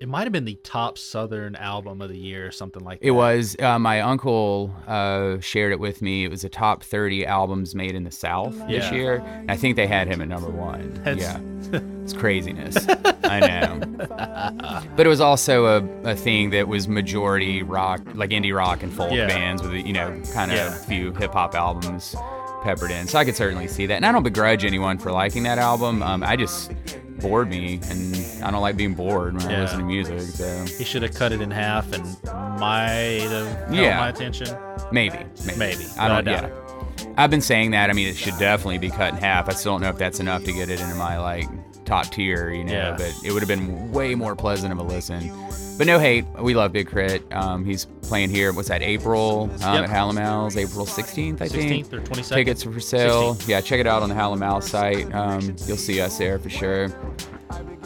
It 0.00 0.08
might 0.08 0.22
have 0.22 0.32
been 0.32 0.46
the 0.46 0.58
top 0.64 0.96
Southern 0.96 1.56
album 1.56 2.00
of 2.00 2.08
the 2.08 2.16
year 2.16 2.46
or 2.46 2.50
something 2.52 2.82
like 2.82 3.00
that. 3.00 3.06
It 3.06 3.10
was 3.10 3.54
uh, 3.60 3.78
my 3.78 4.00
uncle 4.00 4.74
uh, 4.86 5.40
shared 5.40 5.72
it 5.72 5.78
with 5.80 6.00
me. 6.00 6.24
It 6.24 6.30
was 6.30 6.40
the 6.40 6.48
top 6.48 6.82
30 6.84 7.26
albums 7.26 7.74
made 7.74 7.94
in 7.94 8.04
the 8.04 8.10
South 8.10 8.56
this 8.66 8.90
year. 8.92 9.16
And 9.16 9.50
I 9.50 9.56
think 9.58 9.76
they 9.76 9.86
had 9.86 10.08
him 10.08 10.22
at 10.22 10.28
number 10.28 10.48
one. 10.48 10.94
That's- 11.04 11.18
Yeah, 11.20 11.80
it's 12.02 12.14
craziness. 12.14 12.76
I 13.24 13.40
know, 13.40 13.80
but 14.96 15.04
it 15.04 15.08
was 15.10 15.20
also 15.20 15.66
a, 15.66 16.10
a 16.12 16.16
thing 16.16 16.48
that 16.50 16.66
was 16.66 16.88
majority 16.88 17.62
rock, 17.62 18.00
like 18.14 18.30
indie 18.30 18.56
rock 18.56 18.82
and 18.82 18.90
folk 18.90 19.12
Yeah. 19.12 19.26
bands 19.26 19.60
with 19.62 19.72
you 19.74 19.92
know 19.92 20.08
kind 20.32 20.50
of 20.50 20.56
Yeah. 20.56 20.68
a 20.68 20.78
few 20.78 21.12
hip 21.12 21.32
hop 21.34 21.54
albums 21.54 22.16
peppered 22.62 22.90
in. 22.90 23.06
So 23.08 23.18
I 23.18 23.24
could 23.24 23.36
certainly 23.36 23.68
see 23.68 23.86
that, 23.86 23.94
and 23.96 24.06
I 24.06 24.12
don't 24.12 24.22
begrudge 24.22 24.64
anyone 24.64 24.98
for 24.98 25.12
liking 25.12 25.42
that 25.44 25.58
album. 25.58 26.02
Um, 26.02 26.22
I 26.22 26.36
just 26.36 26.72
bored 27.20 27.48
me, 27.50 27.80
and 27.90 28.16
I 28.42 28.50
don't 28.50 28.60
like 28.62 28.76
being 28.76 28.94
bored 28.94 29.34
when 29.34 29.46
I 29.52 29.60
listen 29.60 29.78
to 29.80 29.84
music. 29.84 30.20
So 30.20 30.64
He 30.78 30.84
should 30.84 31.02
have 31.02 31.14
cut 31.14 31.32
it 31.32 31.40
in 31.40 31.50
half 31.50 31.92
and 31.92 32.04
might 32.58 33.20
have 33.28 33.74
Yeah. 33.74 33.98
my 33.98 34.08
attention. 34.08 34.48
maybe, 34.92 35.18
maybe, 35.44 35.58
Maybe, 35.58 35.86
I 35.98 36.08
don't. 36.08 36.24
doubt 36.24 36.44
yeah. 36.44 37.12
I've 37.16 37.30
been 37.30 37.40
saying 37.42 37.72
that. 37.72 37.90
I 37.90 37.92
mean, 37.92 38.08
it 38.08 38.16
should 38.16 38.38
definitely 38.38 38.78
be 38.78 38.90
cut 38.90 39.12
in 39.14 39.18
half. 39.18 39.48
I 39.48 39.52
still 39.52 39.72
don't 39.72 39.82
know 39.82 39.88
if 39.90 39.98
that's 39.98 40.20
enough 40.20 40.44
to 40.44 40.52
get 40.52 40.68
it 40.70 40.80
into 40.80 40.94
my 40.94 41.18
like 41.18 41.48
top 41.84 42.06
tier, 42.06 42.50
you 42.50 42.64
know. 42.64 42.72
Yeah. 42.72 42.96
But 42.96 43.14
it 43.24 43.32
would 43.32 43.40
have 43.42 43.48
been 43.48 43.90
way 43.92 44.14
more 44.14 44.34
pleasant 44.36 44.72
of 44.72 44.78
a 44.78 44.82
listen. 44.82 45.30
But 45.80 45.86
no 45.86 45.98
hate. 45.98 46.26
We 46.38 46.52
love 46.52 46.72
Big 46.72 46.88
Crit. 46.88 47.24
Um, 47.32 47.64
he's 47.64 47.86
playing 48.02 48.28
here. 48.28 48.52
What's 48.52 48.68
that? 48.68 48.82
April 48.82 49.44
um, 49.62 49.76
Yep. 49.76 49.84
at 49.84 49.88
Hallowell's, 49.88 50.58
April 50.58 50.84
16th, 50.84 51.40
I 51.40 51.48
think. 51.48 51.86
16th 51.86 51.92
or 51.94 52.00
22nd. 52.02 52.34
Tickets 52.34 52.66
are 52.66 52.72
for 52.72 52.80
sale. 52.80 53.34
16th. 53.36 53.48
Yeah, 53.48 53.62
check 53.62 53.80
it 53.80 53.86
out 53.86 54.02
on 54.02 54.10
the 54.10 54.14
Hallowell 54.14 54.60
site. 54.60 55.10
Um, 55.14 55.56
you'll 55.66 55.78
see 55.78 56.02
us 56.02 56.18
there 56.18 56.38
for 56.38 56.50
sure. 56.50 56.88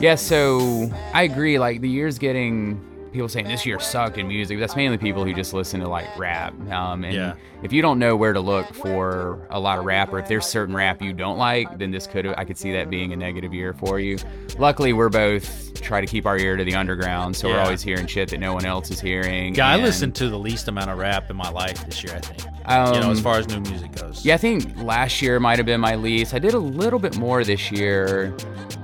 Yeah, 0.01 0.17
so 0.17 0.91
I 1.13 1.23
agree. 1.23 1.57
Like 1.61 1.83
the 1.83 1.89
year's 1.89 2.19
getting 2.19 2.85
people 3.15 3.29
saying 3.29 3.47
this 3.47 3.65
year 3.65 3.79
sucked 3.79 4.19
in 4.19 4.27
music. 4.27 4.59
That's 4.59 4.75
mainly 4.75 4.99
people 4.99 5.25
who 5.25 5.33
just 5.33 5.55
listen 5.55 5.79
to 5.81 5.89
like 5.89 6.07
rap. 6.19 6.53
Um, 6.71 7.05
and 7.05 7.15
Yeah. 7.15 7.35
if 7.63 7.73
you 7.73 7.81
don't 7.81 8.01
know 8.01 8.17
where 8.17 8.33
to 8.33 8.41
look 8.41 8.75
for 8.75 9.47
a 9.51 9.59
lot 9.61 9.79
of 9.79 9.85
rap, 9.85 10.13
or 10.13 10.19
if 10.19 10.27
there's 10.27 10.45
certain 10.45 10.75
rap 10.75 11.01
you 11.01 11.13
don't 11.13 11.39
like, 11.39 11.79
then 11.79 11.93
this 11.93 12.09
could 12.09 12.27
I 12.27 12.45
could 12.45 12.59
see 12.59 12.73
that 12.73 12.91
being 12.91 13.13
a 13.13 13.17
negative 13.17 13.55
year 13.55 13.73
for 13.73 14.01
you. 14.01 14.19
Luckily, 14.59 14.93
we're 14.93 15.09
both 15.09 15.81
try 15.81 16.01
to 16.01 16.07
keep 16.07 16.27
our 16.27 16.37
ear 16.37 16.57
to 16.57 16.65
the 16.65 16.75
underground, 16.75 17.37
so 17.37 17.49
we're 17.49 17.61
always 17.61 17.83
hearing 17.83 18.07
shit 18.09 18.31
that 18.31 18.41
no 18.41 18.53
one 18.53 18.65
else 18.65 18.91
is 18.91 19.01
hearing. 19.01 19.55
Yeah, 19.55 19.69
I 19.69 19.77
listened 19.77 20.15
to 20.17 20.29
the 20.29 20.39
least 20.39 20.67
amount 20.67 20.91
of 20.91 20.99
rap 20.99 21.31
in 21.31 21.37
my 21.37 21.51
life 21.51 21.85
this 21.87 22.03
year. 22.03 22.17
I 22.17 22.21
think. 22.21 22.43
Um, 22.67 22.95
you 22.95 23.01
know, 23.01 23.11
as 23.13 23.21
far 23.21 23.37
as 23.39 23.47
new 23.47 23.61
music 23.61 23.93
goes. 23.93 24.25
Yeah, 24.25 24.35
I 24.35 24.39
think 24.39 24.77
last 24.83 25.23
year 25.23 25.39
might 25.39 25.59
have 25.59 25.67
been 25.67 25.81
my 25.81 25.95
least. 25.95 26.35
I 26.35 26.39
did 26.41 26.55
a 26.55 26.59
little 26.59 26.99
bit 26.99 27.17
more 27.17 27.45
this 27.45 27.71
year, 27.71 28.35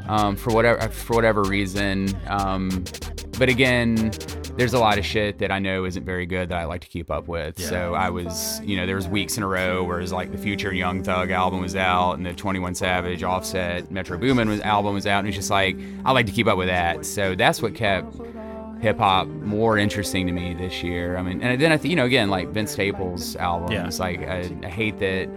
um, 0.07 0.37
for 0.37 0.53
whatever 0.55 0.89
for 0.91 1.17
whatever 1.17 1.43
reason. 1.43 2.15
Um, 2.29 2.85
but 3.41 3.49
again, 3.49 4.13
there's 4.59 4.75
a 4.75 4.79
lot 4.79 4.99
of 4.99 5.07
shit 5.07 5.39
that 5.39 5.51
I 5.51 5.59
know 5.59 5.87
isn't 5.87 6.05
very 6.05 6.27
good 6.27 6.51
that 6.51 6.59
I 6.59 6.67
like 6.67 6.83
to 6.83 6.89
keep 6.89 7.11
up 7.11 7.27
with. 7.27 7.59
Yeah. 7.59 7.69
So 7.69 7.95
I 7.95 8.11
was, 8.11 8.61
you 8.63 8.77
know, 8.77 8.85
there 8.85 8.97
was 8.97 9.09
weeks 9.09 9.39
in 9.39 9.43
a 9.43 9.47
row 9.47 9.83
where 9.83 9.99
it 9.99 10.03
was 10.03 10.13
like 10.13 10.31
the 10.31 10.37
Future 10.37 10.75
Young 10.75 11.03
Thug 11.03 11.31
album 11.31 11.63
was 11.63 11.75
out 11.75 12.19
and 12.19 12.27
the 12.27 12.35
21 12.35 12.75
Savage 12.75 13.23
Offset 13.23 13.91
Metro 13.91 14.19
Boomin 14.19 14.47
was 14.47 14.61
album 14.61 14.93
was 14.93 15.07
out, 15.07 15.21
and 15.21 15.29
it's 15.29 15.39
just 15.39 15.49
like 15.49 15.79
I 16.05 16.13
like 16.13 16.27
to 16.27 16.33
keep 16.33 16.49
up 16.49 16.59
with 16.59 16.69
that. 16.69 17.07
So 17.07 17.35
that's 17.35 17.63
what 17.63 17.75
kept 17.75 18.15
hip 18.83 18.99
hop 18.99 19.27
more 19.27 19.79
interesting 19.79 20.27
to 20.27 20.33
me 20.35 20.53
this 20.53 20.83
year. 20.83 21.17
I 21.17 21.23
mean, 21.23 21.41
and 21.41 21.59
then 21.59 21.73
I 21.73 21.79
think 21.79 21.89
you 21.89 21.97
know 21.97 22.05
again 22.05 22.29
like 22.29 22.51
Vince 22.51 22.73
Staples 22.73 23.37
albums. 23.37 23.73
Yeah. 23.73 24.05
Like 24.05 24.21
I, 24.21 24.55
I 24.63 24.69
hate 24.69 24.99
that 24.99 25.31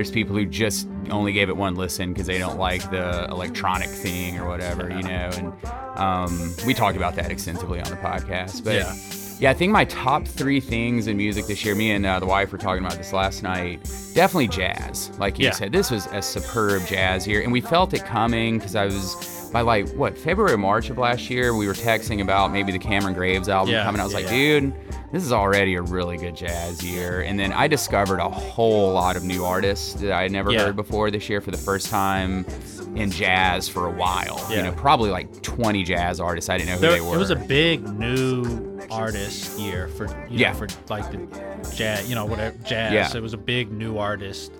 there's 0.00 0.10
people 0.10 0.34
who 0.34 0.46
just 0.46 0.88
only 1.10 1.30
gave 1.30 1.50
it 1.50 1.56
one 1.58 1.74
listen 1.74 2.10
because 2.14 2.26
they 2.26 2.38
don't 2.38 2.58
like 2.58 2.90
the 2.90 3.26
electronic 3.26 3.90
thing 3.90 4.38
or 4.38 4.48
whatever, 4.48 4.88
you 4.88 5.02
know. 5.02 5.30
And 5.34 5.98
um, 5.98 6.54
we 6.66 6.72
talked 6.72 6.96
about 6.96 7.16
that 7.16 7.30
extensively 7.30 7.80
on 7.82 7.90
the 7.90 7.96
podcast. 7.96 8.64
But 8.64 8.76
Yeah. 8.76 8.94
yeah, 9.38 9.50
I 9.50 9.54
think 9.54 9.72
my 9.72 9.84
top 9.84 10.26
three 10.26 10.58
things 10.58 11.06
in 11.06 11.18
music 11.18 11.46
this 11.46 11.62
year. 11.66 11.74
Me 11.74 11.90
and 11.90 12.06
uh, 12.06 12.18
the 12.18 12.24
wife 12.24 12.50
were 12.50 12.56
talking 12.56 12.82
about 12.82 12.96
this 12.96 13.12
last 13.12 13.42
night. 13.42 13.82
Definitely 14.14 14.48
jazz, 14.48 15.10
like 15.18 15.38
you 15.38 15.44
Yeah. 15.46 15.50
said. 15.52 15.70
This 15.70 15.90
was 15.90 16.06
a 16.12 16.22
superb 16.22 16.86
jazz 16.86 17.26
year, 17.26 17.42
and 17.42 17.52
we 17.52 17.60
felt 17.60 17.92
it 17.92 18.02
coming 18.06 18.56
because 18.56 18.74
I 18.74 18.86
was. 18.86 19.16
By 19.52 19.62
like 19.62 19.88
what 19.90 20.16
February 20.16 20.54
or 20.54 20.58
March 20.58 20.90
of 20.90 20.98
last 20.98 21.28
year, 21.28 21.54
we 21.56 21.66
were 21.66 21.72
texting 21.74 22.20
about 22.22 22.52
maybe 22.52 22.70
the 22.70 22.78
Cameron 22.78 23.14
Graves 23.14 23.48
album 23.48 23.72
Yeah, 23.74 23.82
coming. 23.84 24.00
I 24.00 24.04
was 24.04 24.12
yeah, 24.12 24.18
like, 24.20 24.26
yeah. 24.26 24.60
dude, 24.60 24.74
this 25.12 25.24
is 25.24 25.32
already 25.32 25.74
a 25.74 25.82
really 25.82 26.16
good 26.16 26.36
jazz 26.36 26.84
year. 26.84 27.22
And 27.22 27.38
then 27.38 27.52
I 27.52 27.66
discovered 27.66 28.20
a 28.20 28.28
whole 28.28 28.92
lot 28.92 29.16
of 29.16 29.24
new 29.24 29.44
artists 29.44 29.94
that 29.94 30.12
I 30.12 30.22
had 30.22 30.30
never 30.32 30.52
heard 30.52 30.76
before 30.76 31.10
this 31.10 31.28
year 31.28 31.40
for 31.40 31.50
the 31.50 31.56
first 31.56 31.88
time 31.90 32.46
in 32.94 33.10
jazz 33.10 33.68
for 33.68 33.86
a 33.86 33.90
while. 33.90 34.40
You 34.50 34.62
know, 34.62 34.72
probably 34.72 35.10
like 35.10 35.42
20 35.42 35.82
jazz 35.82 36.20
artists. 36.20 36.48
I 36.48 36.56
didn't 36.56 36.68
know 36.70 36.74
who 36.76 36.80
There, 36.82 36.92
they 36.92 37.00
were. 37.00 37.16
it 37.16 37.18
was 37.18 37.30
a 37.30 37.36
big 37.36 37.82
new 37.98 38.78
artist 38.90 39.58
year 39.58 39.88
for 39.88 40.06
you 40.28 40.38
Yeah. 40.38 40.52
know, 40.52 40.58
for 40.58 40.68
like 40.88 41.10
the 41.10 41.74
jazz, 41.74 42.08
you 42.08 42.14
know, 42.14 42.24
whatever 42.24 42.56
jazz. 42.58 42.92
Yeah. 42.92 43.16
It 43.18 43.22
was 43.22 43.32
a 43.32 43.36
big 43.38 43.72
new 43.72 43.98
artist. 43.98 44.52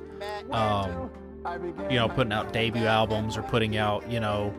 Um, 0.50 1.10
you 1.88 1.96
know, 1.96 2.08
putting 2.08 2.32
out 2.32 2.52
debut 2.52 2.86
albums 2.86 3.36
or 3.36 3.42
putting 3.42 3.76
out, 3.76 4.08
you 4.10 4.18
know, 4.20 4.52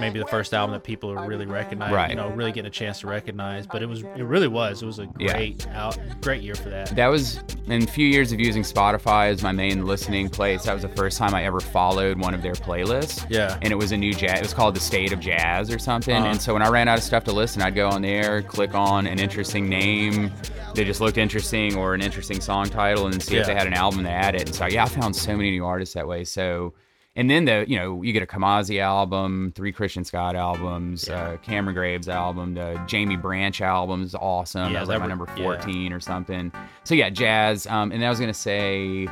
maybe 0.00 0.18
the 0.18 0.26
first 0.26 0.52
album 0.54 0.72
that 0.72 0.82
people 0.84 1.10
are 1.10 1.26
really 1.26 1.46
recognize, 1.46 1.92
Right. 1.92 2.10
you 2.10 2.16
know, 2.16 2.28
really 2.30 2.52
getting 2.52 2.66
a 2.66 2.70
chance 2.70 3.00
to 3.00 3.06
recognize. 3.06 3.66
But 3.66 3.82
it 3.82 3.86
was, 3.86 4.02
it 4.02 4.24
really 4.24 4.48
was. 4.48 4.82
It 4.82 4.86
was 4.86 4.98
a 4.98 5.08
Yeah. 5.18 5.32
great 5.32 5.66
out, 5.68 5.98
great 6.20 6.42
year 6.42 6.54
for 6.54 6.68
that. 6.70 6.94
that 6.96 7.06
was 7.08 7.40
in 7.66 7.82
a 7.82 7.86
few 7.86 8.06
years 8.06 8.32
of 8.32 8.40
using 8.40 8.62
Spotify 8.62 9.28
as 9.30 9.42
my 9.42 9.52
main 9.52 9.86
listening 9.86 10.28
place. 10.28 10.64
That 10.64 10.72
was 10.74 10.82
the 10.82 10.88
first 10.90 11.18
time 11.18 11.34
I 11.34 11.44
ever 11.44 11.60
followed 11.60 12.18
one 12.18 12.34
of 12.34 12.42
their 12.42 12.52
playlists. 12.54 13.26
Yeah. 13.28 13.58
And 13.62 13.72
it 13.72 13.76
was 13.76 13.92
a 13.92 13.96
new 13.96 14.12
jazz. 14.12 14.38
It 14.38 14.42
was 14.42 14.54
called 14.54 14.74
the 14.76 14.80
State 14.80 15.12
of 15.12 15.20
Jazz 15.20 15.70
or 15.72 15.78
something. 15.78 16.14
Uh-huh. 16.16 16.26
And 16.26 16.40
so 16.40 16.52
when 16.52 16.62
I 16.62 16.68
ran 16.68 16.88
out 16.88 16.98
of 16.98 17.04
stuff 17.04 17.24
to 17.24 17.32
listen, 17.32 17.62
I'd 17.62 17.74
go 17.74 17.88
on 17.88 18.02
there, 18.02 18.42
click 18.42 18.74
on 18.74 19.06
an 19.06 19.18
interesting 19.18 19.68
name 19.68 20.32
that 20.74 20.84
just 20.84 21.00
looked 21.00 21.18
interesting 21.18 21.76
or 21.76 21.94
an 21.94 22.02
interesting 22.02 22.40
song 22.40 22.66
title, 22.66 23.06
and 23.06 23.22
see 23.22 23.36
if 23.36 23.46
they 23.46 23.54
had 23.54 23.66
an 23.66 23.72
album 23.74 24.02
to 24.04 24.10
add 24.10 24.34
it. 24.34 24.42
And 24.46 24.54
so 24.54 24.66
yeah, 24.66 24.84
I 24.84 24.88
found 24.88 25.16
so 25.16 25.36
many 25.36 25.50
new 25.50 25.64
artists 25.64 25.94
that 25.94 26.06
way. 26.06 26.24
So. 26.24 26.74
And 27.16 27.30
then 27.30 27.46
the 27.46 27.64
you 27.66 27.76
know 27.78 28.02
you 28.02 28.12
get 28.12 28.22
a 28.22 28.26
Kamasi 28.26 28.78
album, 28.80 29.52
three 29.56 29.72
Christian 29.72 30.04
Scott 30.04 30.36
albums, 30.36 31.08
Yeah. 31.08 31.22
uh, 31.22 31.36
Cameron 31.38 31.74
Graves 31.74 32.08
album, 32.08 32.54
the 32.54 32.80
Jamie 32.86 33.16
Branch 33.16 33.60
album 33.60 34.02
is 34.02 34.14
awesome. 34.14 34.66
Yeah, 34.66 34.72
that 34.74 34.80
was 34.80 34.88
like 34.90 35.00
my 35.00 35.06
number 35.06 35.26
yeah. 35.36 35.42
14 35.42 35.92
or 35.92 36.00
something. 36.00 36.52
So 36.84 36.94
yeah, 36.94 37.08
jazz. 37.10 37.66
Um, 37.66 37.90
and 37.90 38.04
I 38.04 38.10
was 38.10 38.20
gonna 38.20 38.34
say 38.34 39.08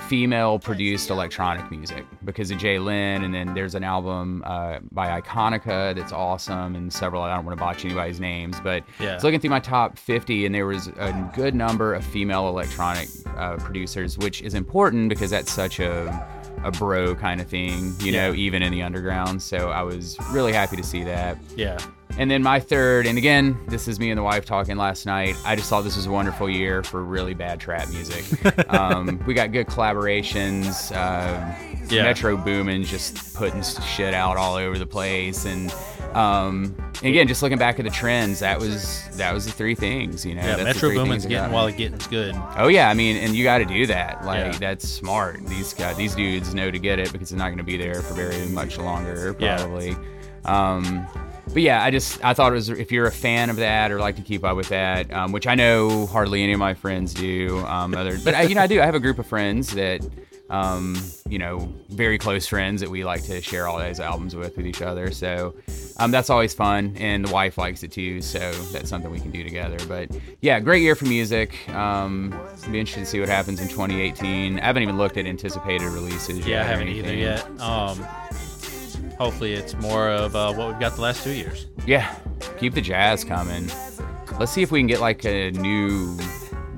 female 0.00 0.58
produced 0.58 1.08
electronic 1.08 1.70
music 1.70 2.04
because 2.24 2.50
of 2.50 2.58
Jlin, 2.58 3.24
and 3.24 3.32
then 3.34 3.54
there's 3.54 3.74
an 3.74 3.82
album 3.82 4.42
uh, 4.44 4.78
by 4.92 5.18
Ikonika 5.20 5.94
that's 5.96 6.12
awesome, 6.12 6.76
and 6.76 6.92
several. 6.92 7.22
I 7.22 7.34
don't 7.34 7.46
want 7.46 7.56
to 7.58 7.64
botch 7.64 7.84
anybody's 7.84 8.20
names, 8.20 8.60
but 8.60 8.84
Yeah. 9.00 9.12
I 9.12 9.14
was 9.14 9.24
looking 9.24 9.40
through 9.40 9.50
my 9.50 9.58
top 9.60 9.98
50, 9.98 10.44
and 10.46 10.54
there 10.54 10.66
was 10.66 10.88
a 10.98 11.30
good 11.34 11.54
number 11.54 11.94
of 11.94 12.04
female 12.04 12.48
electronic 12.48 13.08
uh, 13.38 13.56
producers, 13.56 14.18
which 14.18 14.42
is 14.42 14.52
important 14.54 15.08
because 15.08 15.30
that's 15.30 15.50
such 15.50 15.80
a 15.80 16.28
a 16.66 16.70
bro 16.72 17.14
kind 17.14 17.40
of 17.40 17.46
thing, 17.46 17.94
you 18.00 18.12
know, 18.12 18.32
even 18.34 18.62
in 18.62 18.72
the 18.72 18.82
underground. 18.82 19.42
So 19.42 19.70
I 19.70 19.82
was 19.82 20.16
really 20.30 20.52
happy 20.52 20.76
to 20.76 20.82
see 20.82 21.04
that. 21.04 21.38
Yeah. 21.56 21.78
And 22.18 22.30
then 22.30 22.42
my 22.42 22.60
third, 22.60 23.06
and 23.06 23.18
again, 23.18 23.58
this 23.68 23.88
is 23.88 24.00
me 24.00 24.10
and 24.10 24.16
the 24.18 24.22
wife 24.22 24.46
talking 24.46 24.76
last 24.76 25.04
night. 25.04 25.36
I 25.44 25.54
just 25.54 25.68
thought 25.68 25.82
this 25.82 25.96
was 25.96 26.06
a 26.06 26.10
wonderful 26.10 26.48
year 26.48 26.82
for 26.82 27.04
really 27.04 27.34
bad 27.34 27.60
trap 27.60 27.88
music. 27.90 28.24
um, 28.72 29.22
we 29.26 29.34
got 29.34 29.52
good 29.52 29.66
collaborations. 29.66 30.94
Uh, 30.96 31.54
Yeah. 31.90 32.02
Metro 32.02 32.36
Boomin 32.36 32.82
just 32.84 33.34
putting 33.34 33.62
shit 33.62 34.12
out 34.14 34.36
all 34.36 34.56
over 34.56 34.76
the 34.78 34.86
place, 34.86 35.44
and 35.44 35.72
um, 36.14 36.74
and 37.02 37.06
again, 37.06 37.28
just 37.28 37.42
looking 37.42 37.58
back 37.58 37.78
at 37.78 37.84
the 37.84 37.90
trends, 37.90 38.40
that 38.40 38.58
was 38.58 39.02
that 39.16 39.32
was 39.34 39.44
the 39.46 39.52
three 39.52 39.74
things. 39.74 40.24
You 40.24 40.34
know, 40.34 40.42
Yeah. 40.42 40.56
that's 40.56 40.64
Metro 40.80 40.90
Boomin's 40.90 41.08
things 41.10 41.22
that 41.24 41.28
got 41.30 41.36
getting 41.40 41.52
while 41.52 41.66
it 41.66 41.76
getting's 41.76 42.06
good. 42.06 42.34
Oh 42.56 42.68
yeah, 42.68 42.88
I 42.88 42.94
mean, 42.94 43.16
and 43.16 43.34
you 43.34 43.44
got 43.44 43.58
to 43.58 43.64
do 43.64 43.86
that. 43.86 44.24
Like 44.24 44.52
Yeah. 44.52 44.58
that's 44.58 44.88
smart. 44.88 45.44
These 45.46 45.74
guys, 45.74 45.96
these 45.96 46.14
dudes 46.14 46.54
know 46.54 46.70
to 46.70 46.78
get 46.78 46.98
it 46.98 47.12
because 47.12 47.32
it's 47.32 47.38
not 47.38 47.46
going 47.48 47.58
to 47.58 47.64
be 47.64 47.76
there 47.76 48.00
for 48.02 48.14
very 48.14 48.46
much 48.46 48.78
longer, 48.78 49.36
Yeah. 49.38 49.56
probably. 49.56 49.96
Um, 50.44 51.06
but 51.52 51.62
yeah, 51.62 51.82
I 51.82 51.90
just 51.90 52.24
I 52.24 52.34
thought 52.34 52.52
it 52.52 52.56
was 52.56 52.68
if 52.70 52.90
you're 52.92 53.06
a 53.06 53.12
fan 53.12 53.50
of 53.50 53.56
that 53.56 53.90
or 53.92 53.98
like 53.98 54.16
to 54.16 54.22
keep 54.22 54.44
up 54.44 54.56
with 54.56 54.68
that, 54.70 55.12
um, 55.12 55.32
which 55.32 55.46
I 55.46 55.54
know 55.54 56.06
hardly 56.06 56.42
any 56.42 56.52
of 56.52 56.58
my 56.58 56.74
friends 56.74 57.12
do. 57.14 57.58
Um, 57.66 57.94
other, 57.94 58.18
but 58.24 58.34
I, 58.34 58.42
you 58.42 58.54
know, 58.54 58.62
I 58.62 58.66
do. 58.66 58.80
I 58.80 58.84
have 58.84 58.94
a 58.94 59.00
group 59.00 59.18
of 59.18 59.26
friends 59.26 59.72
that. 59.74 60.00
Um, 60.48 60.96
you 61.28 61.38
know, 61.38 61.72
very 61.88 62.18
close 62.18 62.46
friends 62.46 62.80
that 62.80 62.90
we 62.90 63.04
like 63.04 63.24
to 63.24 63.40
share 63.40 63.66
all 63.66 63.78
those 63.78 63.98
albums 64.00 64.36
with 64.36 64.56
with 64.56 64.66
each 64.66 64.82
other. 64.82 65.10
So 65.10 65.54
um, 65.96 66.10
that's 66.10 66.30
always 66.30 66.54
fun, 66.54 66.96
and 66.98 67.26
the 67.26 67.32
wife 67.32 67.58
likes 67.58 67.82
it 67.82 67.92
too. 67.92 68.20
So 68.22 68.52
that's 68.72 68.88
something 68.88 69.10
we 69.10 69.20
can 69.20 69.30
do 69.30 69.42
together. 69.42 69.78
But 69.88 70.10
yeah, 70.40 70.60
great 70.60 70.82
year 70.82 70.94
for 70.94 71.06
music. 71.06 71.68
Um, 71.70 72.30
be 72.70 72.80
interested 72.80 73.00
to 73.00 73.06
see 73.06 73.20
what 73.20 73.28
happens 73.28 73.60
in 73.60 73.68
2018. 73.68 74.58
I 74.58 74.64
haven't 74.64 74.82
even 74.82 74.98
looked 74.98 75.16
at 75.16 75.26
anticipated 75.26 75.88
releases 75.88 76.46
Yeah, 76.46 76.62
I 76.62 76.64
haven't 76.64 76.88
either 76.88 77.14
yet. 77.14 77.44
Um, 77.60 77.98
hopefully 79.18 79.54
it's 79.54 79.74
more 79.74 80.10
of 80.10 80.36
uh, 80.36 80.52
what 80.52 80.68
we've 80.68 80.80
got 80.80 80.94
the 80.96 81.02
last 81.02 81.24
two 81.24 81.32
years. 81.32 81.66
Yeah, 81.86 82.14
keep 82.58 82.74
the 82.74 82.80
jazz 82.80 83.24
coming. 83.24 83.70
Let's 84.38 84.52
see 84.52 84.62
if 84.62 84.70
we 84.70 84.80
can 84.80 84.86
get 84.86 85.00
like 85.00 85.24
a 85.24 85.50
new 85.52 86.18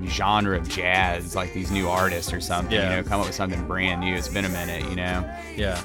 genre 0.07 0.57
of 0.57 0.67
jazz, 0.69 1.35
like 1.35 1.53
these 1.53 1.71
new 1.71 1.87
artists 1.89 2.31
or 2.33 2.41
something. 2.41 2.73
Yeah. 2.73 2.89
You 2.89 2.95
know, 2.97 3.03
come 3.03 3.19
up 3.21 3.27
with 3.27 3.35
something 3.35 3.65
brand 3.67 4.01
new. 4.01 4.15
It's 4.15 4.27
been 4.27 4.45
a 4.45 4.49
minute. 4.49 4.89
You 4.89 4.95
know, 4.95 5.29
Yeah, 5.55 5.81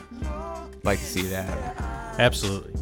like 0.83 0.99
to 0.99 1.05
see 1.05 1.23
that. 1.29 1.77
absolutely. 2.19 2.73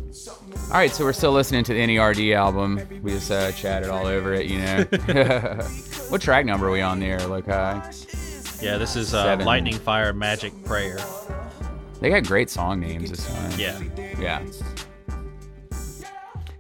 All 0.69 0.79
right, 0.79 0.91
so 0.91 1.05
we're 1.05 1.13
still 1.13 1.33
listening 1.33 1.65
to 1.65 1.73
the 1.75 1.81
NERD 1.81 2.35
album. 2.35 2.81
We 3.03 3.13
just 3.13 3.31
uh, 3.31 3.53
chatted 3.53 3.89
all 3.89 4.07
over 4.07 4.35
it, 4.35 4.47
you 4.47 4.59
know. 4.59 4.83
what 6.09 6.21
track 6.21 6.47
number 6.47 6.69
are 6.69 6.71
we 6.71 6.81
on 6.81 7.01
there, 7.01 7.19
Lokai? 7.21 8.63
Yeah, 8.63 8.79
this 8.79 8.95
is 8.97 9.13
uh, 9.15 9.37
Lightning 9.45 9.75
Fire 9.75 10.13
Magic 10.13 10.53
Prayer. 10.65 10.99
They 12.01 12.11
got 12.11 12.25
great 12.25 12.51
song 12.51 12.81
names 12.81 13.11
this 13.11 13.27
time. 13.27 13.53
Yeah. 13.59 13.81
Yeah. 14.19 14.43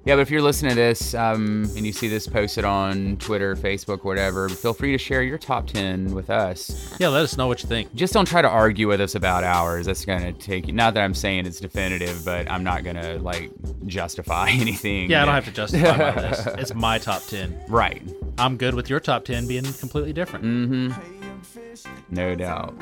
Yeah, 0.05 0.17
but 0.17 0.23
if 0.23 0.31
you're 0.31 0.43
listening 0.43 0.71
to 0.71 0.75
this 0.75 1.15
um, 1.15 1.62
and 1.77 1.87
you 1.87 1.93
see 1.93 2.09
this 2.09 2.26
posted 2.26 2.64
on 2.64 3.16
Twitter, 3.18 3.55
Facebook, 3.55 4.03
whatever, 4.03 4.49
feel 4.49 4.74
free 4.74 4.91
to 4.91 4.99
share 4.99 5.22
your 5.22 5.39
top 5.39 5.68
10 5.68 6.12
with 6.12 6.29
us. 6.29 6.93
Yeah, 6.99 7.07
let 7.09 7.22
us 7.22 7.37
know 7.37 7.47
what 7.47 7.62
you 7.62 7.68
think. 7.68 7.95
Just 7.95 8.12
don't 8.12 8.26
try 8.26 8.43
to 8.43 8.49
argue 8.49 8.89
with 8.89 9.01
us 9.01 9.14
about 9.14 9.45
ours. 9.45 9.87
That's 9.87 10.05
going 10.05 10.22
to 10.22 10.33
take 10.33 10.66
you. 10.66 10.72
Not 10.72 10.95
that 10.95 11.05
I'm 11.05 11.14
saying 11.14 11.47
it's 11.47 11.61
definitive, 11.61 12.24
but 12.24 12.51
I'm 12.51 12.64
not 12.64 12.83
going 12.83 12.97
to, 12.97 13.18
like, 13.20 13.53
justify 13.87 14.49
anything. 14.53 15.09
Yeah, 15.09 15.22
I 15.22 15.24
don't 15.24 15.35
have 15.37 15.45
to 15.45 15.53
justify 15.53 15.97
my 15.97 16.16
list. 16.31 16.49
It's 16.59 16.74
my 16.74 16.99
top 16.99 17.22
10. 17.22 17.57
Right. 17.68 18.03
I'm 18.39 18.57
good 18.57 18.74
with 18.74 18.91
your 18.91 18.99
top 18.99 19.24
10 19.24 19.47
being 19.47 19.62
completely 19.64 20.12
different. 20.12 20.45
Mm-hmm. 20.45 21.93
No 22.11 22.35
doubt. 22.35 22.74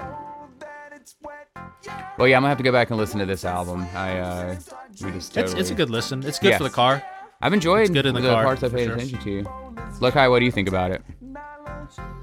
Well, 2.19 2.29
yeah, 2.29 2.37
I'm 2.37 2.43
gonna 2.43 2.49
have 2.49 2.59
to 2.59 2.65
go 2.65 2.73
back 2.73 2.91
and 2.91 2.99
listen 2.99 3.19
to 3.21 3.27
this 3.27 3.45
album. 3.45 3.87
I 3.95 4.19
uh, 4.19 4.57
we 5.03 5.11
just 5.13 5.35
It's 5.37 5.51
totally. 5.53 5.61
it's 5.61 5.71
a 5.71 5.75
good 5.75 5.89
listen. 5.89 6.23
It's 6.25 6.39
good 6.39 6.51
Yeah. 6.51 6.59
for 6.59 6.65
the 6.65 6.71
car. 6.71 7.03
I've 7.41 7.53
enjoyed 7.53 7.93
good 7.93 8.07
in 8.07 8.15
the 8.15 8.21
the, 8.21 8.29
car, 8.29 8.45
parts 8.45 8.63
I 8.63 8.69
for 8.69 8.77
paid 8.77 8.87
sure. 8.87 8.95
attention 8.97 9.19
to. 9.21 9.51
Look, 10.01 10.15
hi, 10.15 10.29
what 10.29 10.41
do 10.41 10.45
you 10.45 10.53
think 10.53 10.69
about 10.69 10.91
it? 10.93 11.03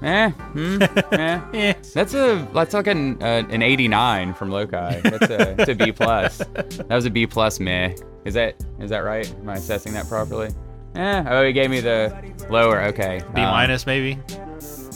Eh, 0.02 0.30
hmm, 0.30 0.80
eh. 1.12 1.40
Eh. 1.52 1.72
That's 1.92 2.14
a 2.14 2.48
that's 2.54 2.72
like 2.72 2.86
an 2.86 3.22
uh, 3.22 3.42
an 3.50 3.60
89 3.62 4.32
from 4.34 4.50
Loci. 4.50 4.70
That's 5.02 5.24
a, 5.30 5.54
that's 5.56 5.68
a 5.68 5.74
B 5.74 5.92
plus. 5.92 6.38
That 6.38 6.86
was 6.88 7.04
a 7.04 7.10
B 7.10 7.26
plus 7.26 7.60
meh. 7.60 7.94
Is 8.24 8.32
that 8.34 8.54
is 8.80 8.88
that 8.90 9.00
right? 9.00 9.30
Am 9.40 9.48
I 9.50 9.54
assessing 9.56 9.92
that 9.92 10.08
properly? 10.08 10.50
Eh. 10.94 11.24
Oh, 11.28 11.44
he 11.44 11.52
gave 11.52 11.68
me 11.68 11.80
the 11.80 12.14
lower. 12.48 12.80
Okay. 12.84 13.20
B 13.34 13.42
Um, 13.42 13.50
minus 13.50 13.84
maybe. 13.86 14.18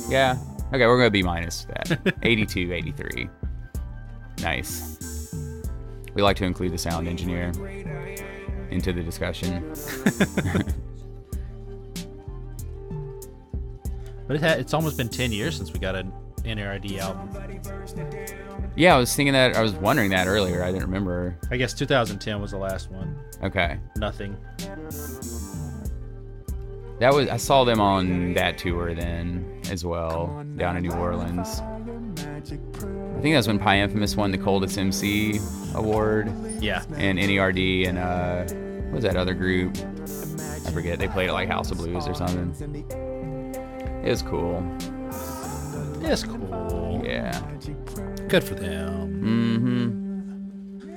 Yeah. 0.08 0.38
Okay, 0.68 0.86
we're 0.86 0.96
gonna 0.98 1.10
B 1.10 1.22
minus 1.22 1.66
that. 1.66 2.14
82, 2.22 2.72
83. 2.72 3.28
Nice. 4.40 5.34
We 6.14 6.22
like 6.22 6.36
to 6.38 6.44
include 6.44 6.72
the 6.72 6.78
sound 6.78 7.08
engineer 7.08 7.52
into 8.72 8.92
the 8.92 9.02
discussion. 9.02 9.72
But 14.32 14.36
it 14.36 14.42
ha- 14.42 14.58
it's 14.58 14.72
almost 14.72 14.96
been 14.96 15.10
10 15.10 15.30
years 15.32 15.56
since 15.56 15.72
we 15.72 15.78
got 15.78 15.94
an 15.94 16.10
NERD 16.42 16.98
album. 16.98 17.28
Yeah, 18.76 18.94
I 18.94 18.98
was 18.98 19.14
thinking 19.14 19.34
that. 19.34 19.56
I 19.56 19.62
was 19.62 19.74
wondering 19.74 20.10
that 20.10 20.26
earlier. 20.26 20.62
I 20.62 20.72
didn't 20.72 20.86
remember. 20.86 21.36
I 21.50 21.58
guess 21.58 21.74
2010 21.74 22.40
was 22.40 22.52
the 22.52 22.56
last 22.56 22.90
one. 22.90 23.14
Okay. 23.42 23.78
Nothing. 23.96 24.36
That 26.98 27.12
was 27.12 27.28
I 27.28 27.36
saw 27.36 27.64
them 27.64 27.80
on 27.80 28.32
that 28.34 28.56
tour 28.58 28.94
then 28.94 29.60
as 29.70 29.84
well 29.84 30.44
down 30.56 30.76
in 30.76 30.84
New 30.84 30.92
Orleans. 30.92 31.60
I 32.26 33.20
think 33.20 33.34
that's 33.34 33.46
when 33.46 33.58
Pi 33.58 33.78
Infamous 33.80 34.16
won 34.16 34.30
the 34.30 34.38
Coldest 34.38 34.78
MC 34.78 35.38
award 35.74 36.32
Yeah. 36.60 36.82
and 36.96 37.18
NERD 37.18 37.88
and 37.88 37.98
uh 37.98 38.44
what 38.86 38.96
was 38.96 39.04
that 39.04 39.16
other 39.16 39.32
group? 39.34 39.76
I 39.76 40.70
forget. 40.70 40.98
They 40.98 41.08
played 41.08 41.28
at 41.28 41.32
like 41.32 41.48
House 41.48 41.70
of 41.70 41.78
Blues 41.78 42.06
or 42.06 42.14
something. 42.14 42.52
It 44.04 44.10
was 44.10 44.22
cool. 44.22 44.62
It's 46.02 46.24
cool. 46.24 47.02
Yeah. 47.04 47.40
Good 48.28 48.44
for 48.44 48.54
them. 48.54 49.22
Mm-hmm. 49.22 50.88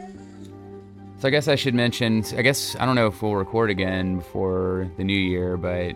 So 1.20 1.28
I 1.28 1.32
guess 1.32 1.48
I 1.48 1.56
should 1.56 1.74
mention. 1.74 2.24
I 2.38 2.42
guess 2.42 2.76
I 2.80 2.86
don't 2.86 2.96
know 2.96 3.08
if 3.08 3.22
we'll 3.22 3.36
record 3.36 3.70
again 3.70 4.18
before 4.18 4.92
the 4.98 5.04
new 5.04 5.18
year, 5.18 5.56
but 5.58 5.96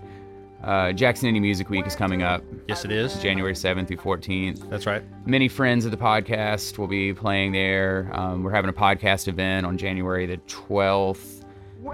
uh, 0.64 0.91
Jackson 0.91 1.34
Indie 1.34 1.41
Music 1.41 1.70
Week 1.70 1.86
is 1.88 1.95
coming 1.95 2.22
up, 2.24 2.43
Yes, 2.68 2.84
it 2.86 2.91
is. 2.91 3.18
January 3.20 3.53
7th 3.53 3.88
through 3.88 3.97
14th. 3.97 4.70
That's 4.70 4.86
right. 4.86 5.03
Many 5.26 5.47
friends 5.47 5.86
of 5.86 5.91
the 5.91 5.97
podcast 5.97 6.78
will 6.78 6.88
be 6.88 7.14
playing 7.14 7.53
there. 7.53 8.10
Um, 8.14 8.43
we're 8.43 8.51
having 8.51 8.70
a 8.70 8.74
podcast 8.74 9.28
event 9.28 9.66
on 9.66 9.78
January 9.78 10.26
the 10.26 10.38
12th 10.47 11.38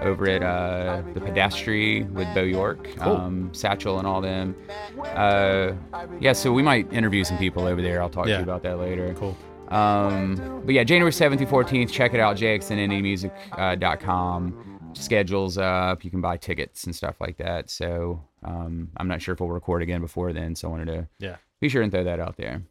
over 0.02 0.28
at 0.28 0.42
uh, 0.42 1.00
the 1.14 1.20
Pedestry 1.20 2.10
with 2.10 2.26
Bo 2.34 2.42
York, 2.42 3.00
um, 3.00 3.54
Satchel, 3.54 3.98
and 3.98 4.06
all 4.06 4.20
them. 4.20 4.56
Uh, 5.00 5.72
yeah, 6.20 6.32
so 6.32 6.52
we 6.52 6.62
might 6.62 6.92
interview 6.92 7.22
some 7.22 7.38
people 7.38 7.66
over 7.66 7.80
there. 7.80 8.02
I'll 8.02 8.10
talk 8.10 8.24
to 8.26 8.32
you 8.32 8.42
about 8.42 8.62
that 8.64 8.78
later. 8.80 9.14
Cool. 9.14 9.36
Um, 9.68 10.62
but 10.64 10.74
yeah, 10.74 10.82
January 10.84 11.12
7th 11.12 11.38
through 11.38 11.46
14th, 11.46 11.90
check 11.90 12.14
it 12.14 12.20
out, 12.20 12.36
jxnindymusic.com. 12.36 14.90
Schedules 14.94 15.58
up. 15.58 16.04
You 16.04 16.10
can 16.10 16.20
buy 16.20 16.36
tickets 16.36 16.84
and 16.84 16.94
stuff 16.96 17.20
like 17.20 17.36
that. 17.38 17.70
So 17.70 18.22
um, 18.46 18.90
I'm 18.96 19.08
not 19.08 19.20
sure 19.20 19.34
if 19.34 19.40
we'll 19.40 19.50
record 19.50 19.82
again 19.82 20.00
before 20.00 20.32
then, 20.32 20.54
so 20.54 20.68
I 20.68 20.70
wanted 20.70 20.86
to 20.86 21.08
Yeah. 21.18 21.36
be 21.60 21.68
sure 21.68 21.82
and 21.82 21.90
throw 21.92 22.04
that 22.04 22.20
out 22.20 22.36
there. 22.36 22.62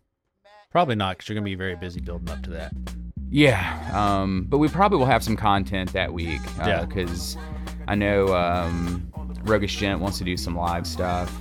Probably 0.72 0.96
not, 0.96 1.18
because 1.18 1.30
you're 1.30 1.36
going 1.36 1.44
to 1.46 1.50
be 1.52 1.56
very 1.56 1.76
busy 1.76 2.00
building 2.02 2.30
up 2.30 2.42
to 2.44 2.50
that. 2.52 2.74
Yeah, 3.30 3.90
um, 3.94 4.46
but 4.50 4.58
we 4.60 4.68
probably 4.68 4.98
will 4.98 5.06
have 5.06 5.24
some 5.24 5.36
content 5.36 5.94
that 5.94 6.14
week 6.14 6.42
Yeah. 6.60 6.86
because 6.86 7.38
I 7.88 7.96
know 7.96 8.34
um, 8.36 9.12
Roguish 9.44 9.78
Gent 9.78 10.00
wants 10.00 10.18
to 10.20 10.24
do 10.24 10.38
some 10.38 10.56
live 10.56 10.86
stuff. 10.88 11.32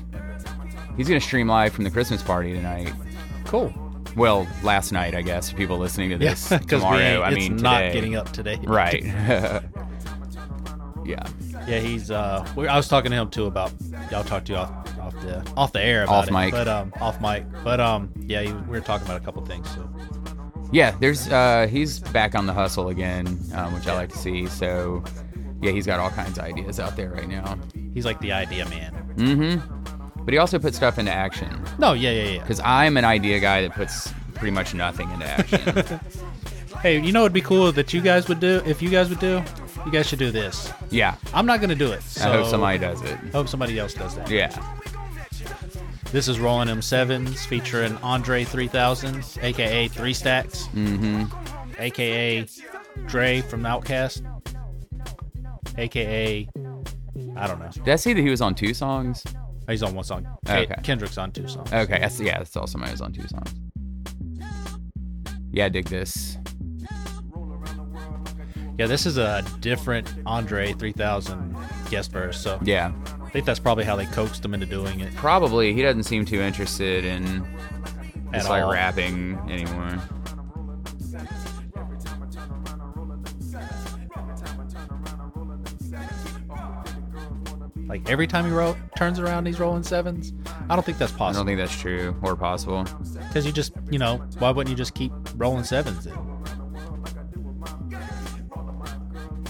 He's 0.97 1.09
gonna 1.09 1.21
stream 1.21 1.49
live 1.49 1.73
from 1.73 1.85
the 1.85 1.91
Christmas 1.91 2.23
party 2.23 2.53
tonight. 2.53 2.93
Cool. 3.45 3.73
Well, 4.17 4.47
last 4.63 4.93
night, 4.93 5.15
I 5.15 5.23
guess. 5.23 5.51
For 5.51 5.57
people 5.57 5.77
listening 5.79 6.11
to 6.11 6.17
this 6.19 6.49
because 6.51 6.81
tomorrow, 6.83 7.21
I 7.23 7.31
it's 7.31 7.37
mean 7.37 7.57
not 7.57 7.93
getting 7.93 8.15
up 8.15 8.31
today. 8.33 8.61
right. 8.65 9.03
yeah, 11.05 11.27
Yeah, 11.67 11.79
he's. 11.81 12.11
uh 12.11 12.47
we, 12.57 12.67
I 12.69 12.77
was 12.77 12.89
talking 12.89 13.11
to 13.11 13.17
him 13.17 13.31
too 13.31 13.47
about. 13.47 13.73
Y'all 14.11 14.25
talked 14.25 14.47
to 14.47 14.53
you 14.53 14.59
off, 14.59 14.99
off 14.99 15.21
the 15.23 15.53
off 15.57 15.73
the 15.73 15.83
air 15.83 16.05
about 16.05 16.15
Off 16.15 16.29
it, 16.29 16.33
mic. 16.33 16.53
but 16.53 16.69
um 16.69 16.93
off 17.01 17.21
mic. 17.21 17.45
But 17.63 17.81
um 17.81 18.11
yeah, 18.27 18.43
he, 18.43 18.53
we 18.53 18.61
were 18.69 18.81
talking 18.81 19.07
about 19.07 19.21
a 19.21 19.25
couple 19.25 19.45
things. 19.45 19.69
So 19.75 19.89
yeah. 20.73 20.97
There's 21.01 21.29
uh, 21.29 21.67
he's 21.71 22.01
back 22.01 22.35
on 22.35 22.47
the 22.47 22.53
hustle 22.53 22.89
again, 22.89 23.39
um, 23.55 23.75
which 23.75 23.87
I 23.87 23.95
like 23.95 24.11
to 24.11 24.19
see. 24.19 24.47
So 24.47 25.05
yeah, 25.63 25.71
he's 25.73 25.87
got 25.87 26.01
all 26.01 26.11
kinds 26.11 26.39
of 26.39 26.45
ideas 26.45 26.81
out 26.81 26.97
there 26.97 27.11
right 27.11 27.29
now. 27.29 27.59
he's 27.95 28.05
like 28.05 28.19
the 28.21 28.33
idea 28.33 28.69
man. 28.69 28.93
Mm-hmm. 29.17 30.25
But 30.25 30.33
he 30.33 30.39
also 30.39 30.59
puts 30.59 30.77
stuff 30.77 30.99
into 30.99 31.13
action. 31.13 31.63
No, 31.79 31.93
yeah, 31.93 32.11
yeah, 32.11 32.25
yeah. 32.31 32.41
Because 32.41 32.59
I'm 32.65 32.97
an 32.97 33.05
idea 33.05 33.39
guy 33.41 33.63
that 33.63 33.73
puts 33.75 34.11
pretty 34.35 34.51
much 34.53 34.75
nothing 34.75 35.11
into 35.11 35.27
action. 35.27 36.01
Hey, 36.83 37.01
you 37.01 37.13
know 37.13 37.23
what'd 37.23 37.33
be 37.33 37.41
cool 37.41 37.73
that 37.73 37.95
you 37.95 38.03
guys 38.03 38.29
would 38.29 38.41
do 38.41 38.61
if 38.67 38.83
you 38.83 38.91
guys 38.91 39.09
would 39.09 39.19
do? 39.21 39.43
You 39.85 39.91
guys 39.93 40.07
should 40.09 40.19
do 40.19 40.31
this. 40.31 40.73
yeah, 40.91 41.17
I'm 41.35 41.47
not 41.47 41.61
gonna 41.61 41.75
do 41.75 41.93
it. 41.93 42.03
So 42.03 42.29
I 42.31 42.37
hope 42.37 42.47
somebody 42.47 42.79
does 42.79 43.03
it. 43.03 43.19
I 43.23 43.29
Hope 43.29 43.49
somebody 43.49 43.79
else 43.79 43.95
does 43.95 44.15
that. 44.17 44.31
Yeah. 44.31 44.51
This 46.13 46.29
is 46.29 46.39
Rollinem 46.39 46.79
7's 46.79 47.45
featuring 47.45 47.97
Andre 47.97 48.45
3000, 48.45 49.25
aka 49.43 49.89
Three 49.89 50.15
Stacks, 50.15 50.69
Mm-hmm. 50.69 51.25
aka 51.79 52.47
Dre 53.07 53.41
from 53.43 53.63
Outkast, 53.63 54.23
aka 55.77 56.49
I 57.37 57.47
don't 57.47 57.59
know. 57.59 57.69
Did 57.73 57.89
I 57.89 57.97
see 57.97 58.13
that 58.13 58.21
he 58.23 58.31
was 58.31 58.41
on 58.41 58.55
two 58.55 58.75
songs? 58.75 59.25
He's 59.69 59.83
on 59.83 59.95
one 59.95 60.05
song. 60.05 60.27
Okay. 60.49 60.67
Ke- 60.67 60.83
Kendrick's 60.85 61.19
on 61.19 61.33
two 61.33 61.49
songs. 61.49 61.73
Okay, 61.73 61.99
that's, 61.99 62.21
yeah, 62.21 62.39
that's 62.39 62.57
also 62.57 62.73
somebody 62.73 62.93
who's 62.93 63.01
on 63.01 63.13
two 63.13 63.27
songs. 63.27 63.55
Yeah, 65.51 65.67
I 65.67 65.69
dig 65.69 65.87
this. 65.87 66.37
Yeah, 68.79 68.87
this 68.87 69.07
is 69.07 69.19
a 69.19 69.45
different 69.61 70.13
Andre 70.27 70.73
3000 70.73 71.57
guest 71.91 72.11
verse, 72.11 72.41
so 72.41 72.59
Yeah, 72.63 72.93
I 73.25 73.29
think 73.31 73.47
that's 73.47 73.61
probably 73.61 73.85
how 73.85 73.95
they 73.97 74.07
coaxed 74.07 74.45
him 74.45 74.53
into 74.55 74.67
doing 74.67 75.01
it. 75.01 75.15
probably. 75.15 75.73
He 75.75 75.83
doesn't 75.83 76.03
seem 76.05 76.25
too 76.25 76.41
interested 76.41 77.05
in 77.05 77.47
just 78.33 78.49
like 78.49 78.67
rapping 78.67 79.39
anymore. 79.49 80.01
Like 87.87 88.09
every 88.09 88.27
time 88.27 88.47
he 88.47 88.51
ro- 88.51 88.77
turns 88.97 89.19
around, 89.19 89.47
he's 89.47 89.61
rolling 89.61 89.83
sevens. 89.83 90.33
I 90.71 90.75
don't 90.75 90.85
think 90.85 90.97
that's 90.99 91.13
possible. 91.13 91.27
I 91.27 91.33
don't 91.33 91.47
think 91.47 91.59
that's 91.59 91.81
true 91.81 92.17
or 92.23 92.35
possible. 92.35 92.85
Because 93.29 93.45
you 93.45 93.53
just, 93.53 93.73
you 93.91 93.99
know, 93.99 94.17
why 94.39 94.51
wouldn't 94.51 94.71
you 94.71 94.77
just 94.77 94.95
keep 94.95 95.13
rolling 95.37 95.65
sevens 95.65 96.05
then? 96.05 96.15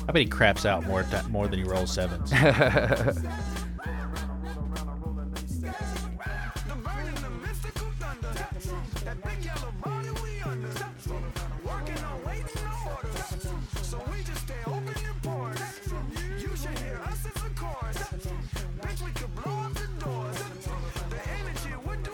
I 0.06 0.12
bet 0.12 0.16
he 0.16 0.26
craps 0.26 0.66
out 0.66 0.84
more 0.86 1.02
ta- 1.04 1.26
more 1.28 1.48
than 1.48 1.58
he 1.58 1.64
rolls 1.64 1.92
sevens. 1.92 2.32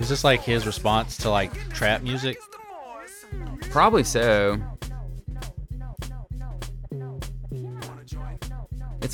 Is 0.01 0.09
this 0.09 0.24
like 0.24 0.43
his 0.43 0.66
response 0.66 1.18
to 1.18 1.30
like 1.30 1.53
trap 1.70 2.03
music? 2.03 2.38
Probably 3.70 4.03
so. 4.03 4.61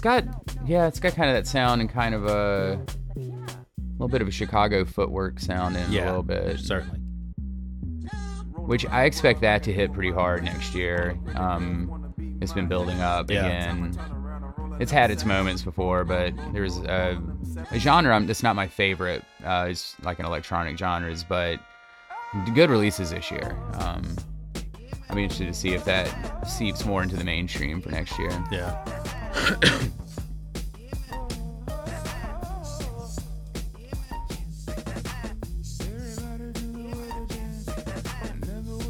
Got, 0.07 0.25
yeah, 0.65 0.87
it's 0.87 1.01
got 1.01 1.15
kind 1.15 1.29
of 1.29 1.35
that 1.37 1.47
sound 1.49 1.81
and 1.81 1.91
kind 1.91 2.15
of 2.15 2.27
a 2.27 2.81
little 3.95 4.09
bit 4.09 4.23
of 4.23 4.29
a 4.29 4.31
Chicago 4.31 4.85
footwork 4.85 5.41
sound 5.41 5.77
in 5.77 5.83
it 5.93 6.01
a 6.03 6.05
little 6.07 6.23
bit. 6.23 6.59
certainly. 6.61 7.01
which 8.67 8.87
I 8.87 9.05
expect 9.05 9.41
that 9.41 9.63
to 9.65 9.73
hit 9.73 9.93
pretty 9.93 10.13
hard 10.13 10.45
next 10.45 10.75
year. 10.75 11.19
Um, 11.35 12.15
it's 12.41 12.53
been 12.53 12.69
building 12.69 13.01
up 13.01 13.31
Yeah. 13.31 13.47
again. 13.47 13.99
It's 14.79 14.93
had 14.93 15.11
its 15.11 15.25
moments 15.25 15.63
before, 15.63 16.05
but 16.05 16.35
there's 16.53 16.77
a, 16.79 17.21
a 17.71 17.79
genre 17.79 18.15
um, 18.15 18.27
that's 18.27 18.43
not 18.43 18.55
my 18.57 18.69
favorite. 18.69 19.25
Uh, 19.45 19.69
it's 19.71 19.97
like 20.03 20.19
an 20.19 20.27
electronic 20.27 20.77
genres, 20.79 21.25
but 21.25 21.59
good 22.55 22.69
releases 22.71 23.11
this 23.11 23.31
year. 23.31 23.57
Um, 23.75 24.05
I'm 25.09 25.17
interested 25.19 25.47
to 25.47 25.55
see 25.55 25.71
if 25.71 25.85
that 25.87 26.09
seeps 26.47 26.85
more 26.85 27.03
into 27.03 27.17
the 27.17 27.25
mainstream 27.25 27.81
for 27.81 27.91
next 27.91 28.19
year. 28.19 28.31
Yeah. 28.53 28.77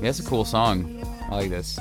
Yeah, 0.06 0.10
it's 0.10 0.20
a 0.20 0.24
cool 0.24 0.44
song. 0.44 1.02
I 1.30 1.34
like 1.34 1.50
this. 1.50 1.80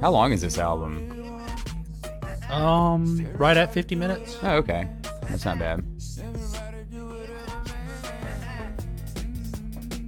How 0.00 0.10
long 0.10 0.32
is 0.32 0.40
this 0.40 0.56
album? 0.56 1.12
Um, 2.48 3.26
right 3.34 3.56
at 3.56 3.74
50 3.74 3.96
minutes. 3.96 4.38
Oh, 4.42 4.56
okay. 4.56 4.88
That's 5.28 5.44
not 5.44 5.58
bad. 5.58 5.91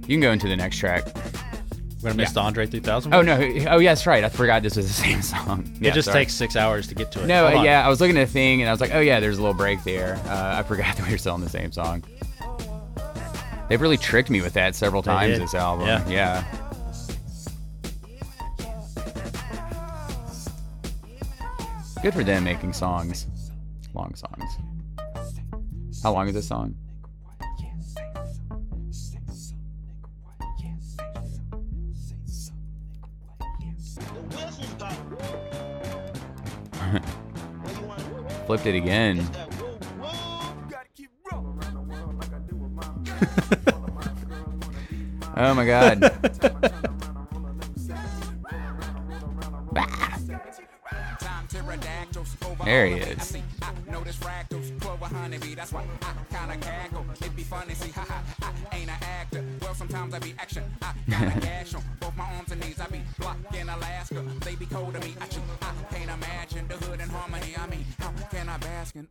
You 0.07 0.15
can 0.15 0.21
go 0.21 0.31
into 0.31 0.47
the 0.47 0.55
next 0.55 0.77
track. 0.77 1.05
We're 2.01 2.11
gonna 2.11 2.15
miss 2.15 2.29
Yeah. 2.29 2.33
the 2.33 2.39
Andre 2.41 2.65
3000. 2.67 3.13
Oh 3.13 3.21
no! 3.23 3.35
Oh 3.67 3.79
yeah, 3.79 3.91
that's 3.91 4.05
right. 4.05 4.23
I 4.23 4.29
forgot 4.29 4.61
this 4.61 4.75
was 4.75 4.87
the 4.87 4.93
same 5.03 5.21
song. 5.23 5.67
it 5.81 5.93
just 5.93 6.05
sorry. 6.05 6.19
takes 6.21 6.33
six 6.33 6.55
hours 6.55 6.87
to 6.87 6.95
get 6.95 7.11
to 7.13 7.23
it. 7.23 7.27
No, 7.27 7.47
uh, 7.47 7.63
yeah, 7.63 7.83
I 7.85 7.89
was 7.89 7.99
looking 7.99 8.17
at 8.17 8.23
a 8.23 8.31
thing 8.31 8.61
and 8.61 8.69
I 8.69 8.71
was 8.73 8.79
like, 8.79 8.93
oh 8.93 8.99
yeah, 8.99 9.19
there's 9.19 9.37
a 9.39 9.41
little 9.41 9.55
break 9.55 9.83
there. 9.83 10.15
Uh, 10.27 10.59
I 10.59 10.63
forgot 10.63 10.95
that 10.97 11.07
we 11.07 11.13
were 11.15 11.31
on 11.31 11.41
the 11.41 11.49
same 11.49 11.71
song. 11.71 12.03
They've 13.69 13.81
really 13.81 13.97
tricked 13.97 14.29
me 14.29 14.41
with 14.41 14.53
that 14.53 14.75
several 14.75 15.01
times 15.01 15.39
this 15.39 15.55
album. 15.55 15.87
Yeah. 15.87 16.07
yeah. 16.07 16.43
Good 22.03 22.13
for 22.13 22.23
them 22.23 22.43
making 22.43 22.73
songs, 22.73 23.25
long 23.95 24.13
songs. 24.13 24.57
How 26.03 26.13
long 26.13 26.27
is 26.27 26.35
this 26.35 26.47
song? 26.47 26.75
Flipped 38.45 38.65
it 38.65 38.75
again. 38.75 39.25
Oh 45.37 45.53
my 45.53 45.65
god. 45.65 45.99
There 52.65 52.87
he 52.87 52.95
is. 52.95 53.37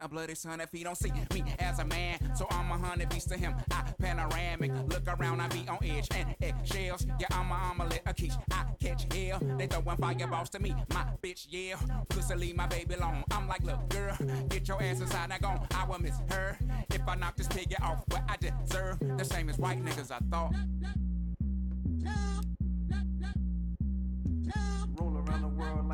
A 0.04 0.08
bloody 0.08 0.34
sun 0.34 0.60
if 0.60 0.70
he 0.70 0.84
don't 0.84 0.96
see 0.96 1.10
me 1.32 1.42
as 1.58 1.78
a 1.78 1.84
man, 1.84 2.18
so 2.34 2.46
I'm 2.50 2.70
a 2.70 2.76
hundred 2.76 3.08
beast 3.08 3.28
to 3.30 3.36
him. 3.36 3.54
I 3.70 3.82
panoramic, 3.98 4.70
look 4.88 5.02
around, 5.08 5.40
I 5.40 5.48
be 5.48 5.66
on 5.68 5.78
edge 5.82 6.08
and 6.14 6.34
eggshells. 6.42 7.06
Yeah, 7.18 7.26
I'm 7.30 7.50
a 7.50 7.54
omelet, 7.54 8.02
a 8.04 8.12
quiche. 8.12 8.34
I 8.50 8.64
catch 8.82 9.06
hell, 9.14 9.40
they 9.56 9.66
throwing 9.66 9.96
fireballs 9.96 10.50
to 10.50 10.58
me. 10.58 10.74
My 10.92 11.06
bitch, 11.22 11.46
yeah, 11.48 11.76
pussy 12.10 12.34
leave 12.34 12.56
my 12.56 12.66
baby 12.66 12.94
alone. 12.94 13.24
I'm 13.30 13.48
like, 13.48 13.62
look, 13.62 13.88
girl, 13.88 14.16
get 14.48 14.68
your 14.68 14.82
ass 14.82 15.00
inside, 15.00 15.30
now 15.30 15.38
gone. 15.38 15.66
I 15.74 15.86
will 15.86 16.00
miss 16.00 16.18
her 16.30 16.58
if 16.90 17.00
I 17.08 17.14
knock 17.14 17.36
this 17.36 17.48
piggy 17.48 17.76
off 17.82 18.02
what 18.08 18.22
I 18.28 18.36
deserve. 18.36 18.98
The 19.16 19.24
same 19.24 19.48
as 19.48 19.58
white 19.58 19.82
niggas, 19.82 20.10
I 20.10 20.18
thought. 20.30 20.54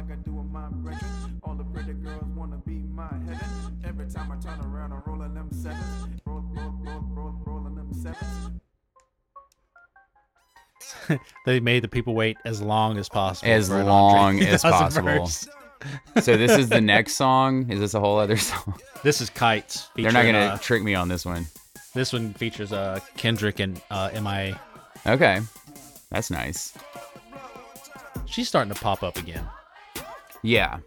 Like 0.00 0.18
I 0.18 0.22
do 0.22 0.32
with 0.32 0.46
my 0.46 0.66
brethren. 0.68 1.40
All 1.42 1.54
the 1.54 1.64
pretty 1.64 1.92
girls 1.92 2.24
wanna 2.34 2.56
be 2.66 2.72
my 2.72 3.08
heaven. 3.26 3.80
Every 3.84 4.08
time 4.08 4.32
I 4.32 4.36
turn 4.36 4.58
around, 4.60 4.92
I'm 4.92 5.02
rolling 5.04 5.34
them 5.34 5.50
sevens. 5.52 6.20
Roll, 6.24 6.40
roll, 6.40 6.74
roll, 6.80 7.00
roll, 7.00 7.42
rolling 7.44 7.74
them 7.74 7.92
sevens. 7.92 8.60
They 11.44 11.60
made 11.60 11.82
the 11.82 11.88
people 11.88 12.14
wait 12.14 12.36
as 12.44 12.62
long 12.62 12.96
as 12.96 13.08
possible. 13.08 13.50
As 13.50 13.68
long 13.68 14.40
as 14.40 14.62
possible. 14.62 15.26
So 16.20 16.36
this 16.36 16.52
is 16.52 16.68
the 16.68 16.80
next 16.94 17.16
song. 17.16 17.70
Is 17.70 17.80
this 17.80 17.94
a 17.94 18.00
whole 18.00 18.18
other 18.18 18.36
song? 18.36 18.78
This 19.02 19.20
is 19.20 19.28
Kites. 19.28 19.88
They're 19.96 20.12
not 20.12 20.24
gonna 20.24 20.38
uh, 20.38 20.58
trick 20.58 20.82
me 20.82 20.94
on 20.94 21.08
this 21.08 21.26
one. 21.26 21.46
this 21.94 22.12
one 22.12 22.32
features 22.34 22.72
uh, 22.72 23.00
Kendrick 23.16 23.60
and 23.60 23.80
uh, 23.90 24.10
MIA. 24.14 24.60
Okay, 25.06 25.40
that's 26.10 26.30
nice. 26.30 26.72
She's 28.26 28.48
starting 28.48 28.72
to 28.72 28.80
pop 28.80 29.02
up 29.02 29.16
again. 29.16 29.46
Yeah, 30.42 30.78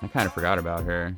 I 0.00 0.08
kind 0.08 0.26
of 0.26 0.32
forgot 0.32 0.58
about 0.58 0.84
her. 0.84 1.14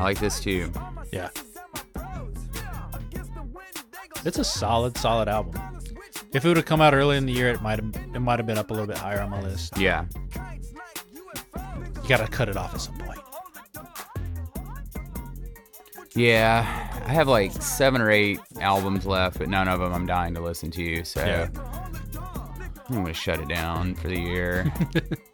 I 0.00 0.04
like 0.04 0.18
this 0.18 0.40
too. 0.40 0.72
Yeah. 1.12 1.28
sisters 1.28 1.56
and 1.56 1.84
my 1.94 2.04
bros. 2.22 2.36
Yeah, 2.54 2.88
against 2.94 3.34
the 3.34 3.42
wind, 3.42 3.74
they 3.74 4.08
gon' 4.14 4.26
It's 4.26 4.38
a 4.38 4.44
solid, 4.44 4.96
solid 4.96 5.28
album. 5.28 5.60
If 6.32 6.44
it 6.44 6.48
would 6.48 6.56
have 6.56 6.66
come 6.66 6.80
out 6.80 6.94
early 6.94 7.16
in 7.16 7.26
the 7.26 7.32
year, 7.32 7.48
it 7.50 7.60
might 7.60 7.78
have 7.80 7.94
it 8.14 8.20
might 8.20 8.38
have 8.38 8.46
been 8.46 8.56
up 8.58 8.70
a 8.70 8.72
little 8.72 8.86
bit 8.86 8.96
higher 8.98 9.20
on 9.20 9.30
my 9.30 9.40
list. 9.42 9.76
Yeah, 9.76 10.06
kites 10.32 10.72
like 10.74 11.04
UFO. 11.54 12.02
You 12.02 12.08
gotta 12.08 12.26
cut 12.28 12.48
it 12.48 12.56
off 12.56 12.72
at 12.74 12.80
some 12.80 12.96
point. 12.98 13.18
yeah. 16.14 16.86
I 17.06 17.12
have 17.12 17.28
like 17.28 17.52
seven 17.52 18.00
or 18.00 18.10
eight 18.10 18.38
albums 18.60 19.06
left, 19.06 19.38
but 19.38 19.48
none 19.48 19.68
of 19.68 19.80
them 19.80 19.92
I'm 19.92 20.06
dying 20.06 20.34
to 20.34 20.40
listen 20.40 20.70
to. 20.72 21.04
So 21.04 21.24
Yeah. 21.24 21.48
I'm 22.88 22.96
gonna 23.02 23.12
shut 23.12 23.40
it 23.40 23.48
down 23.48 23.94
for 23.96 24.08
the 24.08 24.18
year. 24.20 24.72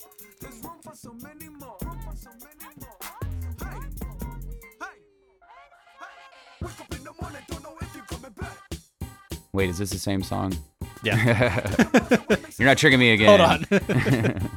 Wait, 9.56 9.70
is 9.70 9.78
this 9.78 9.88
the 9.88 9.98
same 9.98 10.22
song? 10.22 10.54
Yeah. 11.02 11.16
You're 12.58 12.68
not 12.68 12.76
tricking 12.76 13.00
me 13.00 13.14
again. 13.14 13.26
Hold 13.26 13.40
on. 13.40 13.64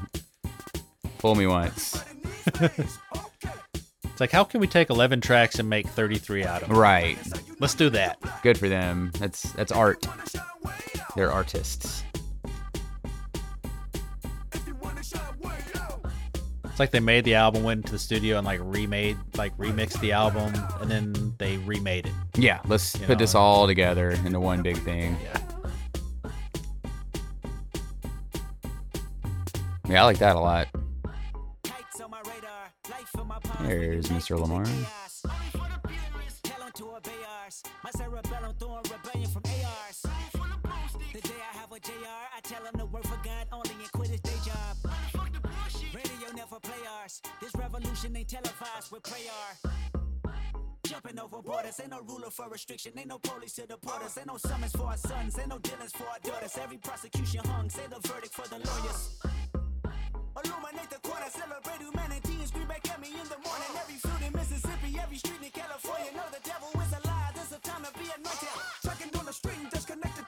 Fool 1.20 1.36
me 1.36 1.48
once. 1.48 2.04
it's 2.60 4.20
like 4.20 4.30
how 4.30 4.44
can 4.44 4.60
we 4.60 4.68
take 4.68 4.90
11 4.90 5.22
tracks 5.22 5.58
and 5.58 5.70
make 5.70 5.88
33 5.88 6.44
out 6.44 6.64
of 6.64 6.68
them? 6.68 6.78
Right. 6.78 7.18
Let's 7.62 7.76
do 7.76 7.90
that. 7.92 8.18
Good 8.44 8.58
for 8.58 8.68
them. 8.68 9.14
That's 9.20 9.44
that's 9.54 9.72
art. 9.72 10.06
They're 11.16 11.32
artists. 11.32 11.99
It's 16.80 16.82
like 16.82 16.92
they 16.92 17.02
made 17.02 17.26
the 17.26 17.36
album, 17.36 17.64
went 17.64 17.80
into 17.80 17.92
the 17.92 18.00
studio 18.00 18.38
and 18.38 18.48
like 18.48 18.62
remade, 18.64 19.18
like 19.36 19.54
remixed 19.58 20.00
the 20.00 20.14
album, 20.14 20.54
and 20.80 20.90
then 20.90 21.36
they 21.38 21.58
remade 21.58 22.06
it. 22.06 22.14
Yeah, 22.38 22.62
let's 22.70 22.96
put 23.00 23.18
this 23.18 23.36
all 23.36 23.68
together 23.68 24.12
into 24.12 24.40
one 24.40 24.62
big 24.62 24.78
thing. 24.78 25.18
Yeah. 25.22 25.42
Yeah, 29.90 30.04
I 30.04 30.06
like 30.06 30.20
that 30.20 30.38
a 30.38 30.40
lot. 30.40 30.70
There's 33.60 34.08
Mr. 34.08 34.40
Lamar. 34.40 34.66
This 47.42 47.56
revolution 47.58 48.16
ain't 48.16 48.28
televised 48.28 48.92
with 48.92 49.02
prayer. 49.02 49.74
Jumping 50.84 51.20
over 51.20 51.42
borders, 51.42 51.80
ain't 51.82 51.90
no 51.90 52.02
ruler 52.08 52.30
for 52.30 52.48
restriction, 52.50 52.92
ain't 52.98 53.08
no 53.08 53.18
police 53.18 53.54
to 53.54 53.66
deport 53.66 54.04
us, 54.04 54.18
ain't 54.18 54.28
no 54.28 54.38
summons 54.38 54.72
for 54.74 54.86
our 54.86 54.98
sons, 54.98 55.38
ain't 55.40 55.50
no 55.50 55.58
dealings 55.58 55.92
for 55.92 56.04
our 56.04 56.20
daughters. 56.24 56.56
Every 56.62 56.78
prosecution 56.78 57.42
hung, 57.46 57.70
say 57.70 57.82
the 57.90 58.00
verdict 58.08 58.34
for 58.34 58.48
the 58.48 58.58
lawyers. 58.62 59.02
Illuminate 60.38 60.90
the 60.90 61.00
corner, 61.02 61.30
celebrate 61.30 61.82
humanity 61.82 62.36
and 62.40 62.48
scream 62.48 62.68
back 62.68 62.88
at 62.90 63.02
me 63.02 63.10
in 63.10 63.28
the 63.28 63.40
morning. 63.42 63.72
Every 63.82 63.96
fruit 63.96 64.22
in 64.28 64.34
Mississippi, 64.34 65.00
every 65.02 65.18
street 65.18 65.42
in 65.42 65.50
California. 65.50 66.12
Know 66.14 66.30
the 66.30 66.44
devil 66.46 66.70
is 66.78 66.94
a 66.94 67.02
lie, 67.08 67.32
this 67.34 67.48
is 67.50 67.58
a 67.58 67.62
time 67.62 67.84
to 67.86 67.92
be 67.98 68.06
anointed. 68.06 68.54
Trucking 68.86 69.12
on 69.18 69.26
the 69.26 69.34
string, 69.34 69.68
just 69.74 69.88
connected 69.88 70.20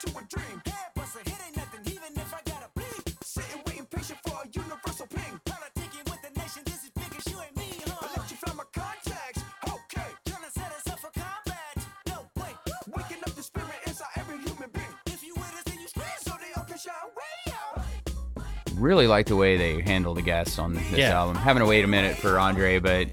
really 18.81 19.07
like 19.07 19.27
the 19.27 19.35
way 19.35 19.57
they 19.57 19.81
handle 19.81 20.13
the 20.13 20.21
guests 20.21 20.57
on 20.59 20.73
this 20.73 20.83
Yeah. 20.91 21.17
album. 21.19 21.35
Having 21.37 21.61
to 21.61 21.67
wait 21.67 21.83
a 21.85 21.87
minute 21.87 22.17
for 22.17 22.39
Andre, 22.39 22.79
but 22.79 23.07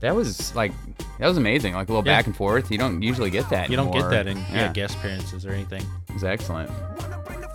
that 0.00 0.14
was 0.14 0.54
like 0.54 0.72
that 1.18 1.28
was 1.28 1.36
amazing. 1.38 1.74
Like 1.74 1.88
a 1.88 1.92
little 1.92 2.06
Yeah. 2.06 2.16
back 2.18 2.26
and 2.26 2.36
forth. 2.36 2.70
You 2.70 2.78
don't 2.78 3.00
usually 3.02 3.30
get 3.30 3.48
that. 3.50 3.70
You 3.70 3.76
don't 3.76 3.92
get 3.92 4.10
that 4.10 4.26
in 4.26 4.38
yeah. 4.52 4.72
guest 4.72 4.96
appearances 4.96 5.46
or 5.46 5.52
anything. 5.52 5.82
It 6.08 6.14
was 6.14 6.24
excellent. 6.24 6.70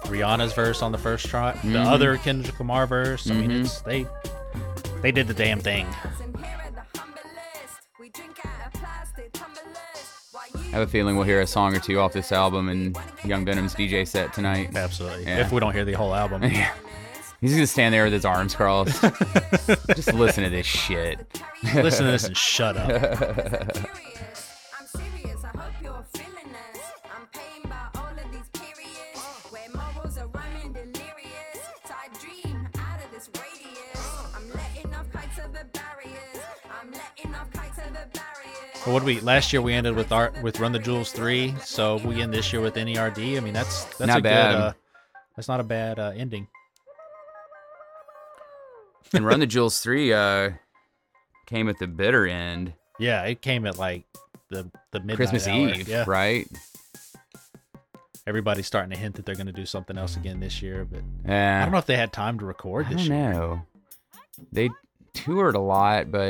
Rihanna's 0.05 0.53
verse 0.53 0.81
on 0.81 0.91
the 0.91 0.97
first 0.97 1.27
track, 1.27 1.61
the 1.61 1.67
Mhm. 1.67 1.85
other 1.85 2.17
Kendrick 2.17 2.57
Lamar 2.59 2.87
verse. 2.87 3.29
I 3.29 3.33
mean, 3.33 3.51
it's 3.51 3.81
they 3.81 4.07
they 5.01 5.11
did 5.11 5.27
the 5.27 5.33
damn 5.33 5.59
thing. 5.59 5.85
I 10.55 10.71
have 10.73 10.87
a 10.87 10.87
feeling 10.91 11.15
we'll 11.15 11.25
hear 11.25 11.41
a 11.41 11.47
song 11.47 11.75
or 11.75 11.79
two 11.79 11.99
off 11.99 12.13
this 12.13 12.31
album 12.31 12.69
in 12.69 12.95
Young 13.23 13.43
Venom's 13.45 13.73
DJ 13.75 14.05
set 14.07 14.33
tonight. 14.33 14.75
Absolutely. 14.75 15.23
Yeah. 15.23 15.39
If 15.39 15.51
we 15.51 15.59
don't 15.59 15.73
hear 15.73 15.85
the 15.85 15.93
whole 15.93 16.13
album. 16.15 16.43
Yeah. 16.51 16.71
He's 17.41 17.53
gonna 17.53 17.67
stand 17.67 17.93
there 17.93 18.03
with 18.03 18.13
his 18.13 18.25
arms 18.25 18.53
crossed. 18.55 19.01
Just 19.95 20.13
listen 20.13 20.43
to 20.43 20.49
this 20.49 20.65
shit. 20.65 21.25
Listen 21.73 22.05
to 22.05 22.11
this 22.11 22.25
and 22.25 22.35
shut 22.37 22.75
up. 22.75 22.89
I'm 23.21 24.87
serious, 24.87 25.43
I 25.43 25.57
hope 25.57 25.73
you're 25.81 26.05
feeling 26.13 26.51
this. 26.51 26.83
I'm 27.05 27.27
pained 27.31 27.69
by 27.69 27.87
all 27.95 28.09
of 28.09 28.31
these 28.33 28.49
periods 28.53 29.21
where 29.51 29.69
morals 29.73 30.17
are 30.17 30.27
running 30.27 30.73
delirious. 30.73 31.59
So 31.85 31.93
I 31.93 32.09
dream 32.19 32.67
out 32.77 33.03
of 33.05 33.11
this 33.11 33.29
radius. 33.35 34.35
I'm 34.35 34.49
letting 34.49 34.93
off 34.93 35.09
kites 35.13 35.37
of 35.37 35.53
the 35.53 35.65
barriers. 35.71 36.43
I'm 36.81 36.91
letting 36.91 37.35
off 37.35 37.51
kites 37.53 37.77
of 37.77 37.93
the 37.93 38.19
barriers. 38.19 38.83
But 38.85 38.93
what 38.93 39.03
we 39.03 39.21
last 39.21 39.53
year 39.53 39.61
we 39.61 39.73
ended 39.73 39.95
with 39.95 40.11
art 40.11 40.41
with 40.43 40.59
Run 40.59 40.73
the 40.73 40.79
Jewels 40.79 41.13
three, 41.13 41.55
so 41.63 41.97
we 42.05 42.21
end 42.21 42.33
this 42.33 42.51
year 42.51 42.61
with 42.61 42.75
NERD. 42.75 43.37
I 43.37 43.39
mean 43.39 43.53
that's 43.53 43.85
that's 43.95 44.07
Not 44.07 44.19
a 44.19 44.21
bad. 44.21 44.51
good 44.51 44.61
uh, 44.61 44.73
that's 45.37 45.47
not 45.47 45.59
a 45.61 45.63
bad 45.63 45.99
uh, 45.99 46.11
ending. 46.15 46.47
And 49.13 49.25
Run 49.25 49.39
the 49.39 49.47
Jewels 49.47 49.79
three 49.79 50.13
uh, 50.13 50.51
came 51.45 51.69
at 51.69 51.77
the 51.79 51.87
bitter 51.87 52.27
end. 52.27 52.73
Yeah, 52.99 53.23
it 53.23 53.41
came 53.41 53.65
at 53.65 53.77
like 53.77 54.03
the 54.49 54.69
the 54.91 54.99
midnight 54.99 55.15
Christmas 55.17 55.47
hour. 55.47 55.69
Eve, 55.69 55.87
Yeah, 55.87 56.03
right? 56.07 56.47
everybody's 58.27 58.67
starting 58.67 58.91
to 58.91 58.97
hint 58.97 59.15
that 59.15 59.25
they're 59.25 59.33
going 59.35 59.47
to 59.47 59.53
do 59.53 59.65
something 59.65 59.97
else 59.97 60.15
again 60.15 60.39
this 60.39 60.61
year, 60.61 60.85
but. 60.85 61.01
I 61.31 61.61
don't 61.63 61.71
know 61.71 61.79
if 61.79 61.85
they 61.87 61.97
had 61.97 62.13
time 62.13 62.37
to 62.39 62.45
record 62.45 62.85
I 62.87 62.93
this 62.93 63.07
don't 63.07 63.17
year. 63.17 63.31
know. 63.33 63.61
They 64.51 64.69
toured 65.13 65.55
a 65.55 65.59
lot, 65.59 66.11
but 66.11 66.21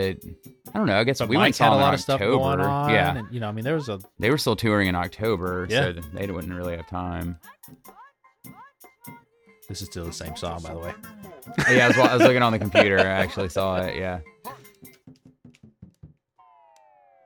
I 0.74 0.78
don't 0.78 0.88
know. 0.88 0.98
I 0.98 1.04
guess 1.04 1.20
But 1.20 1.28
we 1.28 1.36
went 1.36 1.48
Mike 1.48 1.56
saw 1.56 1.66
had 1.72 1.74
a 1.74 1.76
lot 1.82 1.94
of 1.94 2.00
stuff 2.00 2.22
October. 2.22 2.38
going 2.38 2.60
on. 2.62 2.90
Yeah, 2.92 3.18
and, 3.18 3.28
you 3.34 3.40
know, 3.42 3.50
I 3.50 3.52
mean, 3.52 3.66
there 3.66 3.76
was 3.76 3.90
a 3.90 4.00
they 4.18 4.30
were 4.30 4.38
still 4.38 4.56
touring 4.56 4.88
in 4.88 4.96
October, 4.96 5.68
Yeah. 5.70 5.92
so 5.94 6.02
they 6.14 6.28
wouldn't 6.28 6.54
really 6.54 6.78
have 6.78 6.88
time. 6.88 7.38
This 9.68 9.82
is 9.82 9.88
still 9.90 10.06
the 10.06 10.14
same 10.14 10.36
song, 10.38 10.62
by 10.64 10.74
the 10.74 10.80
way. 10.80 10.94
Yeah, 11.70 11.86
I 11.86 11.88
was, 11.88 11.98
I 11.98 12.16
was 12.16 12.24
looking 12.24 12.42
on 12.42 12.52
the 12.52 12.60
computer. 12.60 13.00
I 13.00 13.04
actually 13.04 13.50
saw 13.50 13.78
it. 13.82 13.96
Yeah. 13.96 14.20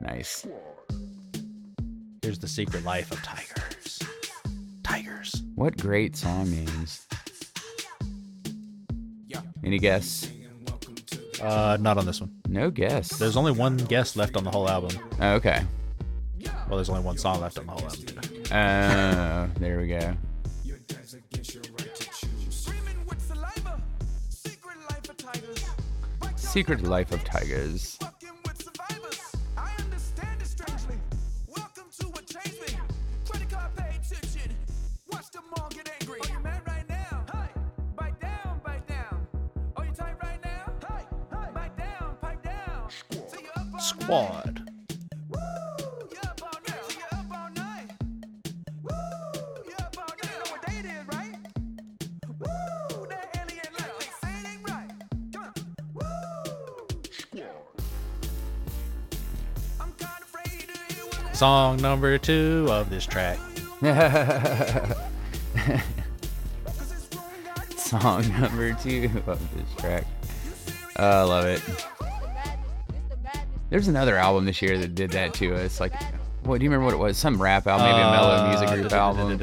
Nice. 0.02 0.46
Here's 2.22 2.40
the 2.40 2.48
secret 2.48 2.84
life 2.84 3.12
of 3.12 3.22
tigers. 3.24 4.00
Tigers. 4.84 5.44
What 5.56 5.78
great 5.78 6.16
song 6.16 6.50
names. 6.52 7.08
Any 9.64 9.80
guess? 9.80 10.30
Uh, 11.42 11.78
not 11.80 11.98
on 11.98 12.06
this 12.06 12.20
one. 12.20 12.32
No 12.48 12.70
guess. 12.70 13.10
There's 13.18 13.38
only 13.38 13.52
one 13.52 13.78
guess 13.78 14.16
left 14.16 14.36
on 14.36 14.44
the 14.44 14.52
whole 14.52 14.70
album. 14.70 14.98
Oh, 15.22 15.34
okay. 15.36 15.62
Well, 16.68 16.78
there's 16.78 16.90
only 16.90 17.02
one 17.02 17.18
song 17.18 17.40
left 17.40 17.58
on 17.58 17.66
the 17.66 17.72
whole 17.72 17.84
album. 17.84 18.06
Too. 18.06 18.54
Uh, 18.54 19.48
there 19.60 19.80
we 19.80 19.88
go. 19.88 20.16
Secret 26.54 26.84
Life 26.84 27.12
of 27.12 27.24
Tigers. 27.24 27.98
Fucking 28.00 28.34
Song 61.44 61.76
number 61.82 62.18
two 62.18 62.66
of 62.70 62.90
this 62.90 63.06
track. 63.06 63.38
Song 67.76 68.26
number 68.40 68.72
two 68.76 69.12
of 69.28 69.42
this 69.54 69.76
track. 69.78 70.06
Oh, 70.98 71.06
I 71.06 71.24
love 71.24 71.46
it. 71.48 71.62
There's 73.70 73.90
another 73.90 74.16
album 74.16 74.46
this 74.46 74.62
year 74.62 74.78
that 74.78 74.96
did 74.96 75.12
that 75.12 75.34
to 75.34 75.54
us. 75.56 75.82
Like, 75.82 75.92
what 76.44 76.60
do 76.60 76.64
you 76.64 76.70
remember 76.70 76.86
what 76.86 76.94
it 76.94 77.06
was? 77.06 77.18
Some 77.18 77.42
rap 77.42 77.68
album, 77.68 77.88
maybe 77.88 78.02
a 78.02 78.12
Mello 78.12 78.48
Music 78.48 78.70
Group 78.70 78.94
album. 78.94 79.38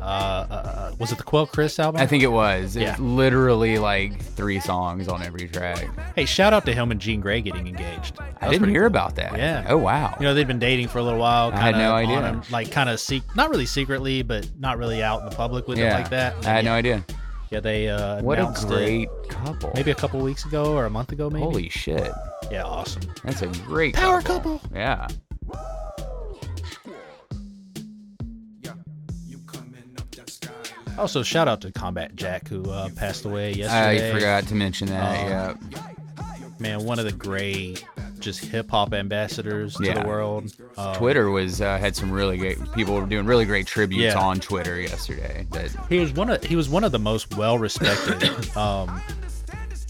Uh, 0.00 0.04
uh, 0.04 0.54
uh, 0.54 0.92
was 1.00 1.10
it 1.10 1.18
the 1.18 1.24
Quelle 1.24 1.46
Chris 1.46 1.80
album? 1.80 2.00
I 2.00 2.06
think 2.06 2.22
it 2.22 2.28
was. 2.28 2.76
Yeah. 2.76 2.92
It's 2.92 3.00
literally 3.00 3.78
like 3.78 4.22
three 4.22 4.60
songs 4.60 5.08
on 5.08 5.24
every 5.24 5.48
track. 5.48 5.88
Hey, 6.14 6.26
shout 6.26 6.52
out 6.52 6.64
to 6.66 6.72
him 6.72 6.92
and 6.92 7.00
Jean 7.00 7.20
Grae 7.20 7.42
getting 7.42 7.66
engaged. 7.66 8.18
I 8.48 8.52
didn't 8.52 8.70
hear 8.70 8.82
cool. 8.82 8.86
about 8.88 9.14
that. 9.16 9.36
Yeah. 9.36 9.66
Oh 9.68 9.76
wow. 9.78 10.16
You 10.18 10.24
know, 10.24 10.34
they've 10.34 10.46
been 10.46 10.58
dating 10.58 10.88
for 10.88 10.98
a 10.98 11.02
little 11.02 11.18
while. 11.20 11.50
I 11.52 11.60
had 11.60 11.76
no 11.76 11.92
idea. 11.94 12.18
and, 12.18 12.50
like, 12.50 12.70
kind 12.70 12.88
of 12.88 12.98
sec- 13.00 13.36
not 13.36 13.50
really 13.50 13.66
secretly, 13.66 14.22
but 14.22 14.48
not 14.58 14.78
really 14.78 15.02
out 15.02 15.22
in 15.22 15.28
the 15.28 15.36
public 15.36 15.68
with 15.68 15.78
yeah. 15.78 15.96
it 15.96 16.00
like 16.00 16.10
that. 16.10 16.34
I 16.46 16.50
had 16.50 16.64
no 16.64 16.72
idea. 16.72 17.04
Yeah, 17.50 17.60
they 17.60 17.88
uh, 17.88 18.20
What 18.22 18.38
a 18.38 18.42
announced 18.42 18.64
it 18.64 18.68
great 18.68 19.08
couple. 19.28 19.70
maybe 19.74 19.90
a 19.90 19.94
couple 19.94 20.20
weeks 20.20 20.44
ago 20.44 20.74
or 20.74 20.84
a 20.84 20.90
month 20.90 21.12
ago, 21.12 21.30
maybe. 21.30 21.42
Holy 21.44 21.68
shit. 21.70 22.12
Yeah, 22.50 22.64
awesome. 22.64 23.02
That's 23.24 23.40
a 23.42 23.46
great 23.46 23.94
Power 23.94 24.20
couple. 24.20 24.58
couple. 24.58 24.76
Yeah. 24.76 25.08
Also, 30.98 31.22
shout 31.22 31.46
out 31.46 31.60
to 31.60 31.70
Combat 31.70 32.16
Jack 32.16 32.48
who 32.48 32.68
uh, 32.70 32.88
passed 32.96 33.24
away 33.24 33.52
yesterday. 33.52 34.10
I 34.10 34.12
forgot 34.12 34.46
to 34.48 34.54
mention 34.56 34.88
that. 34.88 35.04
Uh, 35.30 35.54
yeah. 35.70 36.44
Man, 36.58 36.84
one 36.84 36.98
of 36.98 37.04
the 37.04 37.12
great 37.12 37.84
just 38.20 38.44
hip 38.44 38.70
hop 38.70 38.92
ambassadors 38.92 39.74
to 39.76 39.84
Yeah. 39.84 40.00
the 40.02 40.06
world. 40.08 40.52
Uh, 40.76 40.94
Twitter 40.96 41.30
was 41.30 41.60
uh, 41.60 41.78
had 41.78 41.94
some 41.96 42.10
really 42.10 42.36
great 42.36 42.58
people 42.72 42.94
were 42.94 43.06
doing 43.06 43.26
really 43.26 43.44
great 43.44 43.66
tributes 43.66 44.14
Yeah. 44.14 44.18
on 44.20 44.40
Twitter 44.40 44.80
yesterday. 44.80 45.46
That 45.52 45.70
He 45.88 45.98
was 45.98 46.12
one 46.12 46.30
of 46.30 46.42
he 46.44 46.56
was 46.56 46.68
one 46.68 46.84
of 46.84 46.92
the 46.92 46.98
most 46.98 47.36
well 47.36 47.58
respected 47.58 48.22
um, 48.56 49.00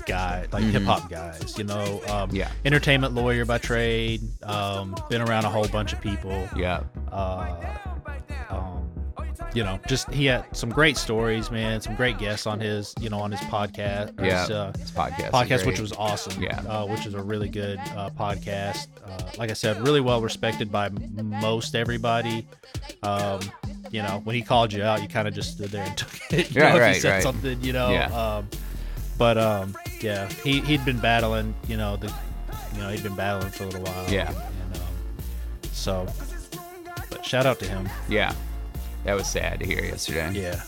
guy 0.07 0.47
like 0.53 0.64
hip 0.64 0.83
hop 0.85 1.11
guys. 1.11 1.57
You 1.59 1.64
know, 1.64 2.01
um, 2.09 2.29
Mm-hmm. 2.29 2.37
Yeah. 2.37 2.51
entertainment 2.64 3.14
lawyer 3.14 3.45
by 3.45 3.59
trade. 3.59 4.22
Um, 4.43 4.95
been 5.11 5.20
around 5.22 5.45
a 5.45 5.51
whole 5.51 5.68
bunch 5.68 5.93
of 5.93 6.01
people. 6.01 6.49
yeah. 6.57 6.83
Uh, 7.12 7.55
um, 7.87 7.98
you 9.55 9.65
know, 9.65 9.81
just 9.89 10.11
he 10.11 10.27
had 10.27 10.45
some 10.57 10.71
great 10.71 10.97
stories, 10.97 11.51
man. 11.51 11.81
Some 11.81 11.95
great 11.97 12.19
guests 12.19 12.47
on 12.47 12.61
his, 12.61 12.95
you 13.01 13.09
know, 13.11 13.19
on 13.19 13.31
his 13.31 13.41
podcast. 13.43 14.13
Yeah. 14.23 14.41
his, 14.43 14.51
uh, 14.51 14.73
This 14.77 14.91
podcast. 14.91 15.31
podcast, 15.31 15.67
which 15.67 15.81
was 15.81 15.93
awesome. 15.93 16.43
Yeah. 16.43 16.61
uh, 16.69 16.85
which 16.87 17.07
is 17.07 17.15
a 17.15 17.23
really 17.23 17.49
good 17.49 17.79
uh, 17.97 18.11
podcast. 18.11 18.89
Uh, 19.05 19.19
like 19.39 19.51
I 19.51 19.55
said, 19.55 19.81
really 19.83 20.01
well 20.01 20.21
respected 20.21 20.71
by 20.71 20.91
most 21.23 21.75
everybody. 21.75 22.47
Um, 23.03 23.41
you 23.91 24.03
know, 24.03 24.21
when 24.25 24.37
he 24.37 24.43
called 24.43 24.73
you 24.73 24.83
out, 24.83 25.01
you 25.03 25.09
kind 25.09 25.27
of 25.27 25.35
just 25.35 25.53
stood 25.53 25.71
there 25.71 25.85
and 25.85 25.97
took 25.97 26.11
it. 26.31 26.51
You 26.55 26.61
Right, 26.61 26.75
know, 26.75 26.81
right, 26.81 26.95
he 26.95 27.01
said 27.01 27.11
right. 27.13 27.23
something, 27.23 27.61
you 27.63 27.73
know. 27.73 27.91
Yeah. 27.91 28.07
Um, 28.37 28.49
but 29.17 29.39
um, 29.39 29.75
yeah, 30.01 30.29
he 30.45 30.61
he'd 30.61 30.85
been 30.85 30.99
battling. 31.01 31.55
You 31.67 31.77
know, 31.79 31.97
the 31.97 32.13
you 32.75 32.81
know 32.81 32.91
he'd 32.91 33.03
been 33.03 33.17
battling 33.17 33.51
for 33.51 33.65
a 33.65 33.67
little 33.69 33.83
while. 33.83 34.11
Yeah. 34.13 34.29
And, 34.29 34.77
um, 34.77 34.83
so, 35.73 36.07
but 37.11 37.25
shout 37.25 37.47
out 37.47 37.59
to 37.61 37.67
him. 37.67 37.89
Yeah. 38.09 38.35
That 39.05 39.15
was 39.15 39.27
sad 39.27 39.61
to 39.61 39.67
hear 39.67 39.83
yesterday. 39.85 40.33
Yeah. 40.33 40.61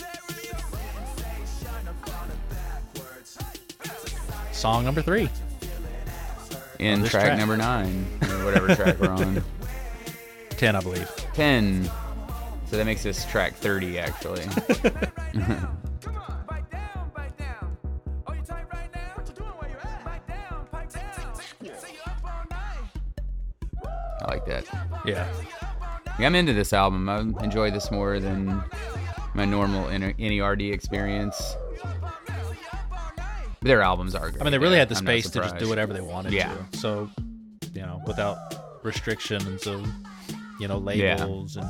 Song 4.53 4.85
number 4.85 5.03
three. 5.03 5.29
In 6.79 7.01
track, 7.05 7.25
track. 7.25 7.39
number 7.39 7.57
nine, 7.57 8.07
or 8.23 8.45
whatever 8.45 8.75
track 8.75 8.99
we're 8.99 9.11
on. 9.11 9.43
10, 10.51 10.77
I 10.77 10.81
believe. 10.81 11.11
10. 11.35 11.85
So 12.67 12.77
that 12.77 12.85
makes 12.85 13.03
this 13.03 13.25
track 13.27 13.55
30, 13.57 13.99
actually. 13.99 14.43
Come 14.43 16.17
on, 16.17 16.45
bite 16.47 16.71
down, 16.71 17.11
bite 17.15 17.37
down. 17.37 17.77
Are 18.27 18.37
you 18.37 18.43
tight 18.43 18.65
right 18.73 18.91
now? 18.95 19.13
What 19.15 19.29
you 19.29 19.35
doing 19.35 19.51
where 19.51 19.69
you 19.71 19.77
at? 19.83 20.05
Bite 20.05 20.27
down, 20.27 20.67
pipe 20.71 20.93
down. 20.93 21.35
Say 21.35 21.93
you 21.93 22.01
up 22.07 22.23
all 22.25 22.45
night. 22.51 23.91
I 24.23 24.27
like 24.31 24.47
that. 24.47 24.65
Yeah. 25.05 25.27
Yeah, 26.19 26.27
I'm 26.27 26.35
into 26.35 26.53
this 26.53 26.73
album. 26.73 27.09
I 27.09 27.21
enjoy 27.43 27.71
this 27.71 27.91
more 27.91 28.21
than 28.21 28.63
my 29.35 29.45
normal 29.45 29.87
NERD 29.87 30.73
experience. 30.73 31.57
Their 33.63 33.83
albums 33.83 34.15
are 34.15 34.31
great. 34.31 34.41
I 34.41 34.45
mean, 34.45 34.53
they 34.53 34.59
really 34.59 34.75
yeah, 34.75 34.81
had 34.81 34.89
the 34.89 34.97
I'm 34.97 35.05
space 35.05 35.29
to 35.31 35.39
just 35.41 35.59
do 35.59 35.69
whatever 35.69 35.93
they 35.93 36.01
wanted 36.01 36.33
Yeah. 36.33 36.53
to. 36.73 36.79
So, 36.79 37.11
you 37.75 37.83
know, 37.83 38.03
without 38.07 38.39
restrictions 38.83 39.67
of, 39.67 39.87
you 40.59 40.67
know, 40.69 40.83
Yeah. 40.91 41.17
labels 41.17 41.57
and 41.57 41.69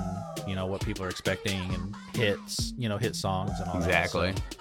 you 0.49 0.55
know 0.57 0.67
what 0.67 0.85
people 0.85 1.05
are 1.05 1.09
expecting 1.09 1.59
and 1.75 1.95
hits, 2.15 2.73
you 2.79 2.89
know, 2.89 2.97
hit 2.97 3.15
songs 3.15 3.53
and 3.61 3.69
all 3.69 3.77
Exactly. 3.77 4.33
that. 4.33 4.39
So, 4.55 4.60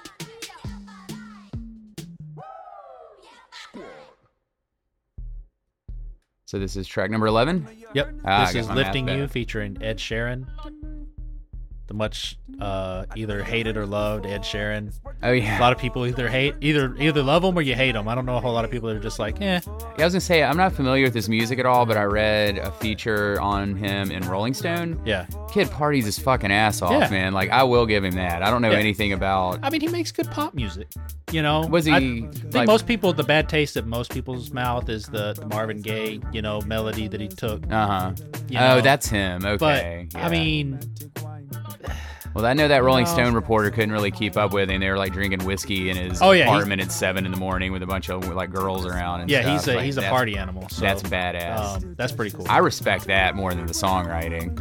So 6.50 6.58
this 6.58 6.76
is 6.76 6.88
track 6.88 7.12
number 7.12 7.28
11. 7.28 7.68
yep. 7.94 8.12
Ah, 8.26 8.46
this 8.48 8.56
is 8.56 8.68
"Lifting. 8.72 9.08
You" 9.08 9.28
featuring 9.28 9.78
Ed 9.84 10.00
Sheeran. 10.00 10.48
The 11.90 11.96
much 11.96 12.38
uh, 12.62 13.06
either 13.16 13.44
hated 13.44 13.76
or 13.76 13.88
loved 13.88 14.28
Ed 14.28 14.44
Sheeran. 14.44 14.94
Oh 15.24 15.32
yeah, 15.32 15.58
A 15.58 15.60
lot 15.60 15.74
of 15.74 15.80
people 15.80 16.06
either 16.06 16.28
hate 16.30 16.54
either 16.62 16.96
either 17.00 17.24
love 17.24 17.44
him 17.44 17.58
or 17.58 17.64
you 17.64 17.74
hate 17.74 17.96
him. 17.96 18.08
I 18.08 18.14
don't 18.14 18.28
know 18.28 18.38
a 18.38 18.40
whole 18.40 18.54
lot 18.54 18.64
of 18.64 18.70
people 18.70 18.90
that 18.90 18.96
are 18.98 19.00
just 19.02 19.18
like, 19.18 19.42
eh. 19.42 19.60
Yeah, 19.66 19.72
I 19.98 20.04
was 20.04 20.14
gonna 20.14 20.22
say 20.22 20.44
I'm 20.44 20.56
not 20.56 20.72
familiar 20.74 21.04
with 21.06 21.16
his 21.16 21.28
music 21.28 21.58
at 21.58 21.66
all, 21.66 21.88
but 21.88 21.98
I 21.98 22.04
read 22.04 22.60
a 22.60 22.72
feature 22.74 23.42
on 23.42 23.76
him 23.76 24.12
in 24.12 24.22
Rolling 24.28 24.54
Stone. 24.54 25.02
Yeah. 25.04 25.26
Kid 25.52 25.72
parties 25.72 26.06
his 26.06 26.20
fucking 26.20 26.52
ass 26.52 26.84
off, 26.84 26.92
Yeah. 26.92 27.10
man. 27.10 27.34
Like 27.34 27.50
I 27.50 27.64
will 27.64 27.88
give 27.88 28.04
him 28.04 28.14
that. 28.14 28.44
I 28.44 28.52
don't 28.52 28.62
know 28.62 28.70
Yeah. 28.70 28.78
anything 28.78 29.14
about. 29.14 29.58
I 29.64 29.72
mean, 29.72 29.82
he 29.82 29.88
makes 29.88 30.12
good 30.12 30.30
pop 30.30 30.54
music. 30.54 30.90
You 31.32 31.42
know, 31.42 31.62
Was 31.66 31.86
he, 31.86 31.92
I 31.94 32.00
think 32.00 32.54
like- 32.54 32.68
most 32.68 32.86
people, 32.86 33.14
the 33.14 33.24
bad 33.24 33.50
taste 33.50 33.78
of 33.78 33.88
most 33.88 34.12
people's 34.12 34.52
mouth 34.52 34.90
is 34.90 35.06
the, 35.08 35.34
the 35.34 35.48
Marvin 35.48 35.82
Gaye, 35.82 36.20
you 36.32 36.44
know, 36.44 36.62
melody 36.62 37.08
that 37.08 37.20
he 37.20 37.28
took. 37.30 37.64
Uh 37.72 37.88
huh. 37.88 38.12
Oh, 38.20 38.54
know, 38.54 38.82
that's 38.82 39.08
him. 39.10 39.44
Okay. 39.44 39.58
But 39.58 39.80
Okay. 39.80 40.08
I 40.16 40.30
mean, 40.30 40.80
well, 42.34 42.46
I 42.46 42.54
know 42.54 42.68
that 42.68 42.84
Rolling. 42.84 43.06
Stone 43.06 43.34
reporter 43.34 43.72
couldn't 43.72 43.92
really 43.92 44.12
keep 44.12 44.38
up 44.38 44.54
with 44.54 44.70
him. 44.70 44.82
They 44.82 44.90
were 44.90 44.98
like 44.98 45.14
drinking 45.14 45.46
whiskey 45.46 45.90
in 45.90 45.98
his 45.98 46.22
Oh, 46.22 46.32
yeah, 46.32 46.46
apartment 46.46 46.82
at 46.82 46.92
seven 46.92 47.26
in 47.26 47.32
the 47.32 47.38
morning 47.38 47.72
with 47.72 47.82
a 47.84 47.88
bunch 47.88 48.10
of 48.10 48.28
like 48.34 48.52
girls 48.52 48.86
around. 48.86 49.22
And 49.22 49.30
yeah, 49.30 49.42
stuff. 49.42 49.52
he's 49.54 49.68
a 49.68 49.76
Like, 49.76 49.86
he's 49.86 49.98
a 49.98 50.02
party 50.04 50.38
animal. 50.38 50.68
So 50.70 50.82
that's 50.82 51.04
badass. 51.04 51.84
Um, 51.84 51.96
that's 51.98 52.12
pretty 52.12 52.36
cool. 52.36 52.46
I 52.50 52.60
respect 52.60 53.06
that 53.06 53.36
more 53.36 53.54
than 53.54 53.66
the 53.66 53.74
songwriting. 53.74 54.58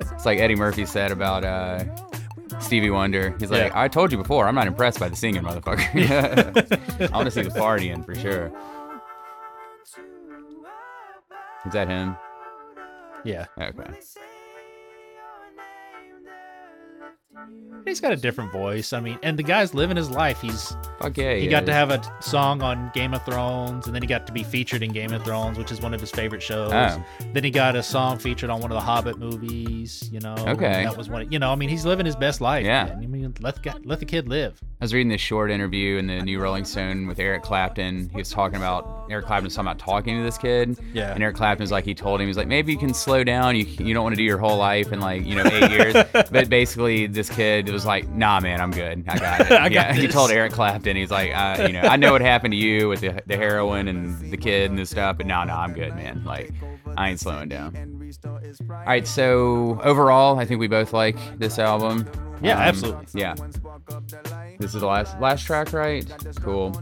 it's 0.12 0.24
like 0.26 0.38
Eddie 0.38 0.54
Murphy 0.56 0.86
said 0.86 1.10
about 1.10 1.44
uh, 1.44 1.84
Stevie 2.60 2.90
Wonder. 2.90 3.36
He's 3.38 3.50
like, 3.50 3.70
Yeah. 3.72 3.80
I 3.80 3.88
told 3.88 4.12
you 4.12 4.18
before, 4.18 4.46
I'm 4.48 4.54
not 4.54 4.66
impressed 4.66 5.00
by 5.00 5.08
the 5.08 5.16
singing, 5.16 5.42
motherfucker. 5.42 7.08
I 7.12 7.16
want 7.16 7.26
to 7.26 7.30
see 7.30 7.42
the 7.42 7.50
partying 7.50 8.04
for 8.04 8.14
sure. 8.14 8.50
Is 11.66 11.72
that 11.74 11.88
him? 11.88 12.16
yeah, 13.24 13.46
Okay. 13.60 13.90
you 17.50 17.71
he's 17.84 18.00
got 18.00 18.12
a 18.12 18.16
different 18.16 18.52
voice. 18.52 18.92
I 18.92 19.00
mean, 19.00 19.18
and 19.22 19.38
the 19.38 19.42
guy's 19.42 19.74
living 19.74 19.96
his 19.96 20.10
life. 20.10 20.40
He's 20.40 20.76
Fuck 21.00 21.16
yeah. 21.16 21.34
he 21.34 21.48
got 21.48 21.66
to 21.66 21.72
have 21.72 21.90
a 21.90 22.00
song 22.20 22.62
on 22.62 22.90
Game 22.94 23.14
of 23.14 23.24
Thrones, 23.24 23.86
and 23.86 23.94
then 23.94 24.02
he 24.02 24.06
got 24.08 24.26
to 24.26 24.32
be 24.32 24.42
featured 24.44 24.82
in 24.82 24.92
Game 24.92 25.12
of 25.12 25.24
Thrones, 25.24 25.58
which 25.58 25.72
is 25.72 25.80
one 25.80 25.92
of 25.94 26.00
his 26.00 26.10
favorite 26.10 26.42
shows. 26.42 26.70
Oh. 26.72 27.04
Then 27.32 27.44
he 27.44 27.50
got 27.50 27.74
a 27.76 27.82
song 27.82 28.18
featured 28.18 28.50
on 28.50 28.60
one 28.60 28.70
of 28.70 28.76
the 28.76 28.80
Hobbit 28.80 29.18
movies. 29.18 30.08
You 30.12 30.20
know, 30.20 30.34
Okay. 30.38 30.84
that 30.84 30.96
was 30.96 31.08
one. 31.08 31.30
You 31.32 31.38
know, 31.38 31.50
I 31.52 31.56
mean, 31.56 31.68
he's 31.68 31.84
living 31.84 32.06
his 32.06 32.16
best 32.16 32.40
life. 32.40 32.64
Yeah. 32.64 32.84
man. 32.84 32.98
I 33.02 33.06
mean, 33.06 33.34
let 33.40 33.62
the 33.62 33.80
let 33.84 33.98
the 34.00 34.06
kid 34.06 34.28
live. 34.28 34.60
I 34.80 34.84
was 34.84 34.92
reading 34.94 35.10
this 35.10 35.20
short 35.20 35.50
interview 35.50 35.96
in 35.98 36.06
the 36.08 36.20
new 36.22 36.40
Rolling 36.40 36.64
Stone 36.64 37.06
with 37.06 37.18
Eric 37.20 37.42
Clapton. 37.42 38.08
He 38.10 38.16
was 38.16 38.30
talking 38.30 38.56
about 38.56 39.06
Eric 39.10 39.26
Clapton 39.26 39.44
was 39.44 39.54
talking 39.54 39.68
about 39.68 39.78
talking 39.78 40.18
to 40.18 40.24
this 40.24 40.38
kid. 40.38 40.76
Yeah. 40.92 41.12
And 41.14 41.22
Eric 41.22 41.36
Clapton 41.36 41.62
was 41.62 41.70
like, 41.70 41.84
he 41.84 41.94
told 41.94 42.20
him, 42.20 42.26
he's 42.26 42.36
like, 42.36 42.48
maybe 42.48 42.72
you 42.72 42.78
can 42.78 42.92
slow 42.94 43.22
down. 43.24 43.56
You 43.56 43.64
you 43.64 43.94
don't 43.94 44.02
want 44.02 44.12
to 44.14 44.16
do 44.16 44.24
your 44.24 44.38
whole 44.38 44.56
life 44.56 44.92
in 44.92 45.00
like 45.00 45.24
you 45.24 45.36
know 45.36 45.44
eight 45.44 45.70
years. 45.70 45.94
But 46.32 46.48
basically, 46.48 47.06
this 47.06 47.28
kid 47.28 47.68
was 47.72 47.84
like, 47.86 48.08
nah, 48.10 48.40
man, 48.40 48.60
I'm 48.60 48.70
good. 48.70 49.04
I 49.08 49.18
got 49.18 49.40
it. 49.50 49.52
I 49.52 49.68
got. 49.68 49.94
He 49.94 50.08
told 50.08 50.30
Eric 50.30 50.52
Clapton, 50.52 50.96
he's 50.96 51.10
like, 51.10 51.32
uh, 51.34 51.64
you 51.66 51.72
know, 51.72 51.80
I 51.82 51.96
know 51.96 52.12
what 52.12 52.20
happened 52.20 52.52
to 52.52 52.58
you 52.58 52.88
with 52.88 53.00
the, 53.00 53.20
the 53.26 53.36
heroin 53.36 53.88
and 53.88 54.30
the 54.30 54.36
kid 54.36 54.70
and 54.70 54.78
this 54.78 54.90
stuff, 54.90 55.16
but 55.18 55.26
no, 55.26 55.42
no, 55.44 55.54
I'm 55.54 55.72
good, 55.72 55.94
man. 55.96 56.22
Like, 56.24 56.50
I 56.96 57.10
ain't 57.10 57.20
slowing 57.20 57.48
down. 57.48 57.74
All 58.26 58.84
right, 58.86 59.06
so 59.06 59.80
overall, 59.82 60.38
I 60.38 60.44
think 60.44 60.60
we 60.60 60.68
both 60.68 60.92
like 60.92 61.16
this 61.38 61.58
album. 61.58 62.06
Yeah, 62.42 62.56
Um, 62.56 62.62
absolutely. 62.62 63.06
Yeah. 63.20 63.34
This 64.58 64.74
is 64.74 64.80
the 64.80 64.86
last 64.86 65.18
last 65.20 65.46
track, 65.46 65.72
right? 65.72 66.04
Cool. 66.42 66.72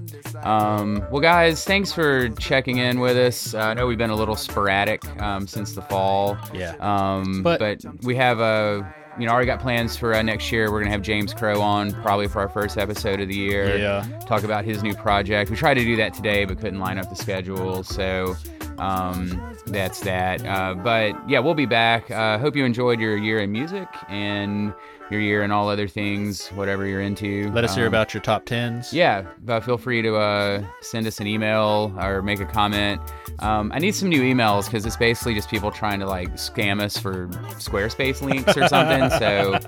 Um, 0.43 1.05
well, 1.11 1.21
guys, 1.21 1.65
thanks 1.65 1.93
for 1.93 2.29
checking 2.31 2.79
in 2.79 2.99
with 3.01 3.17
us. 3.17 3.55
Uh, 3.55 3.59
I 3.59 3.75
know 3.75 3.87
we've 3.87 3.99
been 3.99 4.11
a 4.11 4.15
little 4.17 4.37
sporadic 4.37 5.05
um, 5.21 5.47
since 5.47 5.75
the 5.75 5.83
fall. 5.83 6.37
Yeah. 6.55 6.75
Um, 6.81 7.43
But- 7.43 7.59
but, 7.61 7.85
we 8.03 8.17
have 8.17 8.41
uh, 8.41 8.83
you 9.19 9.27
know 9.27 9.33
already 9.33 9.47
got 9.47 9.61
plans 9.61 9.97
for 9.97 10.15
uh, 10.15 10.23
next 10.23 10.51
year. 10.53 10.71
We're 10.71 10.81
gonna 10.81 10.93
have 10.93 11.03
James 11.03 11.35
Crow 11.35 11.61
on 11.61 11.93
probably 12.03 12.29
for 12.29 12.41
our 12.41 12.49
first 12.49 12.79
episode 12.79 13.21
of 13.21 13.29
the 13.29 13.35
year. 13.35 13.77
Yeah. 13.77 14.07
Talk 14.27 14.43
about 14.43 14.65
his 14.65 14.83
new 14.83 14.95
project. 14.95 15.51
We 15.51 15.57
tried 15.57 15.75
to 15.75 15.85
do 15.85 15.97
that 15.97 16.15
today, 16.15 16.45
but 16.45 16.59
couldn't 16.59 16.81
line 16.81 16.99
up 16.99 17.09
the 17.09 17.17
schedule. 17.17 17.83
So. 17.83 18.37
Um, 18.79 19.59
that's 19.67 20.01
that. 20.01 20.43
Uh, 20.47 20.73
but 20.73 21.13
yeah, 21.29 21.39
we'll 21.39 21.53
be 21.53 21.67
back. 21.67 22.11
Uh, 22.11 22.39
hope 22.39 22.57
you 22.57 22.65
enjoyed 22.65 22.99
your 22.99 23.15
year 23.15 23.39
in 23.39 23.53
music 23.53 23.87
and 24.09 24.73
your 25.11 25.21
year 25.21 25.43
and 25.43 25.53
all 25.53 25.69
other 25.69 25.89
things, 25.89 26.49
whatever 26.49 26.87
you're 26.87 27.01
into. 27.01 27.51
Let 27.53 27.65
us 27.65 27.75
hear 27.75 27.85
Um, 27.87 27.89
about 27.89 28.15
your 28.15 28.21
top 28.23 28.45
tens. 28.47 28.93
yeah, 28.93 29.25
uh, 29.49 29.61
feel 29.61 29.77
free 29.79 30.03
to 30.03 30.17
uh, 30.17 30.63
send 30.81 31.07
us 31.07 31.21
an 31.21 31.27
email 31.27 31.93
or 31.99 32.23
make 32.23 32.41
a 32.41 32.45
comment. 32.47 33.01
Um, 33.41 33.73
I 33.75 33.79
need 33.79 33.95
some 33.95 34.09
new 34.09 34.23
emails 34.23 34.67
because 34.67 34.85
it's 34.87 34.97
basically 34.97 35.35
just 35.35 35.49
people 35.51 35.71
trying 35.71 36.01
to 36.01 36.07
like 36.07 36.35
scam 36.35 36.81
us 36.81 36.97
for 36.99 37.29
Squarespace 37.59 38.21
links 38.23 38.57
or 38.57 38.69
something. 38.69 39.09
so 39.19 39.59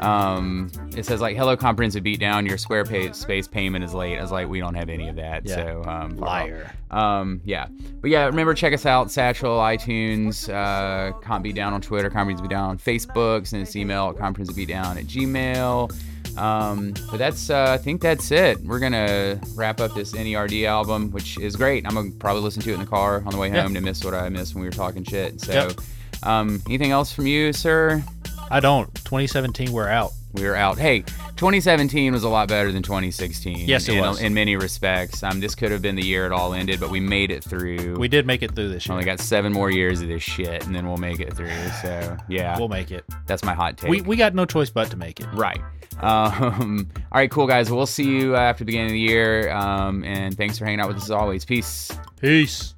um, 0.00 0.70
it 0.96 1.04
says 1.04 1.20
like, 1.20 1.36
"Hello, 1.36 1.56
comprehensive 1.56 2.04
beatdown. 2.04 2.46
Your 2.48 2.56
Squarespace 2.56 3.50
payment 3.50 3.84
is 3.84 3.94
late." 3.94 4.18
I 4.18 4.22
was 4.22 4.32
like, 4.32 4.48
"We 4.48 4.60
don't 4.60 4.74
have 4.74 4.88
any 4.88 5.08
of 5.08 5.16
that." 5.16 5.44
Yeah. 5.46 5.54
So 5.56 5.84
um, 5.84 6.16
Liar. 6.16 6.72
Um, 6.90 7.42
yeah, 7.44 7.66
but 8.00 8.08
yeah, 8.10 8.24
remember 8.24 8.54
check 8.54 8.72
us 8.72 8.86
out, 8.86 9.10
Satchel, 9.10 9.58
iTunes, 9.58 10.48
uh, 10.48 11.12
Comp 11.20 11.42
Beat 11.44 11.54
Down 11.54 11.74
on 11.74 11.82
Twitter, 11.82 12.08
Comprehensive 12.08 12.44
Beat 12.48 12.54
Down 12.54 12.70
on 12.70 12.78
Facebook, 12.78 13.46
send 13.46 13.62
us 13.62 13.76
email 13.76 14.08
at 14.08 14.16
comprehensive 14.16 14.56
beat 14.56 14.68
down 14.68 14.87
at 14.96 15.04
Gmail. 15.06 15.92
Um, 16.38 16.94
but 17.10 17.16
that's, 17.18 17.50
uh, 17.50 17.72
I 17.72 17.78
think 17.78 18.00
that's 18.00 18.30
it. 18.30 18.60
We're 18.62 18.78
gonna 18.78 19.40
wrap 19.56 19.80
up 19.80 19.94
this 19.94 20.12
NERD 20.12 20.64
album, 20.66 21.10
which 21.10 21.36
is 21.38 21.56
great. 21.56 21.84
I'm 21.84 21.94
gonna 21.94 22.12
probably 22.12 22.42
listen 22.42 22.62
to 22.62 22.70
it 22.70 22.74
in 22.74 22.80
the 22.80 22.86
car 22.86 23.22
on 23.26 23.32
the 23.32 23.38
way 23.38 23.50
Yeah. 23.50 23.62
home 23.62 23.74
to 23.74 23.80
miss 23.80 24.04
what 24.04 24.14
I 24.14 24.28
missed 24.28 24.54
when 24.54 24.62
we 24.62 24.68
were 24.68 24.72
talking 24.72 25.02
shit. 25.02 25.40
So, 25.40 25.52
Yep. 25.52 25.80
um, 26.22 26.62
anything 26.66 26.92
else 26.92 27.12
from 27.12 27.26
you, 27.26 27.52
sir? 27.52 28.04
I 28.50 28.60
don't. 28.60 28.94
2017, 29.04 29.72
we're 29.72 29.88
out. 29.88 30.12
We 30.38 30.46
were 30.48 30.56
out. 30.56 30.78
Hey, 30.78 31.00
2017 31.36 32.12
was 32.12 32.24
a 32.24 32.28
lot 32.28 32.48
better 32.48 32.72
than 32.72 32.82
2016. 32.82 33.68
Yes, 33.68 33.88
it 33.88 33.94
in, 33.94 34.00
was. 34.00 34.20
in 34.20 34.34
many 34.34 34.56
respects. 34.56 35.22
Um, 35.22 35.40
this 35.40 35.54
could 35.54 35.70
have 35.70 35.82
been 35.82 35.96
the 35.96 36.04
year 36.04 36.26
it 36.26 36.32
all 36.32 36.52
ended, 36.54 36.80
but 36.80 36.90
we 36.90 37.00
made 37.00 37.30
it 37.30 37.42
through. 37.44 37.96
We 37.98 38.08
did 38.08 38.26
make 38.26 38.42
it 38.42 38.54
through 38.54 38.68
this 38.70 38.86
year. 38.86 38.92
Only 38.94 39.04
got 39.04 39.20
seven 39.20 39.52
more 39.52 39.70
years 39.70 40.00
of 40.00 40.08
this 40.08 40.22
shit, 40.22 40.64
and 40.66 40.74
then 40.74 40.86
we'll 40.86 40.96
make 40.96 41.20
it 41.20 41.34
through. 41.34 41.50
So 41.82 42.16
yeah, 42.28 42.58
We'll 42.58 42.68
make 42.68 42.90
it. 42.90 43.04
that's 43.26 43.42
my 43.44 43.54
hot 43.54 43.76
take. 43.78 43.90
We, 43.90 44.00
we 44.02 44.16
got 44.16 44.34
no 44.34 44.44
choice 44.44 44.70
but 44.70 44.90
to 44.90 44.96
make 44.96 45.20
it. 45.20 45.26
right. 45.34 45.60
Um, 46.00 46.88
all 47.12 47.18
right, 47.18 47.30
cool 47.30 47.46
guys. 47.46 47.70
We'll 47.70 47.86
see 47.86 48.04
you 48.04 48.36
after 48.36 48.62
the 48.62 48.66
beginning 48.66 48.86
of 48.88 48.92
the 48.92 49.00
year. 49.00 49.50
Um, 49.50 50.04
and 50.04 50.36
thanks 50.36 50.58
for 50.58 50.64
hanging 50.64 50.80
out 50.80 50.88
with 50.88 50.96
us 50.98 51.04
as 51.04 51.10
always. 51.10 51.44
Peace. 51.44 51.90
Peace. 52.20 52.74